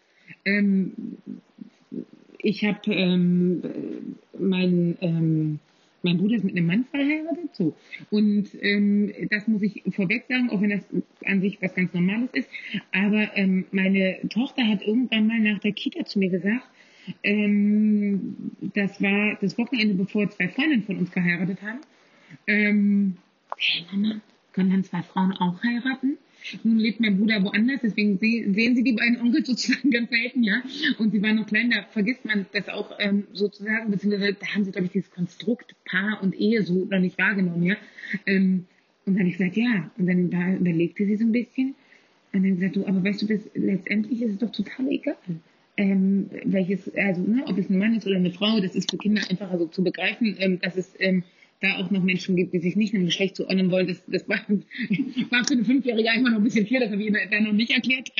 ähm, 0.44 0.92
ich 2.42 2.64
habe 2.64 2.92
ähm, 2.92 4.16
mein, 4.38 4.96
ähm, 5.00 5.58
mein 6.02 6.18
Bruder 6.18 6.36
ist 6.36 6.44
mit 6.44 6.56
einem 6.56 6.66
Mann 6.66 6.84
verheiratet, 6.90 7.54
so. 7.54 7.74
Und 8.10 8.48
ähm, 8.60 9.12
das 9.30 9.46
muss 9.48 9.62
ich 9.62 9.82
vorweg 9.94 10.24
sagen, 10.28 10.50
auch 10.50 10.60
wenn 10.60 10.70
das 10.70 10.84
an 11.24 11.40
sich 11.40 11.60
was 11.60 11.74
ganz 11.74 11.92
Normales 11.92 12.30
ist. 12.32 12.48
Aber 12.92 13.36
ähm, 13.36 13.66
meine 13.72 14.18
Tochter 14.28 14.66
hat 14.66 14.82
irgendwann 14.82 15.26
mal 15.26 15.40
nach 15.40 15.60
der 15.60 15.72
Kita 15.72 16.04
zu 16.04 16.18
mir 16.18 16.30
gesagt, 16.30 16.66
ähm, 17.22 18.52
das 18.74 19.00
war 19.02 19.36
das 19.40 19.58
Wochenende, 19.58 19.94
bevor 19.94 20.28
zwei 20.30 20.48
Freundinnen 20.48 20.84
von 20.84 20.98
uns 20.98 21.10
geheiratet 21.10 21.62
haben. 21.62 21.80
Ähm, 22.46 23.16
hey 23.56 23.84
Mama, 23.92 24.20
können 24.52 24.70
dann 24.70 24.84
zwei 24.84 25.02
Frauen 25.02 25.32
auch 25.32 25.62
heiraten? 25.62 26.18
Nun 26.62 26.78
lebt 26.78 27.00
mein 27.00 27.18
Bruder 27.18 27.42
woanders, 27.42 27.80
deswegen 27.82 28.18
sehen 28.18 28.76
Sie 28.76 28.82
die 28.82 28.92
beiden 28.92 29.20
Onkels 29.20 29.46
sozusagen 29.46 29.90
ganz 29.90 30.10
selten, 30.10 30.42
ja. 30.42 30.62
Und 30.98 31.12
sie 31.12 31.22
waren 31.22 31.36
noch 31.36 31.46
klein, 31.46 31.70
da 31.70 31.84
vergisst 31.90 32.24
man 32.24 32.46
das 32.52 32.68
auch 32.68 32.96
ähm, 32.98 33.24
sozusagen, 33.32 33.90
beziehungsweise 33.90 34.34
da 34.34 34.46
haben 34.54 34.64
sie, 34.64 34.72
glaube 34.72 34.86
ich, 34.86 34.92
dieses 34.92 35.10
Konstrukt 35.10 35.74
Paar 35.84 36.22
und 36.22 36.34
Ehe 36.34 36.62
so 36.62 36.84
noch 36.84 36.98
nicht 36.98 37.18
wahrgenommen, 37.18 37.62
ja. 37.62 37.76
Ähm, 38.26 38.66
und 39.06 39.14
dann 39.14 39.20
habe 39.20 39.28
ich 39.28 39.38
gesagt, 39.38 39.56
ja. 39.56 39.90
Und 39.98 40.06
dann 40.06 40.30
da 40.30 40.54
überlegte 40.54 41.04
sie 41.06 41.16
so 41.16 41.24
ein 41.24 41.32
bisschen. 41.32 41.74
Und 42.32 42.42
dann 42.44 42.54
gesagt, 42.56 42.76
du, 42.76 42.86
aber 42.86 43.02
weißt 43.02 43.22
du, 43.22 43.26
das, 43.26 43.40
letztendlich 43.54 44.22
ist 44.22 44.32
es 44.32 44.38
doch 44.38 44.52
total 44.52 44.88
egal. 44.88 45.16
Ähm, 45.76 46.28
welches, 46.44 46.94
also, 46.94 47.22
ne, 47.22 47.44
ob 47.46 47.56
es 47.56 47.70
ein 47.70 47.78
Mann 47.78 47.94
ist 47.94 48.06
oder 48.06 48.16
eine 48.16 48.30
Frau, 48.30 48.60
das 48.60 48.74
ist 48.74 48.90
für 48.90 48.98
Kinder 48.98 49.22
einfacher 49.30 49.58
so 49.58 49.66
zu 49.66 49.82
begreifen, 49.82 50.36
ähm, 50.38 50.60
dass 50.60 50.76
es 50.76 50.94
ähm, 50.98 51.22
da 51.60 51.76
auch 51.76 51.90
noch 51.90 52.02
Menschen 52.02 52.36
gibt, 52.36 52.54
die 52.54 52.58
sich 52.58 52.76
nicht 52.76 52.94
einem 52.94 53.04
Geschlecht 53.04 53.36
zuordnen 53.36 53.70
wollen. 53.70 53.86
Das, 53.86 54.02
das 54.06 54.28
war, 54.28 54.38
war 54.38 55.44
für 55.46 55.54
eine 55.54 55.64
Fünfjährige 55.64 56.10
einfach 56.10 56.30
noch 56.30 56.38
ein 56.38 56.44
bisschen 56.44 56.66
viel, 56.66 56.80
das 56.80 56.90
habe 56.90 57.02
ich 57.02 57.12
da 57.30 57.40
noch 57.40 57.52
nicht 57.52 57.70
erklärt. 57.70 58.10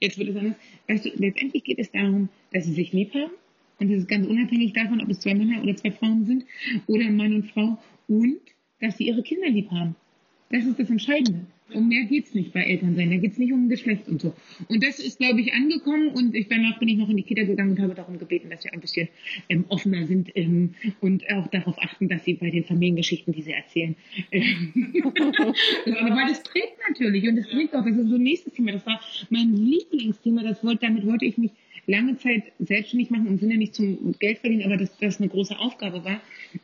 Jetzt 0.00 0.18
wird 0.18 0.30
es 0.30 0.36
anders. 0.36 0.56
Weißt 0.88 1.04
du, 1.04 1.10
letztendlich 1.16 1.64
geht 1.64 1.78
es 1.78 1.90
darum, 1.90 2.28
dass 2.52 2.64
sie 2.64 2.72
sich 2.72 2.92
lieb 2.92 3.12
haben. 3.14 3.32
Und 3.78 3.90
das 3.90 3.98
ist 3.98 4.08
ganz 4.08 4.26
unabhängig 4.26 4.72
davon, 4.72 5.00
ob 5.00 5.08
es 5.08 5.20
zwei 5.20 5.34
Männer 5.34 5.62
oder 5.62 5.76
zwei 5.76 5.92
Frauen 5.92 6.24
sind 6.24 6.44
oder 6.86 7.10
Mann 7.10 7.34
und 7.34 7.50
Frau. 7.50 7.78
Und 8.08 8.40
dass 8.80 8.96
sie 8.96 9.06
ihre 9.06 9.22
Kinder 9.22 9.48
lieb 9.48 9.70
haben. 9.70 9.94
Das 10.50 10.64
ist 10.64 10.78
das 10.78 10.90
Entscheidende. 10.90 11.46
Um 11.74 11.88
mehr 11.88 12.04
geht's 12.04 12.32
nicht 12.34 12.54
bei 12.54 12.62
Elternsein. 12.62 13.10
Da 13.10 13.16
geht's 13.18 13.36
nicht 13.36 13.52
um 13.52 13.68
Geschlecht 13.68 14.08
und 14.08 14.22
so. 14.22 14.32
Und 14.68 14.82
das 14.82 14.98
ist, 14.98 15.18
glaube 15.18 15.40
ich, 15.42 15.52
angekommen. 15.52 16.08
Und 16.08 16.34
ich, 16.34 16.48
danach 16.48 16.78
bin 16.78 16.88
ich 16.88 16.96
noch 16.96 17.10
in 17.10 17.18
die 17.18 17.22
Kita 17.22 17.42
gegangen 17.42 17.72
und 17.72 17.80
habe 17.80 17.94
darum 17.94 18.18
gebeten, 18.18 18.48
dass 18.48 18.64
wir 18.64 18.72
ein 18.72 18.80
bisschen 18.80 19.08
ähm, 19.50 19.66
offener 19.68 20.06
sind 20.06 20.30
ähm, 20.34 20.74
und 21.00 21.28
auch 21.30 21.46
darauf 21.48 21.76
achten, 21.78 22.08
dass 22.08 22.24
sie 22.24 22.34
bei 22.34 22.50
den 22.50 22.64
Familiengeschichten, 22.64 23.34
die 23.34 23.42
sie 23.42 23.52
erzählen, 23.52 23.96
ähm, 24.32 24.72
weil 25.04 26.28
das 26.28 26.42
trägt 26.42 26.78
natürlich 26.88 27.28
und 27.28 27.36
das 27.36 27.48
trägt 27.48 27.74
auch. 27.74 27.84
Das 27.84 27.96
ist 27.96 28.08
so 28.08 28.14
ein 28.14 28.22
nächstes 28.22 28.54
Thema. 28.54 28.72
Das 28.72 28.86
war 28.86 28.98
mein 29.28 29.54
Lieblingsthema. 29.54 30.42
Das 30.42 30.64
wollte, 30.64 30.86
damit 30.86 31.04
wollte 31.04 31.26
ich 31.26 31.36
mich 31.36 31.50
lange 31.86 32.16
Zeit 32.16 32.44
selbstständig 32.58 33.10
machen 33.10 33.26
im 33.26 33.38
Sinne 33.38 33.58
nicht 33.58 33.74
zum 33.74 34.14
Geld 34.18 34.38
verdienen, 34.38 34.62
aber 34.64 34.78
dass 34.78 34.96
das 34.98 35.20
eine 35.20 35.28
große 35.28 35.58
Aufgabe 35.58 36.02
war. 36.02 36.20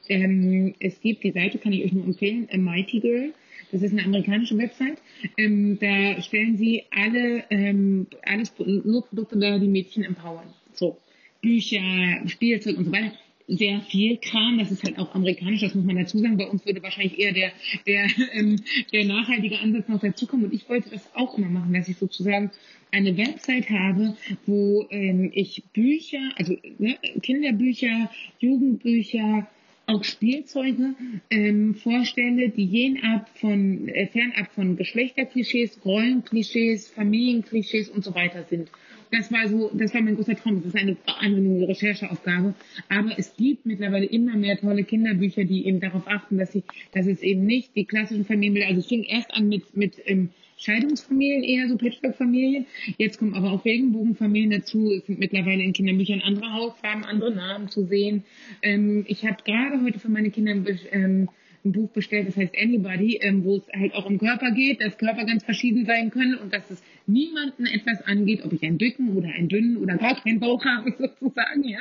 Ähm, 0.09 0.75
es 0.81 1.01
gibt 1.03 1.25
die 1.25 1.33
Seite, 1.33 1.59
kann 1.59 1.75
ich 1.75 1.85
euch 1.85 1.93
nur 1.93 2.05
empfehlen, 2.05 2.49
A 2.51 2.57
Mighty 2.57 3.01
Girl. 3.01 3.35
Das 3.75 3.83
ist 3.83 3.93
eine 3.93 4.05
amerikanische 4.05 4.57
Website. 4.57 4.99
Ähm, 5.37 5.79
da 5.81 6.23
stellen 6.23 6.57
sie 6.57 6.85
alle, 6.91 7.45
ähm, 7.51 8.07
alles, 8.25 8.53
nur 8.59 9.05
Produkte 9.07 9.37
da, 9.37 9.59
die 9.59 9.67
Mädchen 9.67 10.05
empowern. 10.05 10.47
So. 10.73 10.99
Bücher, 11.43 12.27
Spielzeug 12.27 12.79
und 12.79 12.85
so 12.87 12.93
weiter 12.93 13.13
sehr 13.47 13.81
viel 13.83 14.17
Kram. 14.19 14.59
Das 14.59 14.71
ist 14.71 14.85
halt 14.85 14.99
auch 14.99 15.15
amerikanisch, 15.15 15.61
das 15.61 15.75
muss 15.75 15.85
man 15.85 15.97
dazu 15.97 16.19
sagen. 16.19 16.37
Bei 16.37 16.47
uns 16.47 16.65
würde 16.65 16.83
wahrscheinlich 16.83 17.19
eher 17.19 17.33
der, 17.33 17.53
der, 17.87 18.07
ähm, 18.33 18.57
der 18.93 19.05
nachhaltige 19.05 19.59
Ansatz 19.59 19.89
noch 19.89 20.01
dazukommen. 20.01 20.47
Und 20.47 20.55
ich 20.55 20.69
wollte 20.69 20.91
das 20.91 21.09
auch 21.15 21.37
immer 21.37 21.49
machen, 21.49 21.75
dass 21.75 21.89
ich 21.89 21.97
sozusagen 21.97 22.51
eine 22.91 23.17
Website 23.17 23.71
habe, 23.71 24.17
wo 24.47 24.87
ähm, 24.91 25.31
ich 25.35 25.65
Bücher, 25.73 26.31
also 26.37 26.57
ne, 26.79 26.97
Kinderbücher, 27.23 28.11
Jugendbücher, 28.39 29.49
auch 29.87 30.05
Spielzeuge 30.05 30.95
ähm, 31.31 31.75
vorstelle, 31.75 32.49
die 32.51 32.65
jenab 32.65 33.29
von, 33.39 33.89
äh, 33.89 34.07
fernab 34.07 34.53
von 34.55 34.77
Geschlechterklischees, 34.77 35.85
Rollenklischees, 35.85 36.89
Familienklischees 36.89 37.89
und 37.89 38.05
so 38.05 38.15
weiter 38.15 38.45
sind. 38.45 38.71
Das 39.11 39.31
war 39.31 39.47
so, 39.47 39.71
das 39.73 39.95
war 39.95 40.01
mein 40.01 40.17
großer 40.17 40.35
Traum. 40.35 40.57
Das 40.57 40.67
ist 40.67 40.77
eine, 40.77 40.97
eine 41.21 41.69
Rechercheaufgabe. 41.69 42.55
Aber 42.89 43.13
es 43.17 43.37
gibt 43.37 43.65
mittlerweile 43.65 44.07
immer 44.07 44.37
mehr 44.37 44.59
tolle 44.59 44.83
Kinderbücher, 44.83 45.45
die 45.45 45.67
eben 45.67 45.81
darauf 45.81 46.09
achten, 46.09 46.39
dass 46.39 46.53
sie, 46.53 46.65
dass 46.93 47.07
es 47.07 47.23
eben 47.23 47.45
nicht 47.45 47.77
die 47.77 47.85
klassischen 47.85 48.25
Familienbilder, 48.25 48.69
also 48.69 48.81
es 48.81 48.87
fing 48.87 49.05
erst 49.05 49.33
an 49.33 49.49
mit, 49.49 49.77
mit 49.77 49.95
ähm, 50.07 50.31
Scheidungsfamilien, 50.57 51.43
eher 51.43 51.69
so 51.69 51.77
Patchwork-Familien. 51.77 52.67
Jetzt 52.99 53.19
kommen 53.19 53.35
aber 53.35 53.53
auch 53.53 53.65
Regenbogenfamilien 53.65 54.51
dazu. 54.51 54.93
Es 54.93 55.07
sind 55.07 55.19
mittlerweile 55.19 55.63
in 55.63 55.73
Kinderbüchern 55.73 56.21
andere 56.21 56.53
Hautfarben, 56.53 57.05
andere 57.05 57.35
Namen 57.35 57.69
zu 57.69 57.85
sehen. 57.85 58.25
Ähm, 58.63 59.05
ich 59.09 59.25
habe 59.25 59.37
gerade 59.45 59.83
heute 59.83 59.99
für 59.99 60.09
meine 60.09 60.31
Kinder 60.31 60.53
ähm, 60.93 61.29
ein 61.65 61.73
Buch 61.73 61.91
bestellt, 61.91 62.29
das 62.29 62.37
heißt 62.37 62.55
Anybody, 62.59 63.19
ähm, 63.23 63.45
wo 63.45 63.57
es 63.57 63.63
halt 63.73 63.95
auch 63.95 64.05
um 64.05 64.19
Körper 64.19 64.51
geht, 64.51 64.83
dass 64.83 64.99
Körper 64.99 65.25
ganz 65.25 65.45
verschieden 65.45 65.87
sein 65.87 66.11
können 66.11 66.35
und 66.35 66.53
dass 66.53 66.71
es 66.71 66.83
niemanden 67.07 67.67
etwas 67.67 68.03
angeht, 68.03 68.45
ob 68.45 68.53
ich 68.53 68.63
einen 68.63 68.79
dicken 68.79 69.17
oder 69.17 69.29
einen 69.29 69.49
dünnen 69.49 69.79
oder 69.79 69.97
gar 69.97 70.21
keinen 70.21 70.41
Bauch 70.41 70.63
habe, 70.65 70.93
sozusagen, 70.99 71.65
ja. 71.65 71.81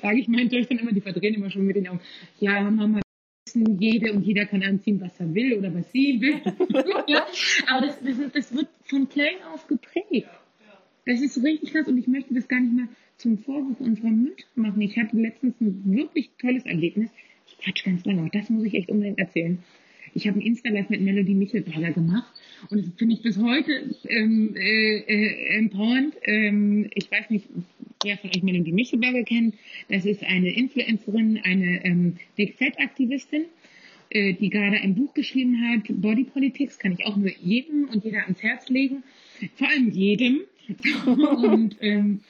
Sage 0.00 0.20
ich 0.20 0.28
meinen 0.28 0.50
Töchtern 0.50 0.78
immer, 0.78 0.92
die 0.92 1.00
verdrehen 1.00 1.34
immer 1.34 1.50
schon 1.50 1.66
mit 1.66 1.76
den 1.76 1.88
Augen. 1.88 2.00
Ja, 2.38 2.70
Mama, 2.70 3.03
wissen, 3.54 3.78
jede 3.80 4.12
und 4.12 4.22
jeder 4.22 4.46
kann 4.46 4.62
anziehen, 4.62 5.00
was 5.00 5.18
er 5.20 5.32
will 5.34 5.54
oder 5.54 5.74
was 5.74 5.90
sie 5.92 6.20
will. 6.20 6.40
ja? 7.06 7.26
Aber 7.68 7.86
das, 7.86 7.98
das, 8.00 8.32
das, 8.32 8.54
wird 8.54 8.68
von 8.84 9.08
klein 9.08 9.36
auf 9.52 9.66
geprägt. 9.66 10.28
Das 11.06 11.20
ist 11.20 11.42
richtig 11.42 11.72
krass 11.72 11.86
und 11.86 11.98
ich 11.98 12.06
möchte 12.06 12.34
das 12.34 12.48
gar 12.48 12.60
nicht 12.60 12.74
mehr 12.74 12.88
zum 13.16 13.38
Vorwurf 13.38 13.80
unserer 13.80 14.10
Mütter 14.10 14.46
machen. 14.54 14.80
Ich 14.80 14.96
hatte 14.98 15.16
letztens 15.16 15.60
ein 15.60 15.82
wirklich 15.84 16.30
tolles 16.40 16.64
Erlebnis. 16.64 17.10
Ich 17.46 17.58
quatsch 17.58 17.84
ganz 17.84 18.04
lange, 18.04 18.20
aber 18.20 18.30
das 18.30 18.48
muss 18.48 18.64
ich 18.64 18.74
echt 18.74 18.90
unbedingt 18.90 19.18
erzählen. 19.18 19.58
Ich 20.14 20.26
habe 20.26 20.38
ein 20.38 20.42
Insta-Live 20.42 20.88
mit 20.88 21.02
Melody 21.02 21.34
Michelberger 21.34 21.92
gemacht 21.92 22.32
und 22.70 22.78
das 22.78 22.92
finde 22.96 23.14
ich 23.14 23.22
bis 23.22 23.38
heute 23.38 23.94
ähm, 24.08 24.54
äh, 24.56 24.98
äh, 24.98 25.58
empowernd. 25.58 26.14
Ähm, 26.22 26.90
ich 26.94 27.10
weiß 27.10 27.30
nicht, 27.30 27.46
wer 28.02 28.18
von 28.18 28.30
euch 28.30 28.42
Melody 28.42 28.72
Michelberger 28.72 29.22
kennt. 29.24 29.54
Das 29.88 30.04
ist 30.04 30.22
eine 30.24 30.50
Influencerin, 30.50 31.40
eine 31.42 31.84
ähm, 31.84 32.16
Big 32.36 32.54
Fat-Aktivistin, 32.54 33.44
äh, 34.10 34.34
die 34.34 34.50
gerade 34.50 34.76
ein 34.76 34.94
Buch 34.94 35.14
geschrieben 35.14 35.58
hat, 35.68 35.84
Body 35.88 36.24
Politics, 36.24 36.78
kann 36.78 36.92
ich 36.92 37.06
auch 37.06 37.16
nur 37.16 37.30
jedem 37.42 37.88
und 37.88 38.04
jeder 38.04 38.22
ans 38.22 38.42
Herz 38.42 38.68
legen. 38.68 39.02
Vor 39.56 39.68
allem 39.68 39.90
jedem. 39.90 40.40
und, 41.06 41.76
ähm, 41.82 42.20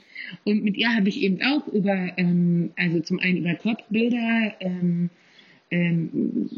und 0.43 0.65
mit 0.65 0.77
ihr 0.77 0.93
habe 0.93 1.09
ich 1.09 1.23
eben 1.23 1.41
auch 1.43 1.69
über, 1.69 2.13
ähm, 2.17 2.73
also 2.77 3.01
zum 3.01 3.21
einen 3.21 3.39
über 3.39 3.55
Kopfbilder, 3.55 4.57
ähm, 4.61 5.11
ähm, 5.71 6.49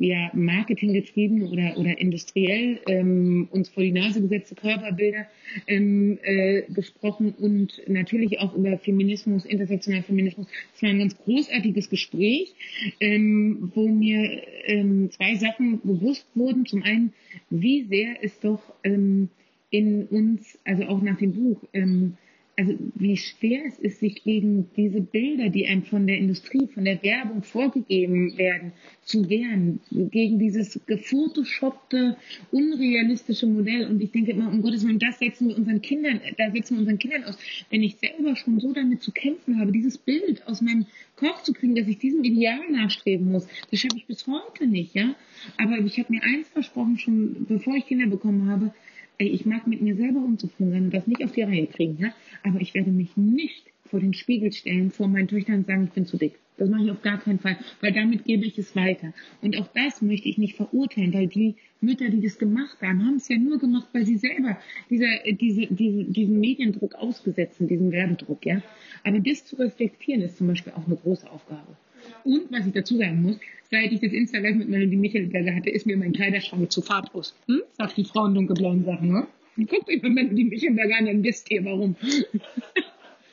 ja, 0.00 0.30
Marketing 0.32 0.92
getrieben 0.92 1.42
oder, 1.42 1.76
oder 1.76 1.98
industriell 1.98 2.80
ähm, 2.86 3.48
uns 3.50 3.68
vor 3.68 3.82
die 3.82 3.92
Nase 3.92 4.20
gesetzte 4.20 4.54
Körperbilder 4.54 5.26
ähm, 5.66 6.18
äh, 6.22 6.62
gesprochen 6.68 7.34
und 7.38 7.82
natürlich 7.86 8.38
auch 8.40 8.54
über 8.54 8.78
Feminismus, 8.78 9.44
intersektionalen 9.44 10.04
Feminismus. 10.04 10.46
Es 10.74 10.82
war 10.82 10.90
ein 10.90 11.00
ganz 11.00 11.16
großartiges 11.16 11.90
Gespräch, 11.90 12.54
ähm, 13.00 13.72
wo 13.74 13.88
mir 13.88 14.42
ähm, 14.66 15.10
zwei 15.10 15.34
Sachen 15.34 15.80
bewusst 15.82 16.26
wurden. 16.34 16.66
Zum 16.66 16.82
einen, 16.82 17.12
wie 17.50 17.84
sehr 17.84 18.22
es 18.22 18.38
doch 18.40 18.62
ähm, 18.84 19.28
in 19.70 20.06
uns, 20.06 20.58
also 20.64 20.84
auch 20.84 21.02
nach 21.02 21.18
dem 21.18 21.32
Buch, 21.32 21.62
ähm, 21.72 22.14
also 22.58 22.74
wie 22.96 23.16
schwer 23.16 23.66
es 23.66 23.78
ist, 23.78 24.00
sich 24.00 24.24
gegen 24.24 24.68
diese 24.76 25.00
Bilder, 25.00 25.48
die 25.48 25.68
einem 25.68 25.84
von 25.84 26.08
der 26.08 26.18
Industrie, 26.18 26.66
von 26.66 26.84
der 26.84 27.00
Werbung 27.04 27.44
vorgegeben 27.44 28.36
werden, 28.36 28.72
zu 29.04 29.30
wehren, 29.30 29.78
gegen 29.90 30.40
dieses 30.40 30.80
gefotoshoppte, 30.86 32.16
unrealistische 32.50 33.46
Modell. 33.46 33.86
Und 33.86 34.02
ich 34.02 34.10
denke 34.10 34.32
immer, 34.32 34.50
um 34.50 34.60
Gottes 34.60 34.84
Willen, 34.84 34.98
das 34.98 35.20
setzen 35.20 35.48
wir 35.48 35.56
unseren 35.56 35.80
Kindern, 35.80 36.20
da 36.36 36.50
setzen 36.50 36.74
wir 36.74 36.80
unseren 36.80 36.98
Kindern 36.98 37.24
aus. 37.24 37.38
Wenn 37.70 37.84
ich 37.84 37.96
selber 37.96 38.34
schon 38.34 38.58
so 38.58 38.72
damit 38.72 39.02
zu 39.02 39.12
kämpfen 39.12 39.60
habe, 39.60 39.70
dieses 39.70 39.96
Bild 39.96 40.44
aus 40.48 40.60
meinem 40.60 40.86
Kopf 41.14 41.44
zu 41.44 41.52
kriegen, 41.52 41.76
dass 41.76 41.86
ich 41.86 41.98
diesem 41.98 42.24
Ideal 42.24 42.68
nachstreben 42.72 43.30
muss, 43.30 43.46
das 43.70 43.78
schaffe 43.78 43.98
ich 43.98 44.06
bis 44.06 44.26
heute 44.26 44.66
nicht, 44.66 44.96
ja. 44.96 45.14
Aber 45.58 45.78
ich 45.78 45.96
habe 46.00 46.12
mir 46.12 46.24
eins 46.24 46.48
versprochen, 46.48 46.98
schon 46.98 47.46
bevor 47.46 47.76
ich 47.76 47.86
Kinder 47.86 48.08
bekommen 48.08 48.50
habe, 48.50 48.72
ich 49.18 49.46
mag 49.46 49.66
mit 49.66 49.82
mir 49.82 49.96
selber 49.96 50.20
unzufrieden 50.20 50.70
sein 50.70 50.84
und 50.84 50.94
das 50.94 51.06
nicht 51.06 51.24
auf 51.24 51.32
die 51.32 51.42
Reihe 51.42 51.66
kriegen, 51.66 51.98
ja. 52.00 52.14
Aber 52.44 52.60
ich 52.60 52.74
werde 52.74 52.90
mich 52.90 53.16
nicht 53.16 53.66
vor 53.86 54.00
den 54.00 54.14
Spiegel 54.14 54.52
stellen, 54.52 54.90
vor 54.90 55.08
meinen 55.08 55.28
Töchtern 55.28 55.64
sagen, 55.64 55.84
ich 55.84 55.92
bin 55.92 56.06
zu 56.06 56.16
dick. 56.16 56.38
Das 56.58 56.68
mache 56.68 56.84
ich 56.84 56.90
auf 56.90 57.02
gar 57.02 57.18
keinen 57.18 57.38
Fall, 57.38 57.56
weil 57.80 57.92
damit 57.92 58.24
gebe 58.24 58.44
ich 58.44 58.58
es 58.58 58.74
weiter. 58.74 59.12
Und 59.42 59.56
auch 59.58 59.68
das 59.68 60.02
möchte 60.02 60.28
ich 60.28 60.38
nicht 60.38 60.56
verurteilen, 60.56 61.14
weil 61.14 61.28
die 61.28 61.54
Mütter, 61.80 62.08
die 62.08 62.20
das 62.20 62.36
gemacht 62.36 62.76
haben, 62.82 63.06
haben 63.06 63.14
es 63.14 63.28
ja 63.28 63.38
nur 63.38 63.58
gemacht, 63.58 63.88
weil 63.92 64.04
sie 64.04 64.16
selber 64.16 64.58
dieser, 64.90 65.06
diese, 65.30 65.66
diese, 65.68 66.04
diesen 66.04 66.40
Mediendruck 66.40 66.96
ausgesetzt 66.96 67.58
sind, 67.58 67.70
diesen 67.70 67.92
Werbedruck, 67.92 68.44
ja. 68.44 68.60
Aber 69.04 69.20
das 69.20 69.44
zu 69.44 69.54
reflektieren 69.56 70.22
ist 70.22 70.38
zum 70.38 70.48
Beispiel 70.48 70.72
auch 70.72 70.86
eine 70.86 70.96
große 70.96 71.30
Aufgabe. 71.30 71.76
Und 72.24 72.50
was 72.50 72.66
ich 72.66 72.72
dazu 72.72 72.96
sagen 72.96 73.22
muss, 73.22 73.38
seit 73.70 73.92
ich 73.92 74.00
das 74.00 74.12
Insta-Live 74.12 74.56
mit 74.56 74.68
Melody 74.68 74.96
Michelberger 74.96 75.54
hatte, 75.54 75.70
ist 75.70 75.86
mir 75.86 75.96
mein 75.96 76.12
Kleiderschrank 76.12 76.72
zu 76.72 76.82
farblos. 76.82 77.36
Hm? 77.46 77.62
Sagt 77.76 77.96
die 77.96 78.04
Frau 78.04 78.26
in 78.26 78.34
dunkelblauen 78.34 78.84
Sachen, 78.84 79.12
ne? 79.12 79.28
Guckt 79.66 79.88
euch 79.88 80.02
mal 80.02 80.10
Melody 80.10 80.44
Michelberger 80.44 80.96
an, 80.98 81.06
dann 81.06 81.22
wisst 81.22 81.50
ihr 81.50 81.64
warum. 81.64 81.96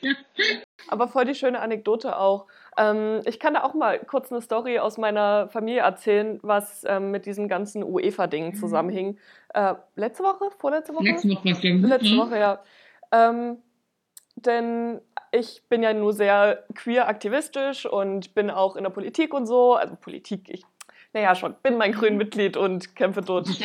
ja. 0.01 0.13
Aber 0.87 1.07
voll 1.07 1.25
die 1.25 1.35
schöne 1.35 1.59
Anekdote 1.61 2.17
auch. 2.17 2.45
Ähm, 2.77 3.21
ich 3.25 3.39
kann 3.39 3.55
da 3.55 3.63
auch 3.63 3.73
mal 3.73 3.99
kurz 3.99 4.31
eine 4.31 4.41
Story 4.41 4.79
aus 4.79 4.97
meiner 4.97 5.47
Familie 5.49 5.81
erzählen, 5.81 6.39
was 6.43 6.83
ähm, 6.87 7.11
mit 7.11 7.25
diesem 7.25 7.47
ganzen 7.47 7.83
UEFA-Ding 7.83 8.47
mhm. 8.47 8.55
zusammenhing. 8.55 9.17
Äh, 9.53 9.75
letzte 9.95 10.23
Woche? 10.23 10.51
Vorletzte 10.59 10.93
Woche? 10.93 11.05
Letzte 11.05 11.29
Woche, 11.29 11.49
was 11.49 11.61
denn? 11.61 11.81
Letzte 11.81 12.13
mhm. 12.13 12.17
Woche, 12.19 12.39
ja. 12.39 12.63
Ähm, 13.11 13.57
denn 14.35 15.01
ich 15.31 15.63
bin 15.69 15.83
ja 15.83 15.93
nur 15.93 16.13
sehr 16.13 16.63
queer 16.75 17.07
aktivistisch 17.07 17.85
und 17.85 18.35
bin 18.35 18.49
auch 18.49 18.75
in 18.75 18.83
der 18.83 18.91
Politik 18.91 19.33
und 19.33 19.45
so. 19.45 19.73
Also 19.73 19.95
Politik, 19.95 20.49
ich, 20.49 20.63
naja, 21.15 21.33
schon, 21.33 21.55
bin 21.63 21.77
mein 21.77 21.93
grün 21.93 22.17
Mitglied 22.17 22.57
und 22.57 22.97
kämpfe 22.97 23.21
dort. 23.21 23.47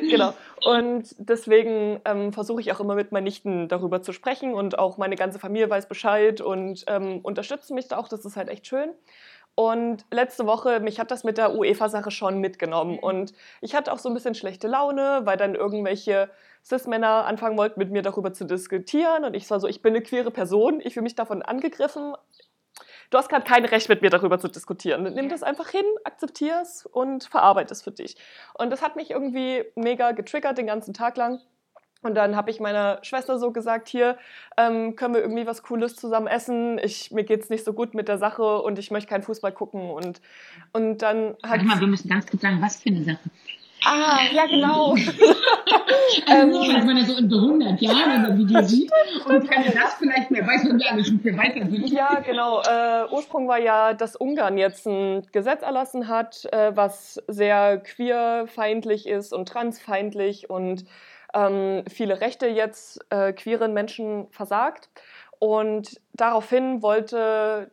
genau. 0.00 0.32
Und 0.64 1.14
deswegen 1.18 2.00
ähm, 2.06 2.32
versuche 2.32 2.62
ich 2.62 2.72
auch 2.72 2.80
immer 2.80 2.94
mit 2.94 3.12
meinen 3.12 3.24
Nichten 3.24 3.68
darüber 3.68 4.00
zu 4.00 4.14
sprechen 4.14 4.54
und 4.54 4.78
auch 4.78 4.96
meine 4.96 5.16
ganze 5.16 5.38
Familie 5.38 5.68
weiß 5.68 5.88
Bescheid 5.88 6.40
und 6.40 6.84
ähm, 6.86 7.20
unterstützt 7.22 7.70
mich 7.70 7.86
da 7.86 7.98
auch. 7.98 8.08
Das 8.08 8.24
ist 8.24 8.36
halt 8.36 8.48
echt 8.48 8.66
schön. 8.66 8.88
Und 9.54 10.06
letzte 10.10 10.46
Woche, 10.46 10.80
mich 10.80 10.98
hat 10.98 11.10
das 11.10 11.22
mit 11.22 11.36
der 11.36 11.54
UEFA-Sache 11.54 12.10
schon 12.10 12.38
mitgenommen. 12.38 12.98
Und 12.98 13.34
ich 13.60 13.74
hatte 13.74 13.92
auch 13.92 13.98
so 13.98 14.08
ein 14.08 14.14
bisschen 14.14 14.34
schlechte 14.34 14.68
Laune, 14.68 15.20
weil 15.24 15.36
dann 15.36 15.54
irgendwelche 15.54 16.30
Cis-Männer 16.64 17.26
anfangen 17.26 17.58
wollten, 17.58 17.78
mit 17.78 17.90
mir 17.90 18.00
darüber 18.00 18.32
zu 18.32 18.46
diskutieren. 18.46 19.24
Und 19.24 19.36
ich 19.36 19.50
war 19.50 19.60
so, 19.60 19.68
ich 19.68 19.82
bin 19.82 19.94
eine 19.94 20.02
queere 20.02 20.30
Person, 20.30 20.80
ich 20.82 20.94
fühle 20.94 21.04
mich 21.04 21.14
davon 21.14 21.42
angegriffen. 21.42 22.14
Du 23.14 23.18
hast 23.18 23.28
gerade 23.28 23.44
kein 23.44 23.64
Recht, 23.64 23.88
mit 23.88 24.02
mir 24.02 24.10
darüber 24.10 24.40
zu 24.40 24.48
diskutieren. 24.48 25.04
Nimm 25.04 25.28
das 25.28 25.44
einfach 25.44 25.68
hin, 25.68 25.84
akzeptier 26.02 26.58
es 26.60 26.84
und 26.84 27.22
verarbeite 27.22 27.72
es 27.72 27.80
für 27.80 27.92
dich. 27.92 28.16
Und 28.54 28.70
das 28.70 28.82
hat 28.82 28.96
mich 28.96 29.12
irgendwie 29.12 29.62
mega 29.76 30.10
getriggert 30.10 30.58
den 30.58 30.66
ganzen 30.66 30.94
Tag 30.94 31.16
lang. 31.16 31.38
Und 32.02 32.16
dann 32.16 32.34
habe 32.34 32.50
ich 32.50 32.58
meiner 32.58 32.98
Schwester 33.02 33.38
so 33.38 33.52
gesagt, 33.52 33.88
hier 33.88 34.18
ähm, 34.56 34.96
können 34.96 35.14
wir 35.14 35.20
irgendwie 35.20 35.46
was 35.46 35.62
Cooles 35.62 35.94
zusammen 35.94 36.26
essen. 36.26 36.80
Ich, 36.82 37.12
mir 37.12 37.22
geht 37.22 37.44
es 37.44 37.50
nicht 37.50 37.64
so 37.64 37.72
gut 37.72 37.94
mit 37.94 38.08
der 38.08 38.18
Sache 38.18 38.60
und 38.60 38.80
ich 38.80 38.90
möchte 38.90 39.10
keinen 39.10 39.22
Fußball 39.22 39.52
gucken. 39.52 39.90
Und, 39.90 40.20
und 40.72 40.98
dann 40.98 41.36
hat... 41.44 41.50
Warte 41.50 41.64
mal, 41.66 41.78
wir 41.78 41.86
müssen 41.86 42.08
ganz 42.08 42.26
kurz 42.26 42.42
sagen, 42.42 42.60
was 42.60 42.82
für 42.82 42.88
eine 42.88 43.04
Sache. 43.04 43.30
Ah, 43.84 44.20
ja, 44.32 44.46
genau. 44.46 44.92
also, 46.26 46.62
ähm, 46.62 46.86
man 46.86 46.96
ja 46.96 47.04
so 47.04 47.16
in 47.16 47.28
so 47.28 47.36
100 47.36 47.80
Jahren 47.80 48.24
ein 48.24 48.38
Video 48.38 48.62
sieht 48.62 48.90
und 49.26 49.50
kann 49.50 49.64
das 49.64 49.94
vielleicht 49.98 50.30
mehr, 50.30 50.46
weiß 50.46 50.64
man 50.64 50.78
gar 50.78 50.96
nicht, 50.96 51.12
wie 51.24 51.36
weiter 51.36 51.66
sind. 51.66 51.90
Ja, 51.90 52.20
genau. 52.20 52.62
Äh, 52.62 53.12
Ursprung 53.12 53.46
war 53.46 53.58
ja, 53.58 53.92
dass 53.94 54.16
Ungarn 54.16 54.58
jetzt 54.58 54.86
ein 54.86 55.26
Gesetz 55.32 55.62
erlassen 55.62 56.08
hat, 56.08 56.46
äh, 56.52 56.74
was 56.74 57.22
sehr 57.28 57.78
queerfeindlich 57.78 59.06
ist 59.06 59.32
und 59.32 59.48
transfeindlich 59.48 60.48
und 60.48 60.84
ähm, 61.34 61.84
viele 61.88 62.20
Rechte 62.20 62.46
jetzt 62.46 63.04
äh, 63.10 63.32
queeren 63.32 63.74
Menschen 63.74 64.28
versagt. 64.30 64.88
Und 65.38 66.00
daraufhin 66.14 66.80
wollte, 66.80 67.70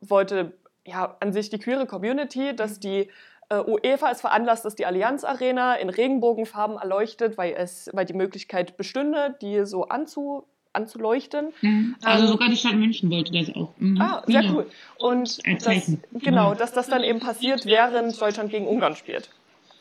wollte 0.00 0.52
ja, 0.86 1.16
an 1.20 1.32
sich 1.32 1.50
die 1.50 1.58
queere 1.58 1.86
Community, 1.86 2.54
dass 2.54 2.78
die 2.78 3.10
äh, 3.48 3.60
UEFA 3.60 4.10
ist 4.10 4.20
veranlasst, 4.20 4.64
dass 4.64 4.74
die 4.74 4.86
Allianz 4.86 5.24
Arena 5.24 5.74
in 5.74 5.88
Regenbogenfarben 5.88 6.76
erleuchtet, 6.76 7.38
weil, 7.38 7.54
es, 7.56 7.90
weil 7.92 8.04
die 8.04 8.14
Möglichkeit 8.14 8.76
bestünde, 8.76 9.36
die 9.40 9.64
so 9.64 9.84
anzu, 9.84 10.44
anzuleuchten. 10.72 11.52
Mhm. 11.62 11.96
Also 12.02 12.24
ähm, 12.24 12.30
sogar 12.30 12.48
die 12.48 12.56
Stadt 12.56 12.74
München 12.74 13.10
wollte 13.10 13.32
das 13.32 13.54
auch. 13.54 13.72
Mhm. 13.78 14.00
Ah, 14.00 14.22
sehr 14.26 14.44
cool. 14.52 14.66
Und 14.98 15.38
das, 15.64 15.92
genau, 16.12 16.54
dass 16.54 16.72
das 16.72 16.88
dann 16.88 17.02
eben 17.02 17.20
passiert, 17.20 17.64
während 17.64 18.20
Deutschland 18.20 18.50
gegen 18.50 18.66
Ungarn 18.66 18.96
spielt. 18.96 19.30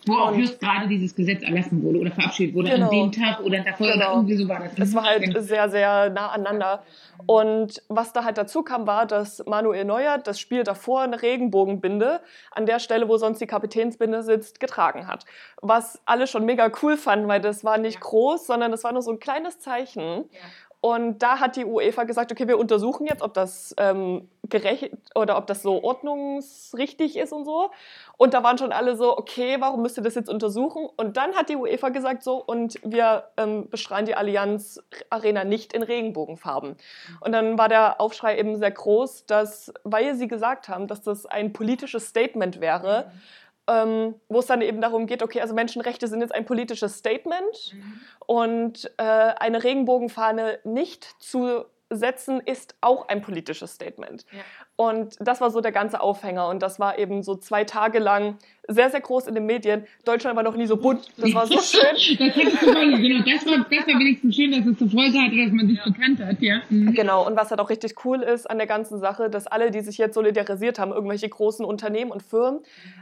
Wo 0.07 0.13
auch 0.13 0.35
just 0.35 0.59
gerade 0.59 0.87
dieses 0.87 1.15
Gesetz 1.15 1.43
erlassen 1.43 1.83
wurde 1.83 1.99
oder 1.99 2.11
verabschiedet 2.11 2.55
wurde 2.55 2.69
genau. 2.69 2.85
an 2.85 2.91
dem 2.91 3.11
Tag 3.11 3.39
oder 3.41 3.59
davor 3.59 3.87
genau. 3.87 3.95
oder 3.95 4.13
irgendwie 4.15 4.35
so 4.37 4.47
war 4.47 4.59
das. 4.59 4.71
Es 4.77 4.95
war 4.95 5.03
halt 5.03 5.43
sehr, 5.43 5.69
sehr 5.69 6.09
nah 6.09 6.29
aneinander. 6.29 6.83
Und 7.25 7.81
was 7.89 8.13
da 8.13 8.23
halt 8.23 8.37
dazu 8.37 8.63
kam, 8.63 8.87
war, 8.87 9.05
dass 9.05 9.45
Manuel 9.45 9.85
Neuer 9.85 10.17
das 10.17 10.39
Spiel 10.39 10.63
davor 10.63 11.01
eine 11.01 11.21
Regenbogenbinde 11.21 12.21
an 12.51 12.65
der 12.65 12.79
Stelle, 12.79 13.09
wo 13.09 13.17
sonst 13.17 13.39
die 13.39 13.47
Kapitänsbinde 13.47 14.23
sitzt, 14.23 14.59
getragen 14.59 15.07
hat. 15.07 15.25
Was 15.61 15.99
alle 16.05 16.27
schon 16.27 16.45
mega 16.45 16.71
cool 16.81 16.97
fanden, 16.97 17.27
weil 17.27 17.41
das 17.41 17.63
war 17.63 17.77
nicht 17.77 17.95
ja. 17.95 18.01
groß, 18.01 18.47
sondern 18.47 18.71
das 18.71 18.83
war 18.83 18.91
nur 18.91 19.01
so 19.01 19.11
ein 19.11 19.19
kleines 19.19 19.59
Zeichen. 19.59 20.01
Ja. 20.01 20.39
Und 20.79 21.23
da 21.23 21.39
hat 21.39 21.55
die 21.55 21.65
UEFA 21.65 22.03
gesagt, 22.03 22.31
okay, 22.31 22.47
wir 22.47 22.59
untersuchen 22.59 23.07
jetzt, 23.07 23.23
ob 23.23 23.33
das 23.33 23.73
ähm, 23.77 24.29
gerecht 24.43 24.91
oder 25.15 25.37
ob 25.37 25.47
das 25.47 25.63
so 25.63 25.83
ordnungsrichtig 25.83 27.17
ist 27.17 27.33
und 27.33 27.45
so. 27.45 27.71
Und 28.17 28.33
da 28.33 28.43
waren 28.43 28.57
schon 28.57 28.71
alle 28.71 28.95
so, 28.95 29.17
okay, 29.17 29.57
warum 29.59 29.81
müsst 29.83 29.97
ihr 29.97 30.03
das 30.03 30.15
jetzt 30.15 30.29
untersuchen? 30.29 30.87
Und 30.97 31.17
dann 31.17 31.35
hat 31.35 31.49
die 31.49 31.55
UEFA 31.55 31.89
gesagt 31.89 32.23
so, 32.23 32.43
und 32.43 32.79
wir 32.83 33.29
ähm, 33.37 33.69
bestrahlen 33.69 34.05
die 34.05 34.15
Allianz 34.15 34.81
Arena 35.09 35.43
nicht 35.43 35.73
in 35.73 35.83
Regenbogenfarben. 35.83 36.75
Und 37.21 37.31
dann 37.31 37.57
war 37.57 37.69
der 37.69 38.01
Aufschrei 38.01 38.37
eben 38.37 38.57
sehr 38.57 38.71
groß, 38.71 39.27
dass, 39.27 39.71
weil 39.83 40.15
sie 40.15 40.27
gesagt 40.27 40.67
haben, 40.67 40.87
dass 40.87 41.01
das 41.01 41.25
ein 41.25 41.53
politisches 41.53 42.07
Statement 42.07 42.59
wäre, 42.59 43.11
mhm 43.13 43.21
ähm, 43.67 44.15
wo 44.29 44.39
es 44.39 44.45
dann 44.45 44.61
eben 44.61 44.81
darum 44.81 45.05
geht, 45.07 45.21
okay, 45.21 45.41
also 45.41 45.53
Menschenrechte 45.53 46.07
sind 46.07 46.21
jetzt 46.21 46.33
ein 46.33 46.45
politisches 46.45 46.97
Statement 46.97 47.73
mhm. 47.73 47.99
und 48.25 48.91
äh, 48.97 49.03
eine 49.03 49.63
Regenbogenfahne 49.63 50.59
nicht 50.63 51.03
zu 51.21 51.65
setzen 51.89 52.41
ist 52.41 52.75
auch 52.81 53.07
ein 53.07 53.21
politisches 53.21 53.73
Statement. 53.73 54.25
Ja. 54.31 54.39
Und 54.77 55.17
das 55.19 55.41
war 55.41 55.49
so 55.49 55.59
der 55.59 55.71
ganze 55.71 55.99
Aufhänger. 55.99 56.47
Und 56.47 56.61
das 56.61 56.79
war 56.79 56.97
eben 56.99 57.23
so 57.23 57.35
zwei 57.35 57.63
Tage 57.63 57.99
lang 57.99 58.37
sehr, 58.67 58.89
sehr 58.89 59.01
groß 59.01 59.27
in 59.27 59.35
den 59.35 59.45
Medien. 59.45 59.85
Deutschland 60.05 60.35
war 60.35 60.43
noch 60.43 60.55
nie 60.55 60.65
so 60.65 60.77
bunt. 60.77 61.09
Das 61.17 61.33
war 61.33 61.47
so 61.47 61.59
schön. 61.59 62.17
das 62.19 62.35
genau. 62.35 63.23
Das 63.25 63.45
war, 63.45 63.65
das 63.69 63.87
war 63.87 63.99
wenigstens 63.99 64.35
schön, 64.35 64.51
dass 64.51 64.65
es 64.65 64.77
zur 64.77 64.89
Folge 64.89 65.17
hatte, 65.19 65.35
dass 65.37 65.51
man 65.51 65.67
sich 65.67 65.77
ja. 65.77 65.83
bekannt 65.85 66.19
hat, 66.19 66.41
ja. 66.41 66.61
Mhm. 66.69 66.93
Genau. 66.93 67.25
Und 67.25 67.35
was 67.35 67.49
halt 67.49 67.59
auch 67.59 67.69
richtig 67.69 68.05
cool 68.05 68.21
ist 68.21 68.49
an 68.49 68.57
der 68.57 68.67
ganzen 68.67 68.99
Sache, 68.99 69.29
dass 69.29 69.47
alle, 69.47 69.71
die 69.71 69.81
sich 69.81 69.97
jetzt 69.97 70.15
solidarisiert 70.15 70.79
haben, 70.79 70.91
irgendwelche 70.91 71.29
großen 71.29 71.65
Unternehmen 71.65 72.11
und 72.11 72.23
Firmen, 72.23 72.61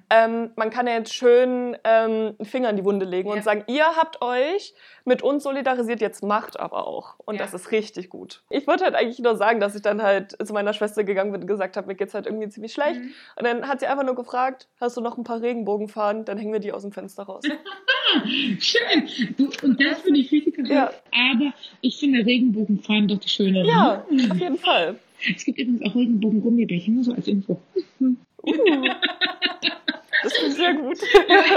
ähm, 0.09 0.51
man 0.55 0.69
kann 0.69 0.87
ja 0.87 0.93
jetzt 0.93 1.13
schön 1.13 1.77
ähm, 1.83 2.35
einen 2.37 2.45
Finger 2.45 2.69
in 2.69 2.75
die 2.75 2.85
Wunde 2.85 3.05
legen 3.05 3.29
ja. 3.29 3.35
und 3.35 3.43
sagen, 3.43 3.63
ihr 3.67 3.85
habt 3.95 4.21
euch 4.21 4.75
mit 5.03 5.21
uns 5.21 5.43
solidarisiert, 5.43 6.01
jetzt 6.01 6.23
macht 6.23 6.59
aber 6.59 6.87
auch. 6.87 7.15
Und 7.19 7.35
ja. 7.35 7.41
das 7.41 7.53
ist 7.53 7.71
richtig 7.71 8.09
gut. 8.09 8.43
Ich 8.49 8.67
würde 8.67 8.83
halt 8.83 8.95
eigentlich 8.95 9.19
nur 9.19 9.35
sagen, 9.35 9.59
dass 9.59 9.75
ich 9.75 9.81
dann 9.81 10.01
halt 10.01 10.35
zu 10.45 10.53
meiner 10.53 10.73
Schwester 10.73 11.03
gegangen 11.03 11.31
bin 11.31 11.41
und 11.41 11.47
gesagt 11.47 11.77
habe, 11.77 11.87
mir 11.87 11.95
geht's 11.95 12.13
halt 12.13 12.25
irgendwie 12.25 12.49
ziemlich 12.49 12.73
schlecht. 12.73 12.99
Mhm. 12.99 13.13
Und 13.37 13.45
dann 13.45 13.67
hat 13.67 13.79
sie 13.79 13.87
einfach 13.87 14.03
nur 14.03 14.15
gefragt, 14.15 14.67
hast 14.79 14.97
du 14.97 15.01
noch 15.01 15.17
ein 15.17 15.23
paar 15.23 15.41
Regeln 15.41 15.54
Regenbogenfahnen, 15.55 16.25
dann 16.25 16.37
hängen 16.37 16.51
wir 16.51 16.59
die 16.59 16.71
aus 16.71 16.81
dem 16.81 16.91
Fenster 16.91 17.23
raus. 17.23 17.43
Schön. 18.59 19.35
Du, 19.37 19.49
und 19.63 19.81
das 19.81 20.01
finde 20.01 20.19
ich 20.19 20.31
richtig 20.31 20.57
gut. 20.57 20.67
Ja. 20.67 20.91
Aber 21.11 21.53
ich 21.81 21.97
finde 21.97 22.25
Regenbogenfahnen 22.25 23.07
doch 23.07 23.19
die 23.19 23.29
schönere. 23.29 23.67
Ja, 23.67 24.05
mhm. 24.09 24.31
auf 24.31 24.39
jeden 24.39 24.57
Fall. 24.57 24.99
Es 25.35 25.45
gibt 25.45 25.59
übrigens 25.59 25.81
auch 25.83 25.95
Regenbogen-Gummibärchen, 25.95 26.95
nur 26.95 27.03
so 27.03 27.13
als 27.13 27.27
Info. 27.27 27.59
Uh. 27.99 28.15
Sehr 30.55 30.73
gut. 30.73 30.99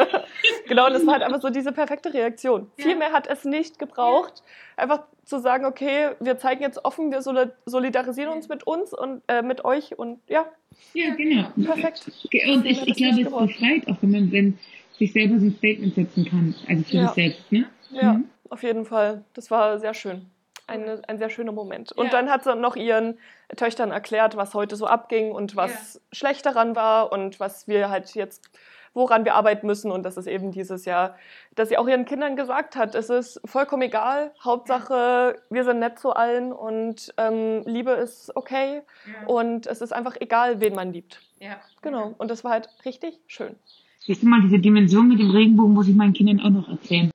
genau, 0.68 0.86
und 0.86 0.92
das 0.92 1.06
war 1.06 1.14
halt 1.14 1.22
einfach 1.22 1.40
so 1.40 1.50
diese 1.50 1.72
perfekte 1.72 2.12
Reaktion. 2.12 2.70
Ja. 2.76 2.84
Viel 2.84 2.96
mehr 2.96 3.12
hat 3.12 3.26
es 3.26 3.44
nicht 3.44 3.78
gebraucht. 3.78 4.42
Ja. 4.76 4.82
Einfach 4.84 5.02
zu 5.24 5.38
sagen, 5.40 5.64
okay, 5.64 6.10
wir 6.20 6.38
zeigen 6.38 6.62
jetzt 6.62 6.84
offen, 6.84 7.10
wir 7.10 7.22
solidarisieren 7.66 8.32
uns 8.32 8.48
mit 8.48 8.66
uns 8.66 8.94
und 8.94 9.22
äh, 9.28 9.42
mit 9.42 9.64
euch 9.64 9.98
und 9.98 10.20
ja. 10.28 10.46
Ja, 10.94 11.14
genau. 11.14 11.48
Perfekt. 11.64 12.10
Und 12.48 12.64
ich, 12.64 12.86
ich 12.86 12.96
glaube, 12.96 13.20
es 13.20 13.30
befreit 13.30 13.88
auch, 13.88 13.96
wenn 14.00 14.10
man 14.10 14.32
wenn 14.32 14.58
sich 14.98 15.12
selber 15.12 15.38
so 15.38 15.46
ein 15.46 15.54
Statement 15.56 15.94
setzen 15.94 16.24
kann. 16.24 16.54
Also 16.68 16.82
für 16.84 16.96
ja. 16.96 17.06
sich 17.06 17.14
selbst, 17.14 17.52
ne? 17.52 17.66
Ja, 17.90 18.14
mhm. 18.14 18.28
auf 18.50 18.62
jeden 18.62 18.84
Fall. 18.84 19.24
Das 19.34 19.50
war 19.50 19.78
sehr 19.78 19.94
schön. 19.94 20.26
Eine, 20.66 21.00
ein 21.08 21.18
sehr 21.18 21.30
schöner 21.30 21.52
Moment. 21.52 21.92
Und 21.92 22.06
Ja. 22.06 22.12
dann 22.12 22.30
hat 22.30 22.44
sie 22.44 22.54
noch 22.54 22.76
ihren 22.76 23.18
Töchtern 23.56 23.90
erklärt, 23.90 24.36
was 24.36 24.52
heute 24.52 24.76
so 24.76 24.86
abging 24.86 25.32
und 25.32 25.56
was 25.56 26.00
schlecht 26.12 26.44
daran 26.44 26.76
war 26.76 27.10
und 27.10 27.40
was 27.40 27.66
wir 27.68 27.88
halt 27.88 28.14
jetzt, 28.14 28.50
woran 28.98 29.24
wir 29.24 29.34
arbeiten 29.34 29.66
müssen. 29.66 29.90
Und 29.90 30.02
das 30.02 30.16
ist 30.16 30.26
eben 30.26 30.52
dieses 30.52 30.84
Jahr, 30.84 31.16
dass 31.54 31.70
sie 31.70 31.78
auch 31.78 31.88
ihren 31.88 32.04
Kindern 32.04 32.36
gesagt 32.36 32.76
hat, 32.76 32.94
es 32.94 33.08
ist 33.08 33.40
vollkommen 33.44 33.82
egal, 33.82 34.32
Hauptsache 34.44 35.40
wir 35.50 35.64
sind 35.64 35.78
nett 35.78 35.98
zu 35.98 36.12
allen 36.12 36.52
und 36.52 37.14
ähm, 37.16 37.62
Liebe 37.64 37.92
ist 37.92 38.36
okay 38.36 38.82
und 39.26 39.66
es 39.66 39.80
ist 39.80 39.92
einfach 39.92 40.16
egal, 40.20 40.60
wen 40.60 40.74
man 40.74 40.92
liebt. 40.92 41.20
ja. 41.40 41.56
Genau. 41.82 42.14
Und 42.18 42.30
das 42.30 42.44
war 42.44 42.50
halt 42.50 42.68
richtig 42.84 43.20
schön. 43.26 43.54
Siehst 44.00 44.22
du 44.22 44.26
mal, 44.26 44.40
diese 44.42 44.58
Dimension 44.58 45.08
mit 45.08 45.20
dem 45.20 45.30
Regenbogen 45.30 45.74
muss 45.74 45.88
ich 45.88 45.94
meinen 45.94 46.12
Kindern 46.12 46.40
auch 46.40 46.50
noch 46.50 46.68
erzählen. 46.68 47.10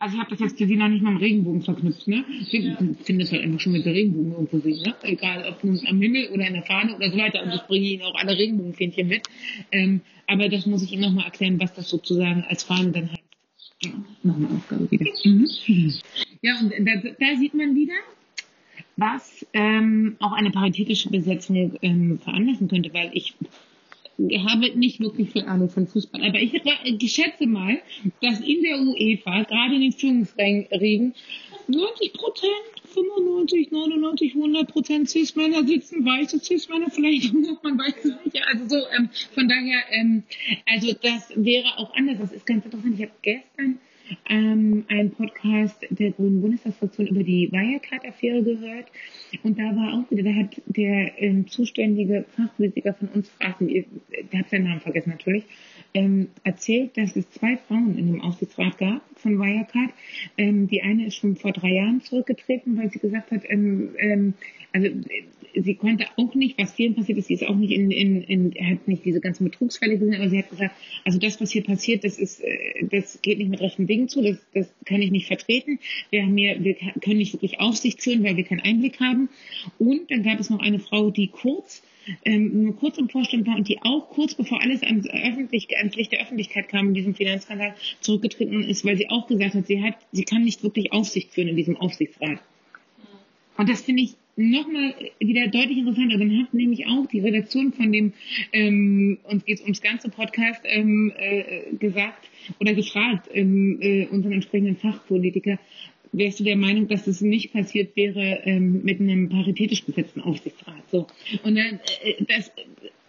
Also 0.00 0.14
ich 0.14 0.20
habe 0.20 0.30
das 0.30 0.38
jetzt 0.38 0.58
für 0.58 0.66
sie 0.66 0.76
noch 0.76 0.88
nicht 0.88 1.02
mal 1.02 1.10
mit 1.10 1.20
dem 1.20 1.24
Regenbogen 1.24 1.62
verknüpft, 1.62 2.06
ne? 2.06 2.24
Ich 2.40 2.50
finde 2.50 3.24
es 3.24 3.32
halt 3.32 3.42
einfach 3.42 3.58
schon 3.58 3.72
mit 3.72 3.84
der 3.84 3.94
Regenbogen 3.94 4.30
irgendwo 4.32 4.58
sehen, 4.60 4.82
ne? 4.82 4.94
Egal 5.02 5.44
ob 5.48 5.64
nun 5.64 5.80
am 5.88 6.00
Himmel 6.00 6.28
oder 6.28 6.46
in 6.46 6.52
der 6.54 6.62
Fahne 6.62 6.94
oder 6.94 7.10
so 7.10 7.18
weiter. 7.18 7.42
Und 7.42 7.52
ich 7.52 7.62
bringe 7.62 7.86
ihnen 7.86 8.02
auch 8.02 8.14
alle 8.14 8.38
Regenbogenfähnchen 8.38 9.08
mit. 9.08 9.28
Ähm, 9.72 10.00
aber 10.28 10.48
das 10.48 10.66
muss 10.66 10.84
ich 10.84 10.92
ihnen 10.92 11.02
nochmal 11.02 11.24
erklären, 11.24 11.58
was 11.58 11.74
das 11.74 11.88
sozusagen 11.88 12.44
als 12.48 12.62
Fahne 12.62 12.92
dann 12.92 13.10
heißt. 13.10 13.22
Ja, 13.82 13.90
noch 14.22 14.36
eine 14.36 14.48
Aufgabe 14.50 14.88
wieder. 14.90 15.06
Mhm. 15.24 15.48
Ja, 16.42 16.58
und 16.60 16.72
da, 16.86 17.10
da 17.18 17.36
sieht 17.36 17.54
man 17.54 17.74
wieder, 17.74 17.94
was 18.96 19.46
ähm, 19.52 20.16
auch 20.20 20.32
eine 20.32 20.50
paritätische 20.50 21.10
Besetzung 21.10 21.76
ähm, 21.82 22.18
veranlassen 22.18 22.68
könnte, 22.68 22.92
weil 22.94 23.10
ich 23.14 23.34
habe 24.18 24.76
nicht 24.76 25.00
wirklich 25.00 25.30
viel 25.30 25.44
Ahnung 25.44 25.70
von 25.70 25.86
Fußball, 25.86 26.22
aber 26.24 26.38
ich, 26.40 26.52
ich 26.54 27.12
schätze 27.12 27.46
mal, 27.46 27.80
dass 28.20 28.40
in 28.40 28.62
der 28.62 28.80
UEFA, 28.80 29.44
gerade 29.44 29.76
in 29.76 29.82
den 29.82 29.92
Führungsrängen, 29.92 31.14
90 31.68 32.12
Prozent, 32.14 32.52
95, 32.94 33.70
99, 33.70 34.34
100 34.34 34.68
Prozent 34.68 35.08
Cis-Männer 35.10 35.64
sitzen, 35.66 36.04
weiße 36.04 36.40
Cis-Männer 36.40 36.90
vielleicht, 36.90 37.32
man 37.62 37.78
weiß 37.78 38.04
es 38.04 38.24
nicht. 38.24 38.42
Also 38.52 38.68
so, 38.68 38.86
ähm, 38.96 39.10
von 39.34 39.48
daher, 39.48 39.82
ähm, 39.90 40.24
also 40.66 40.92
das 41.00 41.30
wäre 41.36 41.78
auch 41.78 41.94
anders. 41.94 42.18
Das 42.18 42.32
ist 42.32 42.46
ganz 42.46 42.64
interessant. 42.64 42.94
Ich 42.94 43.02
habe 43.02 43.12
gestern 43.22 43.78
ähm, 44.28 44.84
einen 44.88 45.10
Podcast 45.10 45.76
der 45.90 46.10
Grünen 46.12 46.40
Bundestagsfraktion 46.40 47.06
über 47.08 47.22
die 47.22 47.50
Wirecard-Affäre 47.52 48.42
gehört. 48.42 48.86
Und 49.42 49.58
da 49.58 49.64
war 49.76 49.94
auch 49.94 50.10
wieder, 50.10 50.22
da 50.22 50.34
hat 50.34 50.60
der 50.66 51.20
ähm, 51.22 51.46
zuständige 51.48 52.24
Fachpolitiker 52.36 52.94
von 52.94 53.08
uns, 53.08 53.30
ach, 53.40 53.60
ich- 53.60 53.86
der 54.32 54.40
hat 54.40 54.50
seinen 54.50 54.64
Namen 54.64 54.80
vergessen 54.80 55.10
natürlich, 55.10 55.44
ähm, 55.94 56.28
erzählt, 56.44 56.96
dass 56.96 57.16
es 57.16 57.30
zwei 57.30 57.56
Frauen 57.56 57.96
in 57.96 58.06
dem 58.06 58.20
Aufsichtsrat 58.20 58.78
gab 58.78 59.02
von 59.16 59.38
Wirecard. 59.38 59.90
Ähm, 60.36 60.68
die 60.68 60.82
eine 60.82 61.06
ist 61.06 61.16
schon 61.16 61.36
vor 61.36 61.52
drei 61.52 61.72
Jahren 61.72 62.00
zurückgetreten, 62.02 62.76
weil 62.76 62.90
sie 62.90 62.98
gesagt 62.98 63.30
hat, 63.30 63.42
ähm, 63.48 63.90
ähm, 63.98 64.34
also 64.72 64.86
äh, 64.86 65.62
sie 65.62 65.74
konnte 65.74 66.06
auch 66.16 66.34
nicht, 66.34 66.58
was 66.58 66.74
vielen 66.74 66.94
passiert 66.94 67.18
ist, 67.18 67.28
sie 67.28 67.34
ist 67.34 67.46
auch 67.46 67.56
nicht 67.56 67.72
in, 67.72 67.90
in, 67.90 68.22
in 68.22 68.54
hat 68.70 68.86
nicht 68.86 69.04
diese 69.04 69.20
ganzen 69.20 69.44
Betrugsfälle 69.44 69.98
gesehen, 69.98 70.14
aber 70.14 70.28
sie 70.28 70.38
hat 70.38 70.50
gesagt, 70.50 70.74
also 71.04 71.18
das, 71.18 71.40
was 71.40 71.50
hier 71.50 71.64
passiert, 71.64 72.04
das 72.04 72.18
ist, 72.18 72.40
äh, 72.42 72.86
das 72.90 73.20
geht 73.22 73.38
nicht 73.38 73.50
mit 73.50 73.60
rechten 73.60 73.86
Dingen 73.86 74.08
zu, 74.08 74.22
das, 74.22 74.38
das 74.54 74.68
kann 74.84 75.02
ich 75.02 75.10
nicht 75.10 75.26
vertreten. 75.26 75.78
Wir 76.10 76.22
haben 76.22 76.36
hier, 76.36 76.62
wir 76.62 76.74
können 77.00 77.18
nicht 77.18 77.32
wirklich 77.32 77.60
Aufsicht 77.60 78.02
führen, 78.02 78.24
weil 78.24 78.36
wir 78.36 78.44
keinen 78.44 78.60
Einblick 78.60 79.00
haben. 79.00 79.28
Und 79.78 80.10
dann 80.10 80.22
gab 80.22 80.38
es 80.38 80.50
noch 80.50 80.60
eine 80.60 80.78
Frau, 80.78 81.10
die 81.10 81.28
kurz 81.28 81.82
ähm, 82.24 82.62
nur 82.62 82.76
kurz 82.76 82.98
im 82.98 83.08
Vorstand 83.08 83.46
war 83.46 83.56
und 83.56 83.68
die 83.68 83.78
auch 83.82 84.10
kurz 84.10 84.34
bevor 84.34 84.62
alles 84.62 84.82
ans, 84.82 85.06
öffentlich, 85.08 85.68
ans 85.76 85.96
Licht 85.96 86.12
der 86.12 86.20
Öffentlichkeit 86.20 86.68
kam 86.68 86.88
in 86.88 86.94
diesem 86.94 87.14
Finanzskandal 87.14 87.74
zurückgetreten 88.00 88.62
ist, 88.64 88.84
weil 88.84 88.96
sie 88.96 89.10
auch 89.10 89.26
gesagt 89.26 89.54
hat, 89.54 89.66
sie 89.66 89.82
hat, 89.82 89.94
sie 90.12 90.24
kann 90.24 90.44
nicht 90.44 90.62
wirklich 90.62 90.92
Aufsicht 90.92 91.32
führen 91.32 91.48
in 91.48 91.56
diesem 91.56 91.76
Aufsichtsrat. 91.76 92.40
Und 93.56 93.68
das 93.68 93.82
finde 93.82 94.04
ich 94.04 94.14
nochmal 94.38 94.94
wieder 95.18 95.48
deutlich 95.48 95.78
interessanter. 95.78 96.16
Dann 96.16 96.38
hat 96.38 96.54
nämlich 96.54 96.86
auch 96.86 97.06
die 97.06 97.20
Redaktion 97.20 97.72
von 97.72 97.92
dem, 97.92 98.12
ähm, 98.52 99.18
uns 99.24 99.44
geht 99.44 99.60
ums 99.62 99.82
ganze 99.82 100.08
Podcast, 100.10 100.60
ähm, 100.64 101.12
äh, 101.18 101.74
gesagt 101.76 102.30
oder 102.60 102.72
gefragt, 102.72 103.28
ähm, 103.32 103.78
äh, 103.80 104.06
unseren 104.06 104.32
entsprechenden 104.32 104.76
Fachpolitiker, 104.76 105.58
wärst 106.12 106.40
du 106.40 106.44
der 106.44 106.56
Meinung, 106.56 106.88
dass 106.88 107.04
das 107.04 107.20
nicht 107.20 107.52
passiert 107.52 107.96
wäre 107.96 108.40
ähm, 108.44 108.82
mit 108.82 109.00
einem 109.00 109.28
paritätisch 109.28 109.84
besetzten 109.84 110.20
Aufsichtsrat? 110.20 110.88
So. 110.90 111.06
Und 111.42 111.56
dann, 111.56 111.80
äh, 112.02 112.24
das, 112.26 112.50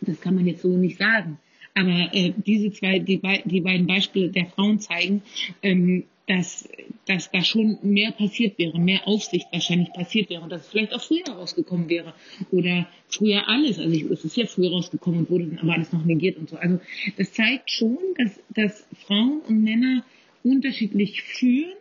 das 0.01 0.21
kann 0.21 0.35
man 0.35 0.47
jetzt 0.47 0.61
so 0.61 0.69
nicht 0.69 0.97
sagen. 0.97 1.39
Aber 1.75 2.09
äh, 2.13 2.33
diese 2.35 2.71
zwei, 2.71 2.99
die, 2.99 3.21
die 3.45 3.61
beiden 3.61 3.87
Beispiele 3.87 4.29
der 4.29 4.47
Frauen 4.47 4.79
zeigen, 4.79 5.21
ähm, 5.61 6.03
dass, 6.29 6.69
dass 7.07 7.31
da 7.31 7.43
schon 7.43 7.79
mehr 7.81 8.11
passiert 8.11 8.59
wäre, 8.59 8.79
mehr 8.79 9.07
Aufsicht 9.07 9.47
wahrscheinlich 9.51 9.91
passiert 9.93 10.29
wäre 10.29 10.43
und 10.43 10.51
dass 10.51 10.61
es 10.61 10.67
vielleicht 10.67 10.93
auch 10.93 11.01
früher 11.01 11.27
rausgekommen 11.27 11.89
wäre 11.89 12.13
oder 12.51 12.87
früher 13.07 13.49
alles. 13.49 13.79
Also 13.79 13.91
ich, 13.91 14.03
es 14.03 14.25
ist 14.25 14.37
ja 14.37 14.45
früher 14.45 14.69
rausgekommen 14.69 15.21
und 15.21 15.29
wurde 15.31 15.45
dann 15.45 15.59
aber 15.59 15.73
alles 15.73 15.91
noch 15.91 16.05
negiert 16.05 16.37
und 16.37 16.47
so. 16.49 16.57
Also 16.57 16.79
das 17.17 17.33
zeigt 17.33 17.71
schon, 17.71 17.97
dass, 18.17 18.39
dass 18.49 18.85
Frauen 19.07 19.41
und 19.47 19.63
Männer 19.63 20.05
unterschiedlich 20.43 21.23
führen 21.23 21.73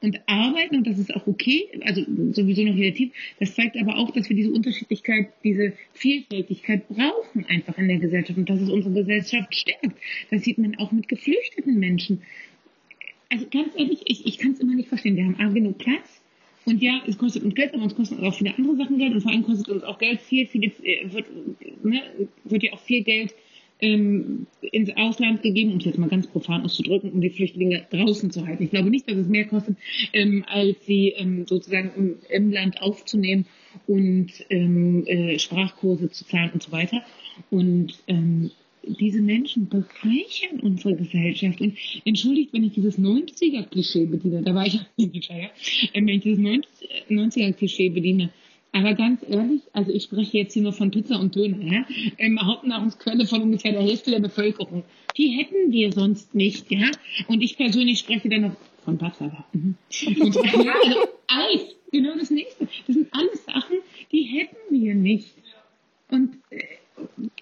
und 0.00 0.20
arbeiten 0.26 0.76
und 0.76 0.86
das 0.86 0.98
ist 0.98 1.14
auch 1.14 1.26
okay, 1.26 1.68
also 1.82 2.02
sowieso 2.32 2.62
noch 2.62 2.76
relativ. 2.76 3.12
Das 3.40 3.54
zeigt 3.54 3.76
aber 3.76 3.96
auch, 3.96 4.10
dass 4.12 4.28
wir 4.28 4.36
diese 4.36 4.52
Unterschiedlichkeit, 4.52 5.28
diese 5.42 5.72
Vielfältigkeit 5.92 6.88
brauchen 6.88 7.44
einfach 7.46 7.76
in 7.78 7.88
der 7.88 7.98
Gesellschaft 7.98 8.38
und 8.38 8.48
dass 8.48 8.60
es 8.60 8.70
unsere 8.70 8.94
Gesellschaft 8.94 9.54
stärkt. 9.54 9.98
Das 10.30 10.42
sieht 10.44 10.58
man 10.58 10.76
auch 10.76 10.92
mit 10.92 11.08
geflüchteten 11.08 11.78
Menschen. 11.78 12.22
Also 13.28 13.46
ganz 13.50 13.74
ehrlich, 13.76 14.00
ich, 14.04 14.26
ich 14.26 14.38
kann 14.38 14.52
es 14.52 14.60
immer 14.60 14.74
nicht 14.74 14.88
verstehen. 14.88 15.16
Wir 15.16 15.24
haben 15.24 15.36
A, 15.40 15.48
genug 15.48 15.78
Platz 15.78 16.22
und 16.64 16.82
ja, 16.82 17.02
es 17.06 17.18
kostet 17.18 17.42
uns 17.42 17.54
Geld, 17.54 17.74
aber 17.74 17.82
uns 17.82 17.94
kosten 17.94 18.24
auch 18.24 18.34
viele 18.34 18.56
andere 18.56 18.76
Sachen 18.76 18.98
Geld 18.98 19.14
und 19.14 19.22
vor 19.22 19.32
allem 19.32 19.42
kostet 19.42 19.68
uns 19.68 19.82
auch 19.82 19.98
Geld 19.98 20.20
viel, 20.20 20.46
viel 20.46 20.64
äh, 20.64 21.12
wird, 21.12 21.26
ne, 21.82 22.02
wird 22.44 22.62
ja 22.62 22.72
auch 22.72 22.80
viel 22.80 23.02
Geld 23.02 23.34
ähm, 23.80 24.46
ins 24.60 24.90
Ausland 24.96 25.42
gegeben, 25.42 25.72
um 25.72 25.78
es 25.78 25.84
jetzt 25.84 25.98
mal 25.98 26.08
ganz 26.08 26.26
profan 26.26 26.64
auszudrücken, 26.64 27.12
um 27.12 27.20
die 27.20 27.30
Flüchtlinge 27.30 27.86
draußen 27.90 28.30
zu 28.30 28.46
halten. 28.46 28.64
Ich 28.64 28.70
glaube 28.70 28.90
nicht, 28.90 29.08
dass 29.08 29.16
es 29.16 29.28
mehr 29.28 29.46
kostet, 29.46 29.76
ähm, 30.12 30.44
als 30.48 30.84
sie 30.86 31.10
ähm, 31.16 31.46
sozusagen 31.46 31.90
im, 31.96 32.16
im 32.28 32.52
Land 32.52 32.82
aufzunehmen 32.82 33.46
und 33.86 34.28
ähm, 34.50 35.06
äh, 35.06 35.38
Sprachkurse 35.38 36.10
zu 36.10 36.24
zahlen 36.26 36.50
und 36.52 36.62
so 36.62 36.72
weiter. 36.72 37.02
Und 37.50 37.98
ähm, 38.08 38.50
diese 38.82 39.20
Menschen 39.20 39.68
bereichern 39.68 40.60
unsere 40.62 40.96
Gesellschaft. 40.96 41.60
Und 41.60 41.76
entschuldigt, 42.04 42.52
wenn 42.52 42.64
ich 42.64 42.72
dieses 42.72 42.98
90er-Klischee 42.98 44.06
bediene, 44.06 44.42
da 44.42 44.54
war 44.54 44.66
ich 44.66 44.76
auch 44.76 44.86
nicht 44.96 45.28
ja, 45.28 45.50
ähm, 45.94 46.06
wenn 46.06 46.16
ich 46.16 46.22
dieses 46.22 46.38
90er-Klischee 46.38 47.90
bediene, 47.90 48.30
aber 48.72 48.94
ganz 48.94 49.22
ehrlich, 49.28 49.62
also 49.72 49.92
ich 49.92 50.04
spreche 50.04 50.38
jetzt 50.38 50.52
hier 50.52 50.62
nur 50.62 50.72
von 50.72 50.90
Pizza 50.90 51.18
und 51.18 51.34
Döner, 51.34 51.60
ja? 51.60 51.86
ähm, 52.18 52.38
Hauptnahrungsquelle 52.40 53.26
von 53.26 53.42
ungefähr 53.42 53.72
der 53.72 53.82
Hälfte 53.82 54.10
der 54.10 54.20
Bevölkerung. 54.20 54.84
Die 55.16 55.30
hätten 55.30 55.72
wir 55.72 55.92
sonst 55.92 56.34
nicht, 56.34 56.70
ja. 56.70 56.90
Und 57.26 57.40
ich 57.40 57.56
persönlich 57.56 57.98
spreche 57.98 58.28
dann 58.28 58.42
noch 58.42 58.56
von 58.84 58.98
Baklava. 58.98 59.44
Mhm. 59.52 59.74
Und, 60.20 60.34
ja, 60.34 60.74
also 60.84 60.98
Eis, 61.26 61.76
genau 61.90 62.16
das 62.18 62.30
nächste. 62.30 62.68
Das 62.86 62.94
sind 62.94 63.08
alles 63.12 63.44
Sachen, 63.44 63.78
die 64.12 64.22
hätten 64.22 64.56
wir 64.70 64.94
nicht. 64.94 65.34
Und 66.10 66.36
äh, 66.50 66.62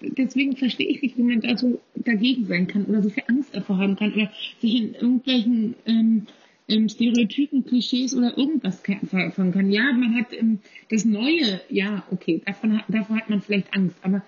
deswegen 0.01 0.55
verstehe 0.55 0.87
ich 0.87 1.01
nicht, 1.01 1.17
wie 1.17 1.23
man 1.23 1.41
da 1.41 1.57
so 1.57 1.79
dagegen 1.95 2.47
sein 2.47 2.67
kann 2.67 2.85
oder 2.85 3.01
so 3.01 3.09
viel 3.09 3.23
Angst 3.27 3.55
davor 3.55 3.77
haben 3.77 3.95
kann 3.95 4.13
oder 4.13 4.31
sich 4.59 4.75
in 4.75 4.93
irgendwelchen 4.93 5.75
ähm, 5.85 6.27
ähm, 6.67 6.89
Stereotypen, 6.89 7.65
Klischees 7.65 8.15
oder 8.15 8.37
irgendwas 8.37 8.81
verfangen 8.81 9.53
kann. 9.53 9.71
Ja, 9.71 9.91
man 9.93 10.15
hat 10.15 10.33
ähm, 10.33 10.59
das 10.89 11.05
Neue, 11.05 11.61
ja, 11.69 12.03
okay, 12.11 12.41
davon 12.45 12.77
hat, 12.77 12.85
davor 12.87 13.17
hat 13.17 13.29
man 13.29 13.41
vielleicht 13.41 13.73
Angst, 13.73 13.97
aber 14.01 14.21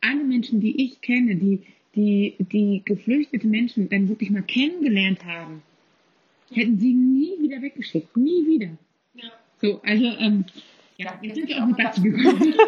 alle 0.00 0.24
Menschen, 0.24 0.60
die 0.60 0.84
ich 0.84 1.00
kenne, 1.00 1.36
die, 1.36 1.62
die, 1.94 2.36
die 2.38 2.82
geflüchtete 2.84 3.46
Menschen 3.46 3.88
dann 3.88 4.08
wirklich 4.08 4.30
mal 4.30 4.42
kennengelernt 4.42 5.24
haben, 5.24 5.62
hätten 6.52 6.78
sie 6.78 6.92
nie 6.92 7.34
wieder 7.40 7.60
weggeschickt, 7.62 8.16
nie 8.16 8.46
wieder. 8.46 8.70
Ja. 9.14 9.30
So, 9.60 9.80
also, 9.82 10.04
ähm, 10.04 10.44
ja, 10.96 11.18
jetzt 11.22 11.34
sind 11.34 11.48
wir 11.48 11.62
auch 11.62 11.66
mit 11.66 11.78
dazu 11.78 12.02
gekommen. 12.02 12.54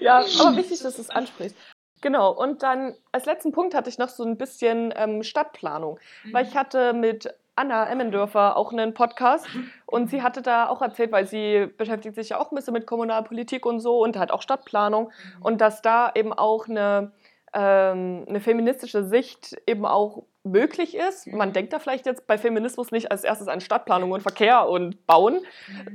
Ja, 0.00 0.24
aber 0.40 0.56
wichtig, 0.56 0.80
dass 0.80 0.96
du 0.96 1.02
es 1.02 1.10
ansprichst. 1.10 1.56
Genau, 2.02 2.30
und 2.32 2.62
dann 2.62 2.94
als 3.12 3.24
letzten 3.24 3.52
Punkt 3.52 3.74
hatte 3.74 3.88
ich 3.88 3.98
noch 3.98 4.08
so 4.08 4.24
ein 4.24 4.36
bisschen 4.36 4.92
ähm, 4.96 5.22
Stadtplanung, 5.22 5.98
weil 6.32 6.46
ich 6.46 6.54
hatte 6.54 6.92
mit 6.92 7.28
Anna 7.56 7.88
Emmendörfer 7.88 8.56
auch 8.56 8.72
einen 8.72 8.94
Podcast 8.94 9.46
und 9.86 10.10
sie 10.10 10.22
hatte 10.22 10.42
da 10.42 10.68
auch 10.68 10.82
erzählt, 10.82 11.10
weil 11.10 11.26
sie 11.26 11.66
beschäftigt 11.76 12.14
sich 12.14 12.28
ja 12.28 12.38
auch 12.38 12.52
ein 12.52 12.54
bisschen 12.54 12.74
mit 12.74 12.86
Kommunalpolitik 12.86 13.64
und 13.64 13.80
so 13.80 13.98
und 14.02 14.16
hat 14.16 14.30
auch 14.30 14.42
Stadtplanung 14.42 15.10
und 15.40 15.60
dass 15.60 15.82
da 15.82 16.12
eben 16.14 16.32
auch 16.32 16.68
eine, 16.68 17.12
ähm, 17.54 18.26
eine 18.28 18.40
feministische 18.40 19.04
Sicht 19.04 19.56
eben 19.66 19.86
auch 19.86 20.24
möglich 20.44 20.94
ist. 20.94 21.26
Man 21.26 21.52
denkt 21.52 21.72
da 21.72 21.78
vielleicht 21.78 22.06
jetzt 22.06 22.26
bei 22.26 22.38
Feminismus 22.38 22.92
nicht 22.92 23.10
als 23.10 23.24
erstes 23.24 23.48
an 23.48 23.60
Stadtplanung 23.60 24.12
und 24.12 24.20
Verkehr 24.20 24.68
und 24.68 25.06
Bauen, 25.06 25.40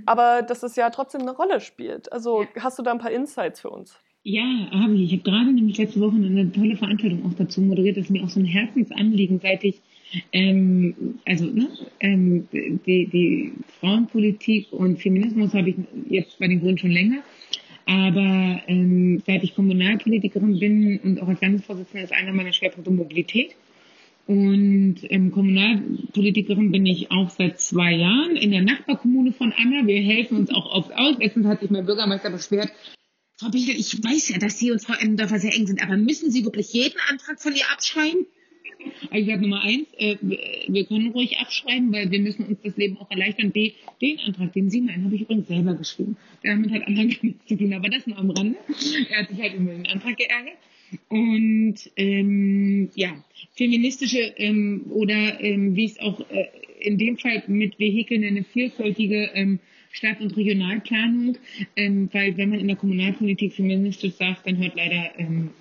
aber 0.06 0.42
dass 0.42 0.64
es 0.64 0.76
ja 0.76 0.90
trotzdem 0.90 1.22
eine 1.22 1.32
Rolle 1.32 1.62
spielt. 1.62 2.12
Also 2.12 2.46
hast 2.60 2.80
du 2.80 2.84
da 2.84 2.92
ein 2.92 3.00
paar 3.00 3.12
Insights 3.12 3.62
für 3.62 3.70
uns? 3.70 4.00
Ja, 4.24 4.44
habe 4.72 4.94
ich. 4.96 5.12
Ich 5.12 5.20
habe 5.20 5.32
gerade 5.32 5.52
nämlich 5.52 5.78
letzte 5.78 6.00
Woche 6.00 6.16
eine 6.16 6.52
tolle 6.52 6.76
Veranstaltung 6.76 7.26
auch 7.26 7.36
dazu 7.38 7.62
moderiert. 7.62 7.98
Das 7.98 8.06
ist 8.06 8.12
mir 8.12 8.24
auch 8.24 8.30
so 8.30 8.40
ein 8.40 8.46
Herzensanliegen, 8.46 9.40
seit 9.40 9.64
ich 9.64 9.82
Ähm, 10.32 11.20
also 11.26 11.46
ne, 11.46 11.70
ähm, 12.00 12.48
die, 12.52 13.08
die 13.08 13.54
Frauenpolitik 13.80 14.72
und 14.72 15.02
Feminismus 15.02 15.54
habe 15.54 15.70
ich 15.70 15.76
jetzt 16.10 16.40
bei 16.40 16.48
den 16.48 16.60
Grünen 16.60 16.78
schon 16.78 16.92
länger. 16.92 17.24
Aber 17.86 18.62
ähm, 18.68 19.22
seit 19.26 19.44
ich 19.44 19.56
Kommunalpolitikerin 19.56 20.60
bin 20.60 21.00
und 21.00 21.22
auch 21.22 21.28
als 21.28 21.42
Landesvorsitzende 21.42 22.04
ist 22.04 22.14
einer 22.14 22.34
meiner 22.34 22.54
Schwerpunkte 22.54 22.92
Mobilität. 22.92 23.56
Und 24.28 24.98
ähm, 25.10 25.32
Kommunalpolitikerin 25.32 26.72
bin 26.72 26.86
ich 26.86 27.12
auch 27.12 27.30
seit 27.32 27.60
zwei 27.60 27.94
Jahren 27.94 28.36
in 28.36 28.52
der 28.52 28.62
Nachbarkommune 28.62 29.34
von 29.34 29.52
Anna. 29.52 29.88
Wir 29.88 30.02
helfen 30.02 30.38
uns 30.38 30.52
auch 30.52 30.72
oft 30.72 30.94
aus. 30.94 31.18
Letztens 31.20 31.48
hat 31.48 31.62
sich 31.62 31.72
mein 31.72 31.86
Bürgermeister 31.86 32.30
beschwert, 32.30 32.72
Frau 33.42 33.50
Bichel, 33.50 33.76
ich 33.76 34.04
weiß 34.04 34.30
ja, 34.30 34.38
dass 34.38 34.60
Sie 34.60 34.70
und 34.70 34.84
Frau 34.84 34.94
Emmendorfer 34.94 35.40
sehr 35.40 35.56
eng 35.56 35.66
sind, 35.66 35.82
aber 35.82 35.98
müssen 35.98 36.30
Sie 36.30 36.46
wirklich 36.46 36.74
jeden 36.74 37.00
Antrag 37.10 37.42
von 37.42 37.56
ihr 37.56 37.68
abschreiben? 37.74 38.28
Ich 39.14 39.26
sage 39.26 39.42
Nummer 39.42 39.62
eins, 39.62 39.88
äh, 39.98 40.18
wir 40.22 40.86
können 40.86 41.12
ruhig 41.12 41.38
abschreiben, 41.38 41.92
weil 41.92 42.12
wir 42.12 42.20
müssen 42.20 42.46
uns 42.46 42.60
das 42.64 42.78
Leben 42.78 42.98
auch 42.98 43.10
erleichtern. 43.10 43.52
B, 43.52 43.74
den 44.02 44.20
Antrag, 44.20 44.54
den 44.54 44.70
Sie 44.70 44.82
meinen, 44.82 45.06
habe 45.06 45.16
ich 45.16 45.22
übrigens 45.22 45.48
selber 45.48 45.74
geschrieben. 45.74 46.18
Damit 46.44 46.72
hat 46.72 46.88
Anna 46.88 47.04
gar 47.06 47.24
nichts 47.24 47.46
zu 47.48 47.56
tun, 47.56 47.74
aber 47.74 47.90
das 47.90 48.08
nur 48.08 48.18
am 48.18 48.30
Rande. 48.32 48.58
Er 49.10 49.20
hat 49.20 49.30
sich 49.30 49.42
halt 49.42 49.54
über 49.54 49.72
den 49.72 49.88
Antrag 49.88 50.18
geärgert. 50.18 50.58
Und 51.08 51.76
ähm, 51.96 52.90
ja, 52.96 53.24
feministische 53.54 54.20
ähm, 54.38 54.84
oder 54.90 55.42
ähm, 55.42 55.76
wie 55.76 55.86
es 55.86 56.00
auch 56.00 56.20
äh, 56.30 56.48
in 56.82 56.98
dem 56.98 57.18
Fall 57.18 57.44
mit 57.48 57.80
Vehikeln 57.80 58.24
eine 58.24 58.44
vielfältige 58.44 59.30
ähm, 59.34 59.60
Stadt- 59.92 60.22
und 60.22 60.36
Regionalplanung, 60.38 61.38
ähm, 61.76 62.10
weil 62.14 62.38
wenn 62.38 62.50
man 62.50 62.60
in 62.60 62.68
der 62.68 62.78
Kommunalpolitik 62.78 63.54
feministisch 63.54 64.14
sagt, 64.14 64.48
dann 64.48 64.58
hört 64.58 64.76
leider, 64.76 65.12
ähm, 65.18 65.52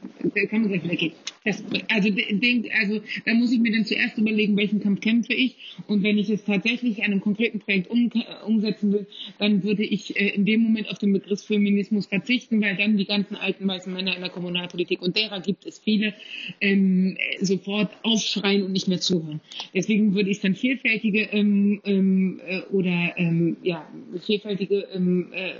kann 0.48 0.62
man 0.62 0.68
gleich 0.68 0.84
wieder 0.84 0.96
gehen. 0.96 1.12
Das, 1.42 1.64
also, 1.88 2.10
den, 2.10 2.68
also 2.78 3.00
da 3.24 3.32
muss 3.32 3.50
ich 3.50 3.60
mir 3.60 3.72
dann 3.72 3.86
zuerst 3.86 4.18
überlegen, 4.18 4.58
welchen 4.58 4.80
Kampf 4.80 5.00
kämpfe 5.00 5.32
ich 5.32 5.56
und 5.86 6.02
wenn 6.02 6.18
ich 6.18 6.28
es 6.28 6.44
tatsächlich 6.44 6.98
an 6.98 7.12
einem 7.12 7.22
konkreten 7.22 7.60
Projekt 7.60 7.88
um, 7.90 8.10
umsetzen 8.46 8.92
will, 8.92 9.06
dann 9.38 9.62
würde 9.62 9.82
ich 9.82 10.14
äh, 10.20 10.34
in 10.34 10.44
dem 10.44 10.60
Moment 10.60 10.90
auf 10.90 10.98
den 10.98 11.14
Begriff 11.14 11.42
Feminismus 11.42 12.06
verzichten, 12.06 12.60
weil 12.60 12.76
dann 12.76 12.98
die 12.98 13.06
ganzen 13.06 13.36
alten 13.36 13.66
weißen 13.66 13.90
Männer 13.90 14.14
in 14.14 14.20
der 14.20 14.28
Kommunalpolitik 14.28 15.00
und 15.00 15.16
derer 15.16 15.40
gibt 15.40 15.64
es 15.64 15.78
viele, 15.78 16.12
ähm, 16.60 17.16
sofort 17.40 17.90
aufschreien 18.02 18.62
und 18.62 18.72
nicht 18.72 18.88
mehr 18.88 19.00
zuhören. 19.00 19.40
Deswegen 19.74 20.14
würde 20.14 20.28
ich 20.28 20.40
dann 20.40 20.54
vielfältige 20.54 21.22
ähm, 21.32 21.80
ähm, 21.84 22.40
äh, 22.46 22.60
oder 22.70 23.14
ähm, 23.16 23.56
ja 23.62 23.88
vielfältige 24.26 24.86
ähm, 24.92 25.32
äh, 25.32 25.52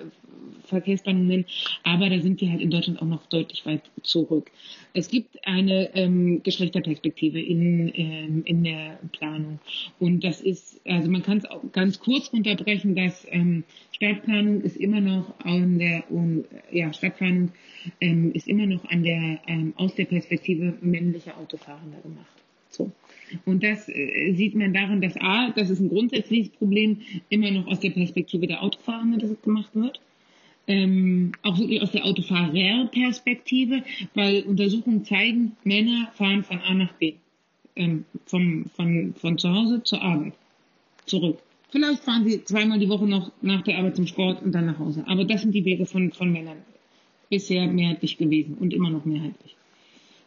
Verkehrsplanungen, 0.64 1.46
aber 1.82 2.10
da 2.10 2.20
sind 2.20 2.40
wir 2.40 2.50
halt 2.50 2.60
in 2.60 2.70
Deutschland 2.70 3.00
auch 3.00 3.06
noch 3.06 3.26
deutlich 3.26 3.64
weit 3.66 3.82
zurück. 4.02 4.50
Es 4.92 5.08
gibt 5.08 5.46
eine 5.46 5.94
ähm, 5.94 6.42
Geschlechterperspektive 6.42 7.40
in, 7.40 7.92
ähm, 7.94 8.42
in 8.44 8.64
der 8.64 8.98
Planung 9.12 9.60
und 9.98 10.24
das 10.24 10.40
ist, 10.40 10.80
also 10.84 11.10
man 11.10 11.22
kann 11.22 11.38
es 11.38 11.44
auch 11.44 11.62
ganz 11.72 12.00
kurz 12.00 12.32
runterbrechen, 12.32 12.94
dass 12.96 13.26
ähm, 13.30 13.64
Stadtplanung 13.92 14.62
ist 14.62 14.76
immer 14.76 15.00
noch 15.00 15.38
an 15.40 15.78
der, 15.78 16.10
um, 16.10 16.44
ja, 16.72 16.92
Stadtplanung 16.92 17.52
ähm, 18.00 18.32
ist 18.32 18.48
immer 18.48 18.66
noch 18.66 18.84
an 18.90 19.02
der, 19.02 19.40
ähm, 19.46 19.74
aus 19.76 19.94
der 19.94 20.06
Perspektive 20.06 20.76
männlicher 20.80 21.38
Autofahrender 21.38 22.00
gemacht. 22.02 22.26
So. 22.68 22.90
Und 23.44 23.62
das 23.62 23.88
äh, 23.88 24.32
sieht 24.32 24.54
man 24.54 24.72
daran, 24.72 25.00
dass 25.00 25.16
A, 25.16 25.50
das 25.50 25.70
ist 25.70 25.80
ein 25.80 25.88
grundsätzliches 25.88 26.50
Problem, 26.50 26.98
immer 27.28 27.50
noch 27.50 27.66
aus 27.66 27.80
der 27.80 27.90
Perspektive 27.90 28.46
der 28.46 28.62
Autofahrer, 28.62 29.18
dass 29.18 29.30
es 29.30 29.42
gemacht 29.42 29.74
wird. 29.74 30.00
Ähm, 30.70 31.32
auch 31.42 31.58
aus 31.82 31.90
der 31.90 32.04
Autofahrerperspektive, 32.04 33.82
weil 34.14 34.44
Untersuchungen 34.44 35.04
zeigen, 35.04 35.56
Männer 35.64 36.12
fahren 36.14 36.44
von 36.44 36.60
A 36.60 36.74
nach 36.74 36.92
B. 36.92 37.14
Ähm, 37.74 38.04
vom, 38.26 38.66
von, 38.76 39.12
von 39.14 39.36
zu 39.36 39.52
Hause 39.52 39.82
zur 39.82 40.00
Arbeit. 40.00 40.34
Zurück. 41.06 41.38
Vielleicht 41.70 42.04
fahren 42.04 42.24
sie 42.24 42.44
zweimal 42.44 42.78
die 42.78 42.88
Woche 42.88 43.08
noch 43.08 43.32
nach 43.42 43.62
der 43.62 43.78
Arbeit 43.78 43.96
zum 43.96 44.06
Sport 44.06 44.44
und 44.44 44.52
dann 44.52 44.66
nach 44.66 44.78
Hause. 44.78 45.02
Aber 45.08 45.24
das 45.24 45.42
sind 45.42 45.56
die 45.56 45.64
Wege 45.64 45.86
von, 45.86 46.12
von 46.12 46.30
Männern. 46.30 46.58
Bisher 47.28 47.66
mehrheitlich 47.66 48.16
gewesen 48.16 48.54
und 48.54 48.72
immer 48.72 48.90
noch 48.90 49.04
mehrheitlich. 49.04 49.56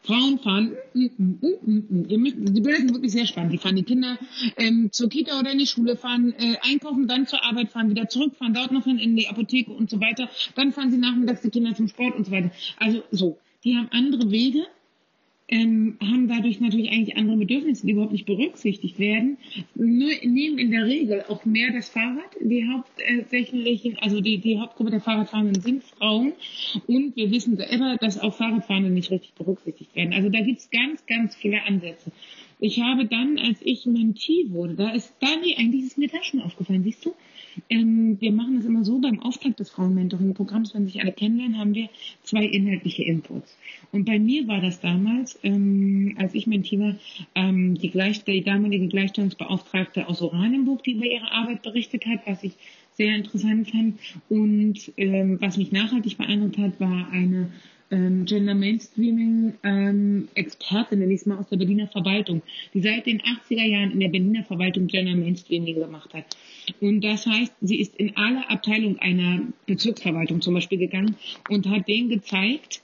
Frauen 0.03 0.37
fahren, 0.39 0.75
mm, 0.93 1.05
mm, 1.17 1.39
mm, 1.41 1.87
mm, 1.89 2.53
die 2.53 2.61
Bilder 2.61 2.77
sind 2.79 2.93
wirklich 2.93 3.11
sehr 3.13 3.25
spannend. 3.25 3.53
Die 3.53 3.57
fahren 3.57 3.75
die 3.75 3.83
Kinder 3.83 4.17
ähm, 4.57 4.89
zur 4.91 5.09
Kita 5.09 5.39
oder 5.39 5.51
in 5.51 5.59
die 5.59 5.67
Schule, 5.67 5.95
fahren 5.95 6.33
äh, 6.37 6.57
einkaufen, 6.61 7.07
dann 7.07 7.25
zur 7.25 7.43
Arbeit, 7.43 7.71
fahren 7.71 7.89
wieder 7.89 8.09
zurück, 8.09 8.35
fahren 8.35 8.53
dort 8.53 8.71
noch 8.71 8.83
hin 8.83 8.99
in 8.99 9.15
die 9.15 9.27
Apotheke 9.29 9.71
und 9.71 9.89
so 9.89 10.01
weiter. 10.01 10.29
Dann 10.55 10.73
fahren 10.73 10.91
sie 10.91 10.97
nachmittags 10.97 11.41
die 11.41 11.49
Kinder 11.49 11.73
zum 11.73 11.87
Sport 11.87 12.15
und 12.15 12.25
so 12.25 12.31
weiter. 12.31 12.51
Also 12.77 13.03
so, 13.11 13.37
die 13.63 13.77
haben 13.77 13.87
andere 13.91 14.29
Wege 14.29 14.65
ähm, 15.53 15.97
haben 16.01 16.27
dadurch 16.27 16.59
natürlich 16.59 16.91
eigentlich 16.91 17.15
andere 17.15 17.37
Bedürfnisse, 17.37 17.85
die 17.85 17.91
überhaupt 17.91 18.11
nicht 18.11 18.25
berücksichtigt 18.25 18.97
werden. 18.97 19.37
Nur 19.75 20.09
nehmen 20.23 20.57
in 20.57 20.71
der 20.71 20.85
Regel 20.85 21.23
auch 21.27 21.45
mehr 21.45 21.71
das 21.71 21.89
Fahrrad. 21.89 22.35
Die 22.41 22.67
hauptsächlichen, 22.67 23.99
also 23.99 24.19
die, 24.19 24.39
die 24.39 24.59
Hauptgruppe 24.59 24.89
der 24.89 25.01
Fahrradfahrenden 25.01 25.61
sind 25.61 25.83
Frauen. 25.83 26.33
Und 26.87 27.15
wir 27.15 27.29
wissen 27.29 27.55
selber, 27.55 27.97
dass 27.99 28.19
auch 28.19 28.33
Fahrradfahrende 28.33 28.89
nicht 28.89 29.11
richtig 29.11 29.33
berücksichtigt 29.35 29.95
werden. 29.95 30.13
Also 30.13 30.29
da 30.29 30.41
gibt's 30.41 30.71
ganz, 30.71 31.05
ganz 31.05 31.35
viele 31.35 31.61
Ansätze. 31.61 32.11
Ich 32.59 32.81
habe 32.81 33.05
dann, 33.05 33.37
als 33.37 33.59
ich 33.61 33.85
Mentee 33.85 34.49
wurde, 34.49 34.73
da 34.73 34.89
ist, 34.89 35.13
da, 35.19 35.27
nee, 35.39 35.55
eigentlich 35.55 35.83
ist 35.83 35.99
mir 35.99 36.07
das 36.07 36.25
schon 36.25 36.41
aufgefallen, 36.41 36.83
siehst 36.83 37.05
du? 37.05 37.13
Ähm, 37.69 38.17
wir 38.19 38.31
machen 38.31 38.57
das 38.57 38.65
immer 38.65 38.83
so, 38.83 38.99
beim 38.99 39.19
Auftakt 39.19 39.59
des 39.59 39.69
Frauenmentoring-Programms, 39.71 40.73
wenn 40.73 40.85
sich 40.85 41.01
alle 41.01 41.11
kennenlernen, 41.11 41.57
haben 41.57 41.75
wir 41.75 41.89
zwei 42.23 42.45
inhaltliche 42.45 43.03
Inputs. 43.03 43.57
Und 43.91 44.05
bei 44.05 44.19
mir 44.19 44.47
war 44.47 44.61
das 44.61 44.79
damals, 44.79 45.39
ähm, 45.43 46.15
als 46.17 46.33
ich 46.33 46.47
Mentee 46.47 46.79
war, 46.79 46.95
ähm, 47.35 47.75
die, 47.75 47.89
Gleich 47.89 48.23
die 48.23 48.41
damalige 48.41 48.87
Gleichstellungsbeauftragte 48.87 50.07
aus 50.07 50.21
Oranienburg, 50.21 50.83
die 50.83 50.93
über 50.93 51.05
ihre 51.05 51.31
Arbeit 51.31 51.61
berichtet 51.61 52.05
hat, 52.05 52.21
was 52.25 52.43
ich 52.43 52.53
sehr 52.93 53.15
interessant 53.15 53.69
fand. 53.69 53.99
Und 54.29 54.91
ähm, 54.97 55.37
was 55.41 55.57
mich 55.57 55.71
nachhaltig 55.71 56.17
beeindruckt 56.17 56.57
hat, 56.57 56.79
war 56.79 57.09
eine 57.11 57.49
ähm, 57.93 58.25
Gender 58.25 58.55
Mainstreaming 58.55 59.53
ähm, 59.63 60.27
Expertin, 60.33 60.99
nenne 60.99 61.13
ich 61.13 61.21
es 61.21 61.25
mal, 61.27 61.37
aus 61.37 61.49
der 61.49 61.57
Berliner 61.57 61.87
Verwaltung, 61.87 62.41
die 62.73 62.81
seit 62.81 63.05
den 63.05 63.21
80er 63.21 63.63
Jahren 63.63 63.91
in 63.91 63.99
der 63.99 64.09
Berliner 64.09 64.43
Verwaltung 64.43 64.87
Gender 64.87 65.15
Mainstreaming 65.15 65.75
gemacht 65.75 66.13
hat. 66.13 66.25
Und 66.81 67.01
das 67.01 67.27
heißt, 67.27 67.53
sie 67.61 67.79
ist 67.79 67.95
in 67.95 68.17
alle 68.17 68.49
Abteilungen 68.49 68.99
einer 68.99 69.41
Bezirksverwaltung 69.67 70.41
zum 70.41 70.55
Beispiel 70.55 70.79
gegangen 70.79 71.15
und 71.49 71.69
hat 71.69 71.87
denen 71.87 72.09
gezeigt, 72.09 72.81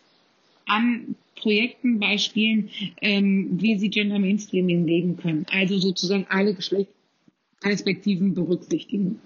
an 0.66 1.16
Projekten, 1.36 1.99
Beispielen, 1.99 2.70
ähm, 3.01 3.60
wie 3.60 3.80
sie 3.80 3.89
Gender 3.89 4.20
Mainstreaming 4.20 4.86
leben 4.86 5.18
können. 5.18 5.47
Also 5.51 5.80
sozusagen 5.80 6.28
alle 6.30 6.53
Geschlechtsperspektiven 6.53 8.36
berücksichtigen. 8.36 9.20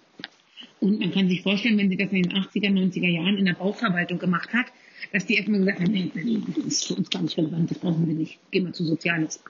Und 0.79 0.99
man 0.99 1.11
kann 1.11 1.27
sich 1.27 1.41
vorstellen, 1.41 1.77
wenn 1.77 1.89
sie 1.89 1.97
das 1.97 2.11
in 2.11 2.23
den 2.23 2.33
80er, 2.33 2.69
90er 2.69 3.09
Jahren 3.09 3.37
in 3.37 3.45
der 3.45 3.53
Bauverwaltung 3.53 4.19
gemacht 4.19 4.53
hat, 4.53 4.67
dass 5.11 5.25
die 5.25 5.35
erstmal 5.35 5.59
gesagt 5.59 5.81
haben, 5.81 5.91
nee, 5.91 6.11
das 6.13 6.65
ist 6.65 6.87
für 6.87 6.95
uns 6.95 7.09
gar 7.09 7.21
nicht 7.21 7.37
relevant, 7.37 7.71
das 7.71 7.79
brauchen 7.79 8.07
wir 8.07 8.13
nicht. 8.13 8.39
Gehen 8.51 8.65
wir 8.65 8.73
zu 8.73 8.83
Soziales. 8.83 9.43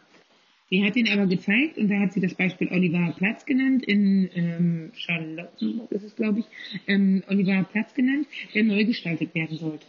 Sie 0.70 0.84
hat 0.84 0.96
ihn 0.96 1.08
aber 1.08 1.28
gezeigt 1.28 1.78
und 1.78 1.89
da 1.89 2.00
hat 2.00 2.14
sie 2.14 2.20
das 2.20 2.34
Beispiel 2.34 2.68
Oliver 2.72 3.14
Platz 3.18 3.46
genannt, 3.46 3.84
in 3.84 4.30
ähm, 4.34 4.91
Charlottenburg 4.96 5.91
ist 5.91 6.04
es, 6.04 6.16
glaube 6.16 6.39
ich, 6.39 6.46
ähm, 6.88 7.22
Oliver 7.28 7.64
Platz 7.72 7.94
genannt, 7.94 8.28
der 8.56 8.64
neu 8.64 8.84
gestaltet 8.86 9.36
werden 9.36 9.58
sollte. 9.58 9.86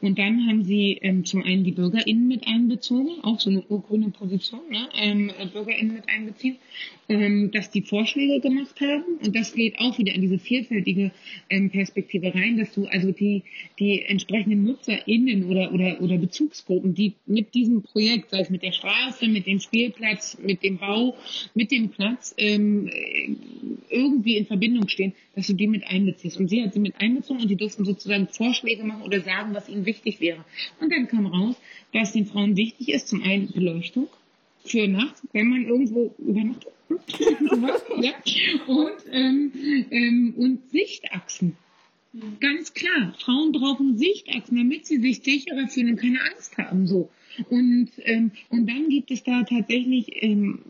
Und 0.00 0.18
dann 0.18 0.46
haben 0.46 0.64
sie 0.64 0.98
ähm, 1.00 1.24
zum 1.24 1.42
einen 1.42 1.64
die 1.64 1.72
BürgerInnen 1.72 2.28
mit 2.28 2.46
einbezogen, 2.46 3.22
auch 3.22 3.40
so 3.40 3.48
eine 3.50 3.62
urgrüne 3.62 4.10
Position, 4.10 4.60
ne? 4.70 4.88
ähm, 4.96 5.30
äh, 5.38 5.46
BürgerInnen 5.46 5.94
mit 5.94 6.08
einbeziehen, 6.08 6.56
ähm, 7.08 7.50
dass 7.52 7.70
die 7.70 7.82
Vorschläge 7.82 8.40
gemacht 8.40 8.80
haben. 8.80 9.18
Und 9.24 9.34
das 9.34 9.54
geht 9.54 9.78
auch 9.78 9.98
wieder 9.98 10.14
in 10.14 10.20
diese 10.20 10.38
vielfältige 10.38 11.10
ähm, 11.48 11.70
Perspektive 11.70 12.34
rein, 12.34 12.58
dass 12.58 12.72
du 12.74 12.86
also 12.86 13.12
die, 13.12 13.44
die 13.78 14.02
entsprechenden 14.02 14.64
NutzerInnen 14.64 15.44
oder, 15.44 15.72
oder, 15.72 16.00
oder 16.00 16.18
Bezugsgruppen, 16.18 16.94
die 16.94 17.14
mit 17.26 17.54
diesem 17.54 17.82
Projekt, 17.82 18.30
sei 18.30 18.40
es 18.40 18.50
mit 18.50 18.62
der 18.62 18.72
Straße, 18.72 19.26
mit 19.28 19.46
dem 19.46 19.60
Spielplatz, 19.60 20.38
mit 20.42 20.62
dem 20.62 20.78
Bau, 20.78 21.16
mit 21.54 21.70
dem 21.70 21.88
Platz, 21.88 22.34
ähm, 22.36 22.90
irgendwie 23.88 24.36
in 24.36 24.46
Verbindung 24.46 24.88
stehen, 24.88 25.14
dass 25.34 25.46
du 25.46 25.54
die 25.54 25.66
mit 25.66 25.86
einbeziehst. 25.86 26.38
Und 26.38 26.48
sie 26.48 26.62
hat 26.62 26.74
sie 26.74 26.80
mit 26.80 27.00
einbezogen 27.00 27.42
und 27.42 27.48
die 27.48 27.56
durften 27.56 27.84
sozusagen 27.84 28.28
Vorschläge 28.28 28.84
machen 28.84 29.02
oder 29.02 29.20
sagen, 29.20 29.54
was 29.54 29.68
ihnen 29.68 29.86
wichtig 29.86 30.20
wäre. 30.20 30.44
Und 30.80 30.92
dann 30.92 31.08
kam 31.08 31.26
raus, 31.26 31.56
dass 31.92 32.12
den 32.12 32.26
Frauen 32.26 32.56
wichtig 32.56 32.90
ist, 32.90 33.08
zum 33.08 33.22
einen 33.22 33.50
Beleuchtung 33.50 34.08
für 34.64 34.88
nachts, 34.88 35.22
wenn 35.32 35.48
man 35.48 35.66
irgendwo 35.66 36.14
übernachtet. 36.18 36.72
ja? 38.00 38.12
und, 38.66 38.96
ähm, 39.12 39.52
ähm, 39.90 40.34
und 40.36 40.70
Sichtachsen. 40.70 41.56
Ganz 42.40 42.72
klar, 42.72 43.14
Frauen 43.18 43.52
brauchen 43.52 43.96
Sichtachsen, 43.96 44.56
damit 44.56 44.86
sie 44.86 44.98
sich 44.98 45.20
sicherer 45.22 45.68
fühlen 45.68 45.90
und 45.90 45.96
keine 46.00 46.18
Angst 46.32 46.56
haben. 46.56 46.86
So. 46.86 47.10
Und, 47.50 47.90
ähm, 48.04 48.32
und 48.48 48.68
dann 48.68 48.88
gibt 48.88 49.10
es 49.10 49.22
da 49.22 49.42
tatsächlich 49.42 50.06
ähm, 50.22 50.60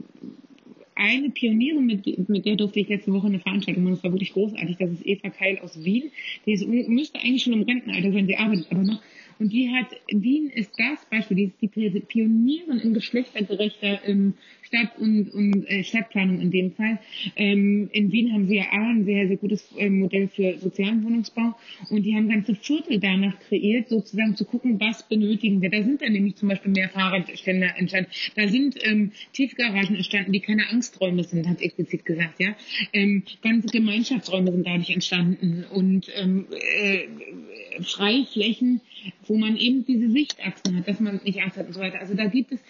eine 0.99 1.31
Pionierin, 1.31 1.87
mit, 1.87 2.29
mit 2.29 2.45
der 2.45 2.57
durfte 2.57 2.81
ich 2.81 2.89
letzte 2.89 3.13
Woche 3.13 3.29
eine 3.29 3.39
Veranstaltung 3.39 3.85
machen. 3.85 3.95
Das 3.95 4.05
war 4.05 4.13
wirklich 4.13 4.33
großartig. 4.33 4.77
Das 4.79 4.91
ist 4.91 5.07
Eva 5.07 5.31
Keil 5.31 5.59
aus 5.61 5.83
Wien. 5.85 6.11
Die 6.45 6.53
ist, 6.53 6.67
müsste 6.67 7.21
eigentlich 7.21 7.45
schon 7.45 7.53
im 7.53 7.63
Rentenalter 7.63 8.13
sein, 8.13 8.27
sie 8.27 8.37
arbeitet 8.37 8.67
aber 8.71 8.83
noch. 8.83 9.01
Und 9.39 9.53
die 9.53 9.71
hat, 9.71 9.89
Wien 10.09 10.51
ist 10.51 10.73
das 10.79 11.05
Beispiel, 11.11 11.37
die 11.37 11.45
ist 11.45 11.61
die 11.61 12.01
Pionierin 12.01 12.79
in 12.79 12.95
geschlechtergerechter 12.95 14.01
ähm, 14.07 14.35
Stadt- 14.63 14.99
und, 14.99 15.31
und 15.31 15.65
äh, 15.67 15.83
Stadtplanung 15.83 16.41
in 16.41 16.51
dem 16.51 16.73
Fall. 16.73 16.99
Ähm, 17.37 17.89
in 17.93 18.13
Wien 18.13 18.33
haben 18.33 18.49
sie 18.49 18.57
ja 18.57 18.65
A, 18.71 18.91
ein 18.91 19.05
sehr, 19.05 19.29
sehr 19.29 19.37
gutes 19.37 19.73
äh, 19.79 19.89
Modell 19.89 20.29
für 20.29 20.59
sozialen 20.59 21.05
Wohnungsbau 21.05 21.55
und 21.91 22.03
die 22.03 22.15
haben 22.15 22.29
ganze 22.29 22.55
Viertel 22.55 23.01
danach 23.01 23.39
kreiert, 23.41 23.89
sozusagen 23.89 24.37
zu 24.37 24.45
gucken, 24.45 24.79
was 24.81 25.09
benötigen 25.09 25.63
wir. 25.63 25.71
Da 25.71 25.83
sind 25.83 26.03
dann 26.03 26.13
nämlich 26.13 26.37
zum 26.37 26.49
Beispiel 26.49 26.73
mehr 26.73 26.89
Fahrradständer 26.89 27.77
entstanden. 27.77 28.11
Da 28.37 28.49
sind 28.49 28.77
ähm, 28.83 29.13
Tiefgaragen 29.33 29.97
entstanden, 29.97 30.33
die 30.33 30.41
keine 30.41 30.69
Angsträume 30.69 31.25
sind, 31.25 31.49
hat 31.49 31.63
explizit 31.63 32.05
gesagt, 32.05 32.41
ja. 32.41 32.55
Ähm, 32.93 33.23
ganze 33.43 33.69
Gemeinschaftsräume 33.69 34.53
sind 34.53 34.67
dadurch 34.67 34.91
entstanden 34.91 35.65
und 35.73 36.11
ähm, 36.17 36.47
äh, 36.51 37.83
Freiflächen, 37.83 38.81
wo 39.27 39.37
man 39.37 39.57
eben 39.57 39.85
diese 39.85 40.11
Sichtachsen 40.11 40.77
hat, 40.77 40.89
dass 40.89 41.01
man 41.01 41.21
nicht 41.25 41.41
Angst 41.41 41.57
hat 41.57 41.67
und 41.67 41.73
so 41.73 41.81
weiter. 41.81 42.01
Also 42.01 42.15
da 42.15 42.27
gibt 42.27 42.53
es 42.53 42.61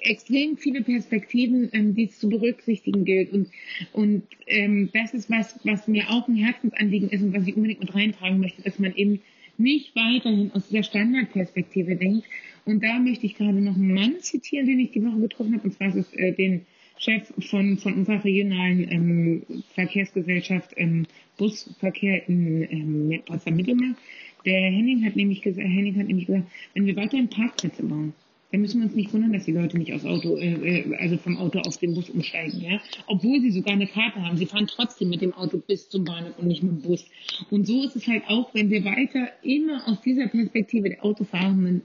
extrem 0.00 0.56
viele 0.56 0.82
Perspektiven, 0.82 1.70
ähm, 1.72 1.94
die 1.94 2.04
es 2.04 2.18
zu 2.18 2.28
berücksichtigen 2.28 3.04
gilt. 3.04 3.32
Und, 3.32 3.48
und 3.92 4.22
ähm, 4.46 4.90
das 4.92 5.14
ist 5.14 5.30
was, 5.30 5.58
was 5.64 5.88
mir 5.88 6.10
auch 6.10 6.28
ein 6.28 6.36
Herzensanliegen 6.36 7.08
ist 7.10 7.22
und 7.22 7.34
was 7.34 7.46
ich 7.46 7.56
unbedingt 7.56 7.80
mit 7.80 7.94
reintragen 7.94 8.40
möchte, 8.40 8.62
dass 8.62 8.78
man 8.78 8.94
eben 8.94 9.20
nicht 9.56 9.94
weiterhin 9.94 10.50
aus 10.52 10.68
dieser 10.68 10.82
Standardperspektive 10.82 11.96
denkt. 11.96 12.26
Und 12.64 12.82
da 12.82 12.98
möchte 12.98 13.26
ich 13.26 13.36
gerade 13.36 13.60
noch 13.60 13.74
einen 13.74 13.94
Mann 13.94 14.20
zitieren, 14.20 14.66
den 14.66 14.80
ich 14.80 14.90
die 14.90 15.04
Woche 15.04 15.20
getroffen 15.20 15.54
habe, 15.54 15.64
und 15.64 15.74
zwar 15.74 15.88
ist 15.88 15.96
es 15.96 16.14
äh, 16.14 16.32
den 16.32 16.66
Chef 16.96 17.32
von, 17.50 17.76
von 17.76 17.94
unserer 17.94 18.24
regionalen 18.24 18.90
ähm, 18.90 19.42
Verkehrsgesellschaft 19.74 20.72
ähm, 20.76 21.06
Busverkehr 21.36 22.28
in 22.28 22.62
ähm, 22.62 23.22
Potsdam-Mittelmark. 23.26 23.96
Der 24.44 24.70
Henning 24.70 25.04
hat 25.04 25.16
nämlich 25.16 25.42
gesagt, 25.42 25.66
Henning 25.66 25.98
hat 25.98 26.06
nämlich 26.06 26.26
gesagt, 26.26 26.46
wenn 26.74 26.86
wir 26.86 26.96
weiterhin 26.96 27.28
Parkplätze 27.28 27.82
bauen, 27.82 28.12
dann 28.54 28.60
müssen 28.60 28.80
wir 28.80 28.86
uns 28.86 28.94
nicht 28.94 29.12
wundern, 29.12 29.32
dass 29.32 29.46
die 29.46 29.52
Leute 29.52 29.76
nicht 29.76 29.92
aufs 29.92 30.04
Auto, 30.04 30.36
äh, 30.36 30.82
äh, 30.82 30.96
also 30.98 31.16
vom 31.16 31.36
Auto 31.38 31.58
auf 31.58 31.76
den 31.78 31.92
Bus 31.94 32.08
umsteigen, 32.08 32.60
ja. 32.60 32.80
Obwohl 33.08 33.40
sie 33.40 33.50
sogar 33.50 33.72
eine 33.72 33.88
Karte 33.88 34.22
haben. 34.22 34.36
Sie 34.36 34.46
fahren 34.46 34.68
trotzdem 34.68 35.08
mit 35.08 35.22
dem 35.22 35.32
Auto 35.34 35.58
bis 35.58 35.88
zum 35.88 36.04
Bahnhof 36.04 36.38
und 36.38 36.46
nicht 36.46 36.62
mit 36.62 36.70
dem 36.70 36.82
Bus. 36.82 37.04
Und 37.50 37.66
so 37.66 37.82
ist 37.82 37.96
es 37.96 38.06
halt 38.06 38.22
auch, 38.28 38.54
wenn 38.54 38.70
wir 38.70 38.84
weiter 38.84 39.28
immer 39.42 39.88
aus 39.88 40.00
dieser 40.02 40.28
Perspektive 40.28 40.88
der 40.88 41.04
Autofahrenden 41.04 41.82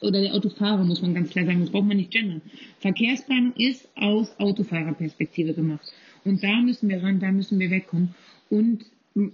oder 0.00 0.20
der 0.20 0.32
Autofahrer, 0.34 0.84
muss 0.84 1.02
man 1.02 1.14
ganz 1.14 1.30
klar 1.30 1.44
sagen, 1.44 1.60
das 1.60 1.70
braucht 1.70 1.86
man 1.86 1.96
nicht 1.96 2.12
gendern. 2.12 2.42
Verkehrsplanung 2.78 3.54
ist 3.56 3.88
aus 3.96 4.38
Autofahrerperspektive 4.38 5.54
gemacht. 5.54 5.92
Und 6.24 6.44
da 6.44 6.60
müssen 6.60 6.88
wir 6.88 7.02
ran, 7.02 7.18
da 7.18 7.32
müssen 7.32 7.58
wir 7.58 7.70
wegkommen. 7.70 8.14
Und 8.48 8.84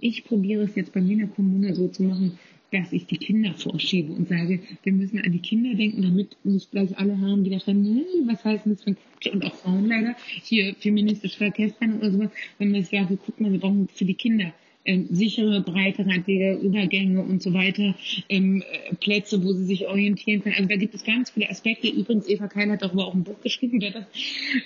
ich 0.01 0.25
probiere 0.25 0.63
es 0.63 0.75
jetzt 0.75 0.93
bei 0.93 1.01
mir 1.01 1.13
in 1.13 1.19
der 1.19 1.27
Kommune 1.27 1.75
so 1.75 1.87
zu 1.87 2.01
machen, 2.01 2.39
dass 2.71 2.91
ich 2.93 3.05
die 3.07 3.17
Kinder 3.17 3.53
vorschiebe 3.53 4.13
und 4.13 4.27
sage, 4.27 4.59
wir 4.83 4.93
müssen 4.93 5.19
an 5.19 5.31
die 5.31 5.39
Kinder 5.39 5.75
denken, 5.75 6.01
damit 6.01 6.37
nicht 6.43 6.71
gleich 6.71 6.97
alle 6.97 7.17
wieder 7.43 7.59
schreiben, 7.59 7.81
nee, 7.81 8.03
was 8.25 8.43
heißt 8.45 8.65
denn 8.65 8.73
das 8.73 8.83
für 8.83 8.91
ein 8.91 8.97
Quatsch? 8.97 9.33
Und 9.33 9.45
auch 9.45 9.55
Frauen 9.55 9.87
leider, 9.87 10.15
hier 10.43 10.75
feministische 10.75 11.37
Verkehrsplanung 11.37 11.99
oder 11.99 12.11
sowas, 12.11 12.29
wenn 12.57 12.71
man 12.71 12.83
sage, 12.83 13.17
guck 13.25 13.39
mal, 13.39 13.51
wir 13.51 13.59
brauchen 13.59 13.87
für 13.93 14.05
die 14.05 14.13
Kinder 14.13 14.53
ähm, 14.85 15.07
sichere, 15.11 15.61
breitrandige 15.61 16.53
Übergänge 16.53 17.21
und 17.21 17.41
so 17.41 17.53
weiter, 17.53 17.95
ähm, 18.29 18.63
äh, 18.63 18.95
Plätze, 18.95 19.43
wo 19.43 19.53
sie 19.53 19.65
sich 19.65 19.87
orientieren 19.87 20.41
können. 20.41 20.55
Also 20.55 20.69
da 20.69 20.75
gibt 20.77 20.95
es 20.95 21.03
ganz 21.03 21.31
viele 21.31 21.49
Aspekte. 21.49 21.87
Übrigens, 21.89 22.27
Eva 22.27 22.47
Keil 22.47 22.71
hat 22.71 22.81
darüber 22.81 23.07
auch 23.07 23.13
ein 23.13 23.23
Buch 23.23 23.41
geschrieben, 23.41 23.79
der 23.79 23.91
das, 23.91 24.05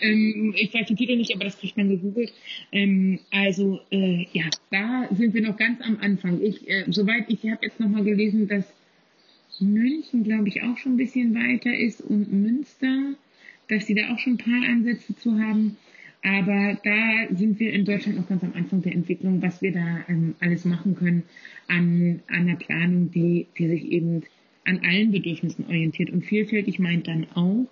ähm, 0.02 0.54
ich 0.58 0.74
weiß 0.74 0.88
den 0.88 0.98
Titel 0.98 1.16
nicht, 1.18 1.34
aber 1.34 1.46
das 1.46 1.60
kriegt 1.60 1.78
man 1.78 1.90
gegoogelt. 1.90 2.32
Ähm, 2.72 3.20
also 3.32 3.80
äh, 3.92 4.26
ja, 4.34 4.46
da 4.72 5.10
sind 5.16 5.34
wir 5.34 5.42
noch 5.42 5.58
ganz 5.58 5.82
am 5.82 5.98
Anfang. 6.00 6.42
Ich, 6.42 6.68
äh, 6.70 6.86
soweit 6.90 7.26
ich 7.28 7.40
habe 7.50 7.66
jetzt 7.66 7.80
nochmal 7.80 8.04
gelesen, 8.04 8.48
dass 8.48 8.66
München, 9.60 10.24
glaube 10.24 10.48
ich, 10.48 10.62
auch 10.64 10.78
schon 10.78 10.94
ein 10.94 10.98
bisschen 10.98 11.36
weiter 11.36 11.76
ist 11.76 12.02
und 12.02 12.32
Münster, 12.32 13.16
dass 13.70 13.86
sie 13.86 13.96
da 13.96 14.14
auch 14.14 14.20
schon 14.20 14.34
ein 14.34 14.38
paar 14.38 14.70
Ansätze 14.70 15.16
zu 15.16 15.40
haben. 15.40 15.78
Aber 16.24 16.78
da 16.84 17.36
sind 17.36 17.60
wir 17.60 17.74
in 17.74 17.84
Deutschland 17.84 18.18
noch 18.18 18.30
ganz 18.30 18.44
am 18.44 18.54
Anfang 18.54 18.82
der 18.82 18.94
Entwicklung, 18.94 19.42
was 19.42 19.62
wir 19.62 19.74
da 19.74 20.06
ähm, 20.08 20.36
alles 20.40 20.64
machen 20.64 20.96
können 20.96 21.24
an, 21.68 22.22
an 22.28 22.48
einer 22.48 22.56
Planung, 22.56 23.12
die, 23.12 23.48
die 23.58 23.68
sich 23.68 23.92
eben 23.92 24.24
an 24.66 24.80
allen 24.86 25.12
Bedürfnissen 25.12 25.66
orientiert. 25.66 26.10
Und 26.10 26.26
vielfältig 26.26 26.80
meint 26.80 27.08
dann 27.08 27.28
auch 27.36 27.68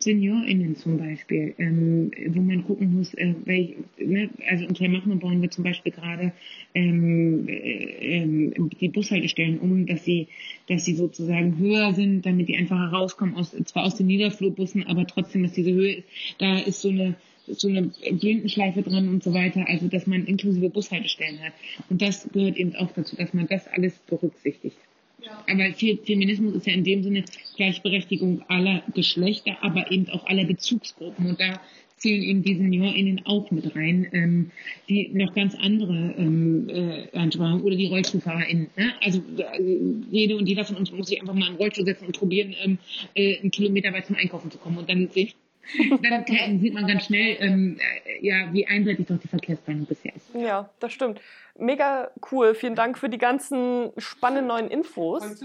SeniorInnen 0.00 0.76
zum 0.76 0.98
Beispiel, 0.98 1.54
ähm, 1.58 2.12
wo 2.28 2.40
man 2.40 2.64
gucken 2.64 2.94
muss, 2.94 3.14
äh, 3.14 3.34
welch, 3.44 3.74
ne, 3.98 4.30
also 4.48 4.64
in 4.64 4.74
Kleinmachnow 4.74 5.18
bauen 5.18 5.42
wir 5.42 5.50
zum 5.50 5.64
Beispiel 5.64 5.90
gerade 5.90 6.32
ähm, 6.74 7.48
äh, 7.48 8.22
ähm, 8.22 8.70
die 8.80 8.88
Bushaltestellen 8.90 9.58
um, 9.58 9.86
dass 9.86 10.04
sie, 10.04 10.28
dass 10.68 10.84
sie 10.84 10.94
sozusagen 10.94 11.58
höher 11.58 11.94
sind, 11.94 12.24
damit 12.24 12.48
die 12.48 12.56
einfach 12.56 12.78
herauskommen, 12.78 13.34
aus, 13.34 13.50
zwar 13.50 13.84
aus 13.84 13.96
den 13.96 14.06
Niederflurbussen, 14.06 14.86
aber 14.86 15.04
trotzdem, 15.04 15.42
dass 15.42 15.52
diese 15.52 15.72
Höhe. 15.72 16.04
Da 16.38 16.58
ist 16.58 16.80
so 16.80 16.90
eine 16.90 17.16
so 17.54 17.68
eine 17.68 17.90
Blindenschleife 18.12 18.82
drin 18.82 19.08
und 19.08 19.22
so 19.22 19.32
weiter, 19.32 19.64
also 19.68 19.88
dass 19.88 20.06
man 20.06 20.26
inklusive 20.26 20.70
Bushaltestellen 20.70 21.40
hat. 21.40 21.52
Und 21.88 22.02
das 22.02 22.28
gehört 22.32 22.56
eben 22.56 22.74
auch 22.76 22.90
dazu, 22.92 23.16
dass 23.16 23.32
man 23.34 23.46
das 23.46 23.66
alles 23.68 23.98
berücksichtigt. 24.06 24.76
Ja. 25.20 25.44
Aber 25.50 25.74
Feminismus 25.74 26.54
ist 26.54 26.66
ja 26.66 26.72
in 26.72 26.84
dem 26.84 27.02
Sinne 27.02 27.24
Gleichberechtigung 27.56 28.42
aller 28.48 28.82
Geschlechter, 28.94 29.56
aber 29.62 29.90
eben 29.90 30.08
auch 30.10 30.26
aller 30.26 30.44
Bezugsgruppen. 30.44 31.26
Und 31.26 31.40
da 31.40 31.60
zählen 31.98 32.22
eben 32.22 32.42
die 32.42 32.54
SeniorInnen 32.54 33.26
auch 33.26 33.50
mit 33.50 33.74
rein, 33.74 34.06
ähm, 34.12 34.50
die 34.88 35.08
noch 35.08 35.34
ganz 35.34 35.54
andere 35.56 36.14
ähm, 36.16 36.68
äh, 36.68 37.16
ansprachen 37.16 37.62
oder 37.62 37.74
die 37.74 37.86
RollstuhlfahrerInnen. 37.86 38.68
Ne? 38.76 38.92
Also 39.02 39.18
äh, 39.18 39.78
jede 40.10 40.36
und 40.36 40.48
jeder 40.48 40.64
von 40.64 40.76
uns 40.76 40.92
muss 40.92 41.08
sich 41.08 41.20
einfach 41.20 41.34
mal 41.34 41.48
im 41.48 41.56
Rollstuhl 41.56 41.84
setzen 41.84 42.06
und 42.06 42.16
probieren, 42.16 42.54
ähm, 42.62 42.78
äh, 43.14 43.38
einen 43.38 43.50
Kilometer 43.50 43.92
weit 43.92 44.06
zum 44.06 44.16
Einkaufen 44.16 44.50
zu 44.50 44.58
kommen. 44.58 44.78
Und 44.78 44.88
dann 44.88 45.08
sehen 45.08 45.32
dann 46.02 46.60
sieht 46.60 46.74
man 46.74 46.86
ganz 46.86 47.04
schnell, 47.04 47.36
ähm, 47.40 47.78
äh, 48.04 48.26
ja, 48.26 48.52
wie 48.52 48.66
einseitig 48.66 49.06
doch 49.06 49.18
die 49.18 49.28
Verkehrsplanung 49.28 49.86
bisher 49.86 50.14
ist. 50.14 50.34
Ja, 50.34 50.70
das 50.80 50.92
stimmt. 50.92 51.20
Mega 51.58 52.10
cool. 52.30 52.54
Vielen 52.54 52.74
Dank 52.74 52.98
für 52.98 53.08
die 53.08 53.18
ganzen 53.18 53.90
spannenden 53.98 54.46
neuen 54.46 54.68
Infos. 54.70 55.22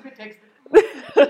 ja, 0.76 1.24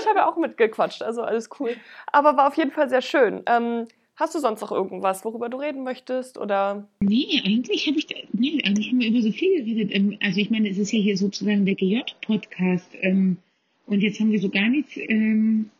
ich 0.00 0.06
habe 0.06 0.18
ja 0.18 0.28
auch 0.28 0.36
mitgequatscht, 0.36 1.02
also 1.02 1.22
alles 1.22 1.48
cool. 1.58 1.76
Aber 2.06 2.36
war 2.36 2.48
auf 2.48 2.56
jeden 2.56 2.70
Fall 2.70 2.88
sehr 2.88 3.02
schön. 3.02 3.42
Ähm, 3.46 3.86
hast 4.16 4.34
du 4.34 4.38
sonst 4.38 4.60
noch 4.60 4.72
irgendwas, 4.72 5.24
worüber 5.24 5.48
du 5.48 5.58
reden 5.58 5.84
möchtest? 5.84 6.38
Oder? 6.38 6.86
Nee, 7.00 7.42
eigentlich 7.44 7.86
habe 7.86 7.98
ich, 7.98 8.06
da, 8.06 8.14
nee, 8.32 8.60
eigentlich 8.64 8.90
haben 8.90 9.00
wir 9.00 9.08
über 9.08 9.22
so 9.22 9.32
viel 9.32 9.64
geredet. 9.64 9.90
Ähm, 9.94 10.18
also 10.22 10.40
ich 10.40 10.50
meine, 10.50 10.68
es 10.68 10.78
ist 10.78 10.92
ja 10.92 10.98
hier 10.98 11.16
sozusagen 11.16 11.64
der 11.64 11.74
GJ-Podcast. 11.74 12.90
Ähm, 13.00 13.38
und 13.86 14.00
jetzt 14.00 14.18
haben 14.20 14.32
wir 14.32 14.40
so 14.40 14.48
gar 14.48 14.68
nichts 14.68 14.96
ähm, 14.96 15.70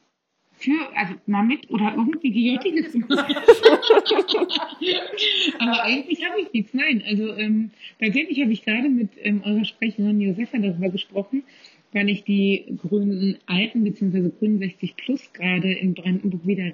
also 0.95 1.15
damit 1.27 1.71
oder 1.71 1.95
irgendwie 1.97 2.31
Gejottiges 2.31 2.93
gemacht. 2.93 3.35
Aber 5.59 5.83
eigentlich 5.83 6.25
habe 6.25 6.41
ich 6.41 6.53
nichts, 6.53 6.75
nein. 6.75 7.03
Also 7.07 7.35
ähm, 7.35 7.71
tatsächlich 8.01 8.41
habe 8.41 8.53
ich 8.53 8.65
gerade 8.65 8.89
mit 8.89 9.11
ähm, 9.23 9.43
eurer 9.45 9.65
Sprecherin 9.65 10.21
Josefa 10.21 10.59
darüber 10.59 10.91
gesprochen, 10.91 11.43
weil 11.93 12.09
ich 12.09 12.25
die 12.25 12.65
grünen 12.83 13.39
Alten 13.47 13.85
bzw. 13.85 14.31
Grünen 14.39 14.59
60 14.59 14.97
Plus 14.97 15.33
gerade 15.33 15.73
in 15.73 15.95
Brandenburg 15.95 16.47
wieder 16.47 16.73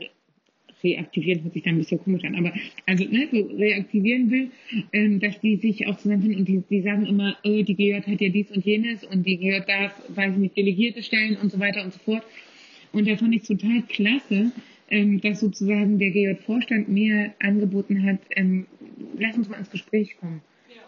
reaktivieren, 0.82 1.42
hört 1.42 1.54
sich 1.54 1.62
da 1.62 1.70
ein 1.70 1.78
bisschen 1.78 1.98
komisch 1.98 2.24
an, 2.24 2.34
aber 2.34 2.52
also 2.86 3.04
ne, 3.04 3.28
so 3.30 3.42
reaktivieren 3.56 4.30
will, 4.30 4.50
ähm, 4.92 5.20
dass 5.20 5.40
die 5.40 5.56
sich 5.56 5.86
auch 5.86 5.96
zusammenfinden 5.98 6.40
und 6.40 6.48
die, 6.48 6.62
die 6.70 6.82
sagen 6.82 7.06
immer, 7.06 7.36
oh, 7.44 7.62
die 7.62 7.74
gehört 7.74 8.06
hat 8.06 8.20
ja 8.20 8.28
dies 8.28 8.50
und 8.50 8.64
jenes 8.64 9.04
und 9.04 9.26
die 9.26 9.38
gehört 9.38 9.68
darf, 9.68 9.92
weiß 10.08 10.32
ich 10.32 10.38
nicht, 10.38 10.56
Delegierte 10.56 11.02
stellen 11.02 11.36
und 11.36 11.50
so 11.50 11.58
weiter 11.58 11.84
und 11.84 11.92
so 11.92 11.98
fort. 11.98 12.22
Und 12.92 13.08
da 13.08 13.16
fand 13.16 13.34
ich 13.34 13.42
total 13.42 13.82
klasse, 13.82 14.52
ähm, 14.90 15.20
dass 15.20 15.40
sozusagen 15.40 15.98
der 15.98 16.10
GJ-Vorstand 16.10 16.88
mir 16.88 17.32
angeboten 17.40 18.02
hat, 18.02 18.18
ähm, 18.30 18.66
lass 19.18 19.36
uns 19.36 19.48
mal 19.48 19.58
ins 19.58 19.70
Gespräch 19.70 20.16
kommen. 20.18 20.40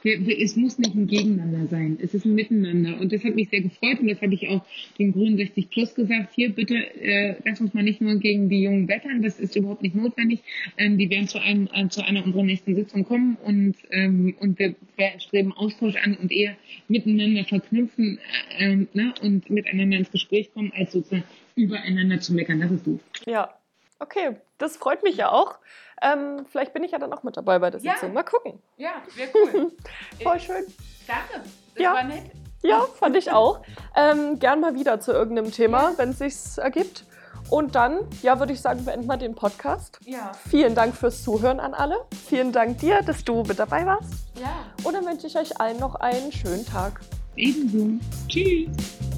Wir, 0.02 0.26
wir, 0.26 0.36
es 0.40 0.56
muss 0.56 0.78
nicht 0.78 0.94
ein 0.96 1.06
Gegeneinander 1.06 1.68
sein, 1.68 1.96
es 2.02 2.12
ist 2.12 2.24
ein 2.24 2.34
Miteinander. 2.34 3.00
Und 3.00 3.12
das 3.12 3.22
hat 3.22 3.36
mich 3.36 3.50
sehr 3.50 3.60
gefreut 3.60 4.00
und 4.00 4.08
das 4.08 4.20
habe 4.20 4.34
ich 4.34 4.48
auch 4.48 4.64
den 4.98 5.12
Grünen 5.12 5.36
60 5.36 5.70
Plus 5.70 5.94
gesagt. 5.94 6.32
Hier 6.34 6.50
bitte, 6.50 6.74
äh, 6.74 7.36
lass 7.44 7.60
uns 7.60 7.72
mal 7.72 7.84
nicht 7.84 8.00
nur 8.00 8.16
gegen 8.16 8.48
die 8.48 8.62
Jungen 8.62 8.88
wettern, 8.88 9.22
das 9.22 9.38
ist 9.38 9.54
überhaupt 9.54 9.82
nicht 9.82 9.94
notwendig. 9.94 10.40
Ähm, 10.76 10.98
die 10.98 11.08
werden 11.08 11.28
zu, 11.28 11.40
einem, 11.40 11.68
äh, 11.72 11.88
zu 11.88 12.04
einer 12.04 12.24
unserer 12.24 12.42
nächsten 12.42 12.74
Sitzungen 12.74 13.04
kommen 13.04 13.36
und, 13.44 13.76
ähm, 13.90 14.34
und 14.40 14.58
wir, 14.58 14.74
wir 14.96 15.20
streben 15.20 15.52
Austausch 15.52 15.94
an 15.96 16.16
und 16.16 16.32
eher 16.32 16.56
miteinander 16.88 17.44
verknüpfen 17.44 18.18
äh, 18.58 18.72
äh, 18.72 18.86
ne, 18.94 19.14
und 19.22 19.50
miteinander 19.50 19.98
ins 19.98 20.10
Gespräch 20.10 20.52
kommen, 20.52 20.72
als 20.74 20.92
sozusagen 20.92 21.24
übereinander 21.54 22.20
zu 22.20 22.34
meckern. 22.34 22.60
Das 22.60 22.70
ist 22.70 22.84
gut. 22.84 23.00
Ja, 23.26 23.54
okay, 23.98 24.36
das 24.58 24.76
freut 24.76 25.02
mich 25.02 25.16
ja 25.16 25.30
auch. 25.30 25.58
Ähm, 26.02 26.46
vielleicht 26.50 26.72
bin 26.72 26.82
ich 26.82 26.90
ja 26.90 26.98
dann 26.98 27.12
auch 27.12 27.22
mit 27.22 27.36
dabei 27.36 27.58
bei 27.58 27.70
der 27.70 27.80
Sitzung. 27.80 28.08
Ja. 28.08 28.14
Mal 28.14 28.22
gucken. 28.24 28.60
Ja, 28.76 28.90
wäre 29.14 29.30
cool. 29.34 29.72
Voll 30.22 30.40
schön. 30.40 30.64
Danke, 31.06 31.48
das 31.74 31.82
ja. 31.82 31.94
war 31.94 32.04
nett. 32.04 32.24
Ja, 32.62 32.82
fand 32.98 33.16
ich 33.16 33.30
auch. 33.30 33.62
Ähm, 33.96 34.38
gern 34.38 34.60
mal 34.60 34.74
wieder 34.74 35.00
zu 35.00 35.12
irgendeinem 35.12 35.50
Thema, 35.50 35.90
ja. 35.90 35.98
wenn 35.98 36.10
es 36.10 36.18
sich 36.18 36.62
ergibt. 36.62 37.04
Und 37.50 37.74
dann, 37.74 37.98
ja, 38.22 38.38
würde 38.38 38.52
ich 38.52 38.60
sagen, 38.60 38.84
beenden 38.84 39.06
wir 39.06 39.16
den 39.16 39.34
Podcast. 39.34 39.98
Ja. 40.04 40.32
Vielen 40.48 40.74
Dank 40.74 40.94
fürs 40.96 41.22
Zuhören 41.22 41.60
an 41.60 41.74
alle. 41.74 41.96
Vielen 42.28 42.52
Dank 42.52 42.78
dir, 42.78 43.02
dass 43.02 43.24
du 43.24 43.42
mit 43.42 43.58
dabei 43.58 43.84
warst. 43.84 44.12
Ja. 44.40 44.72
Und 44.84 44.94
dann 44.94 45.04
wünsche 45.04 45.26
ich 45.26 45.36
euch 45.36 45.60
allen 45.60 45.78
noch 45.78 45.96
einen 45.96 46.32
schönen 46.32 46.64
Tag. 46.64 47.00
Ebenso. 47.36 47.98
Tschüss. 48.28 49.11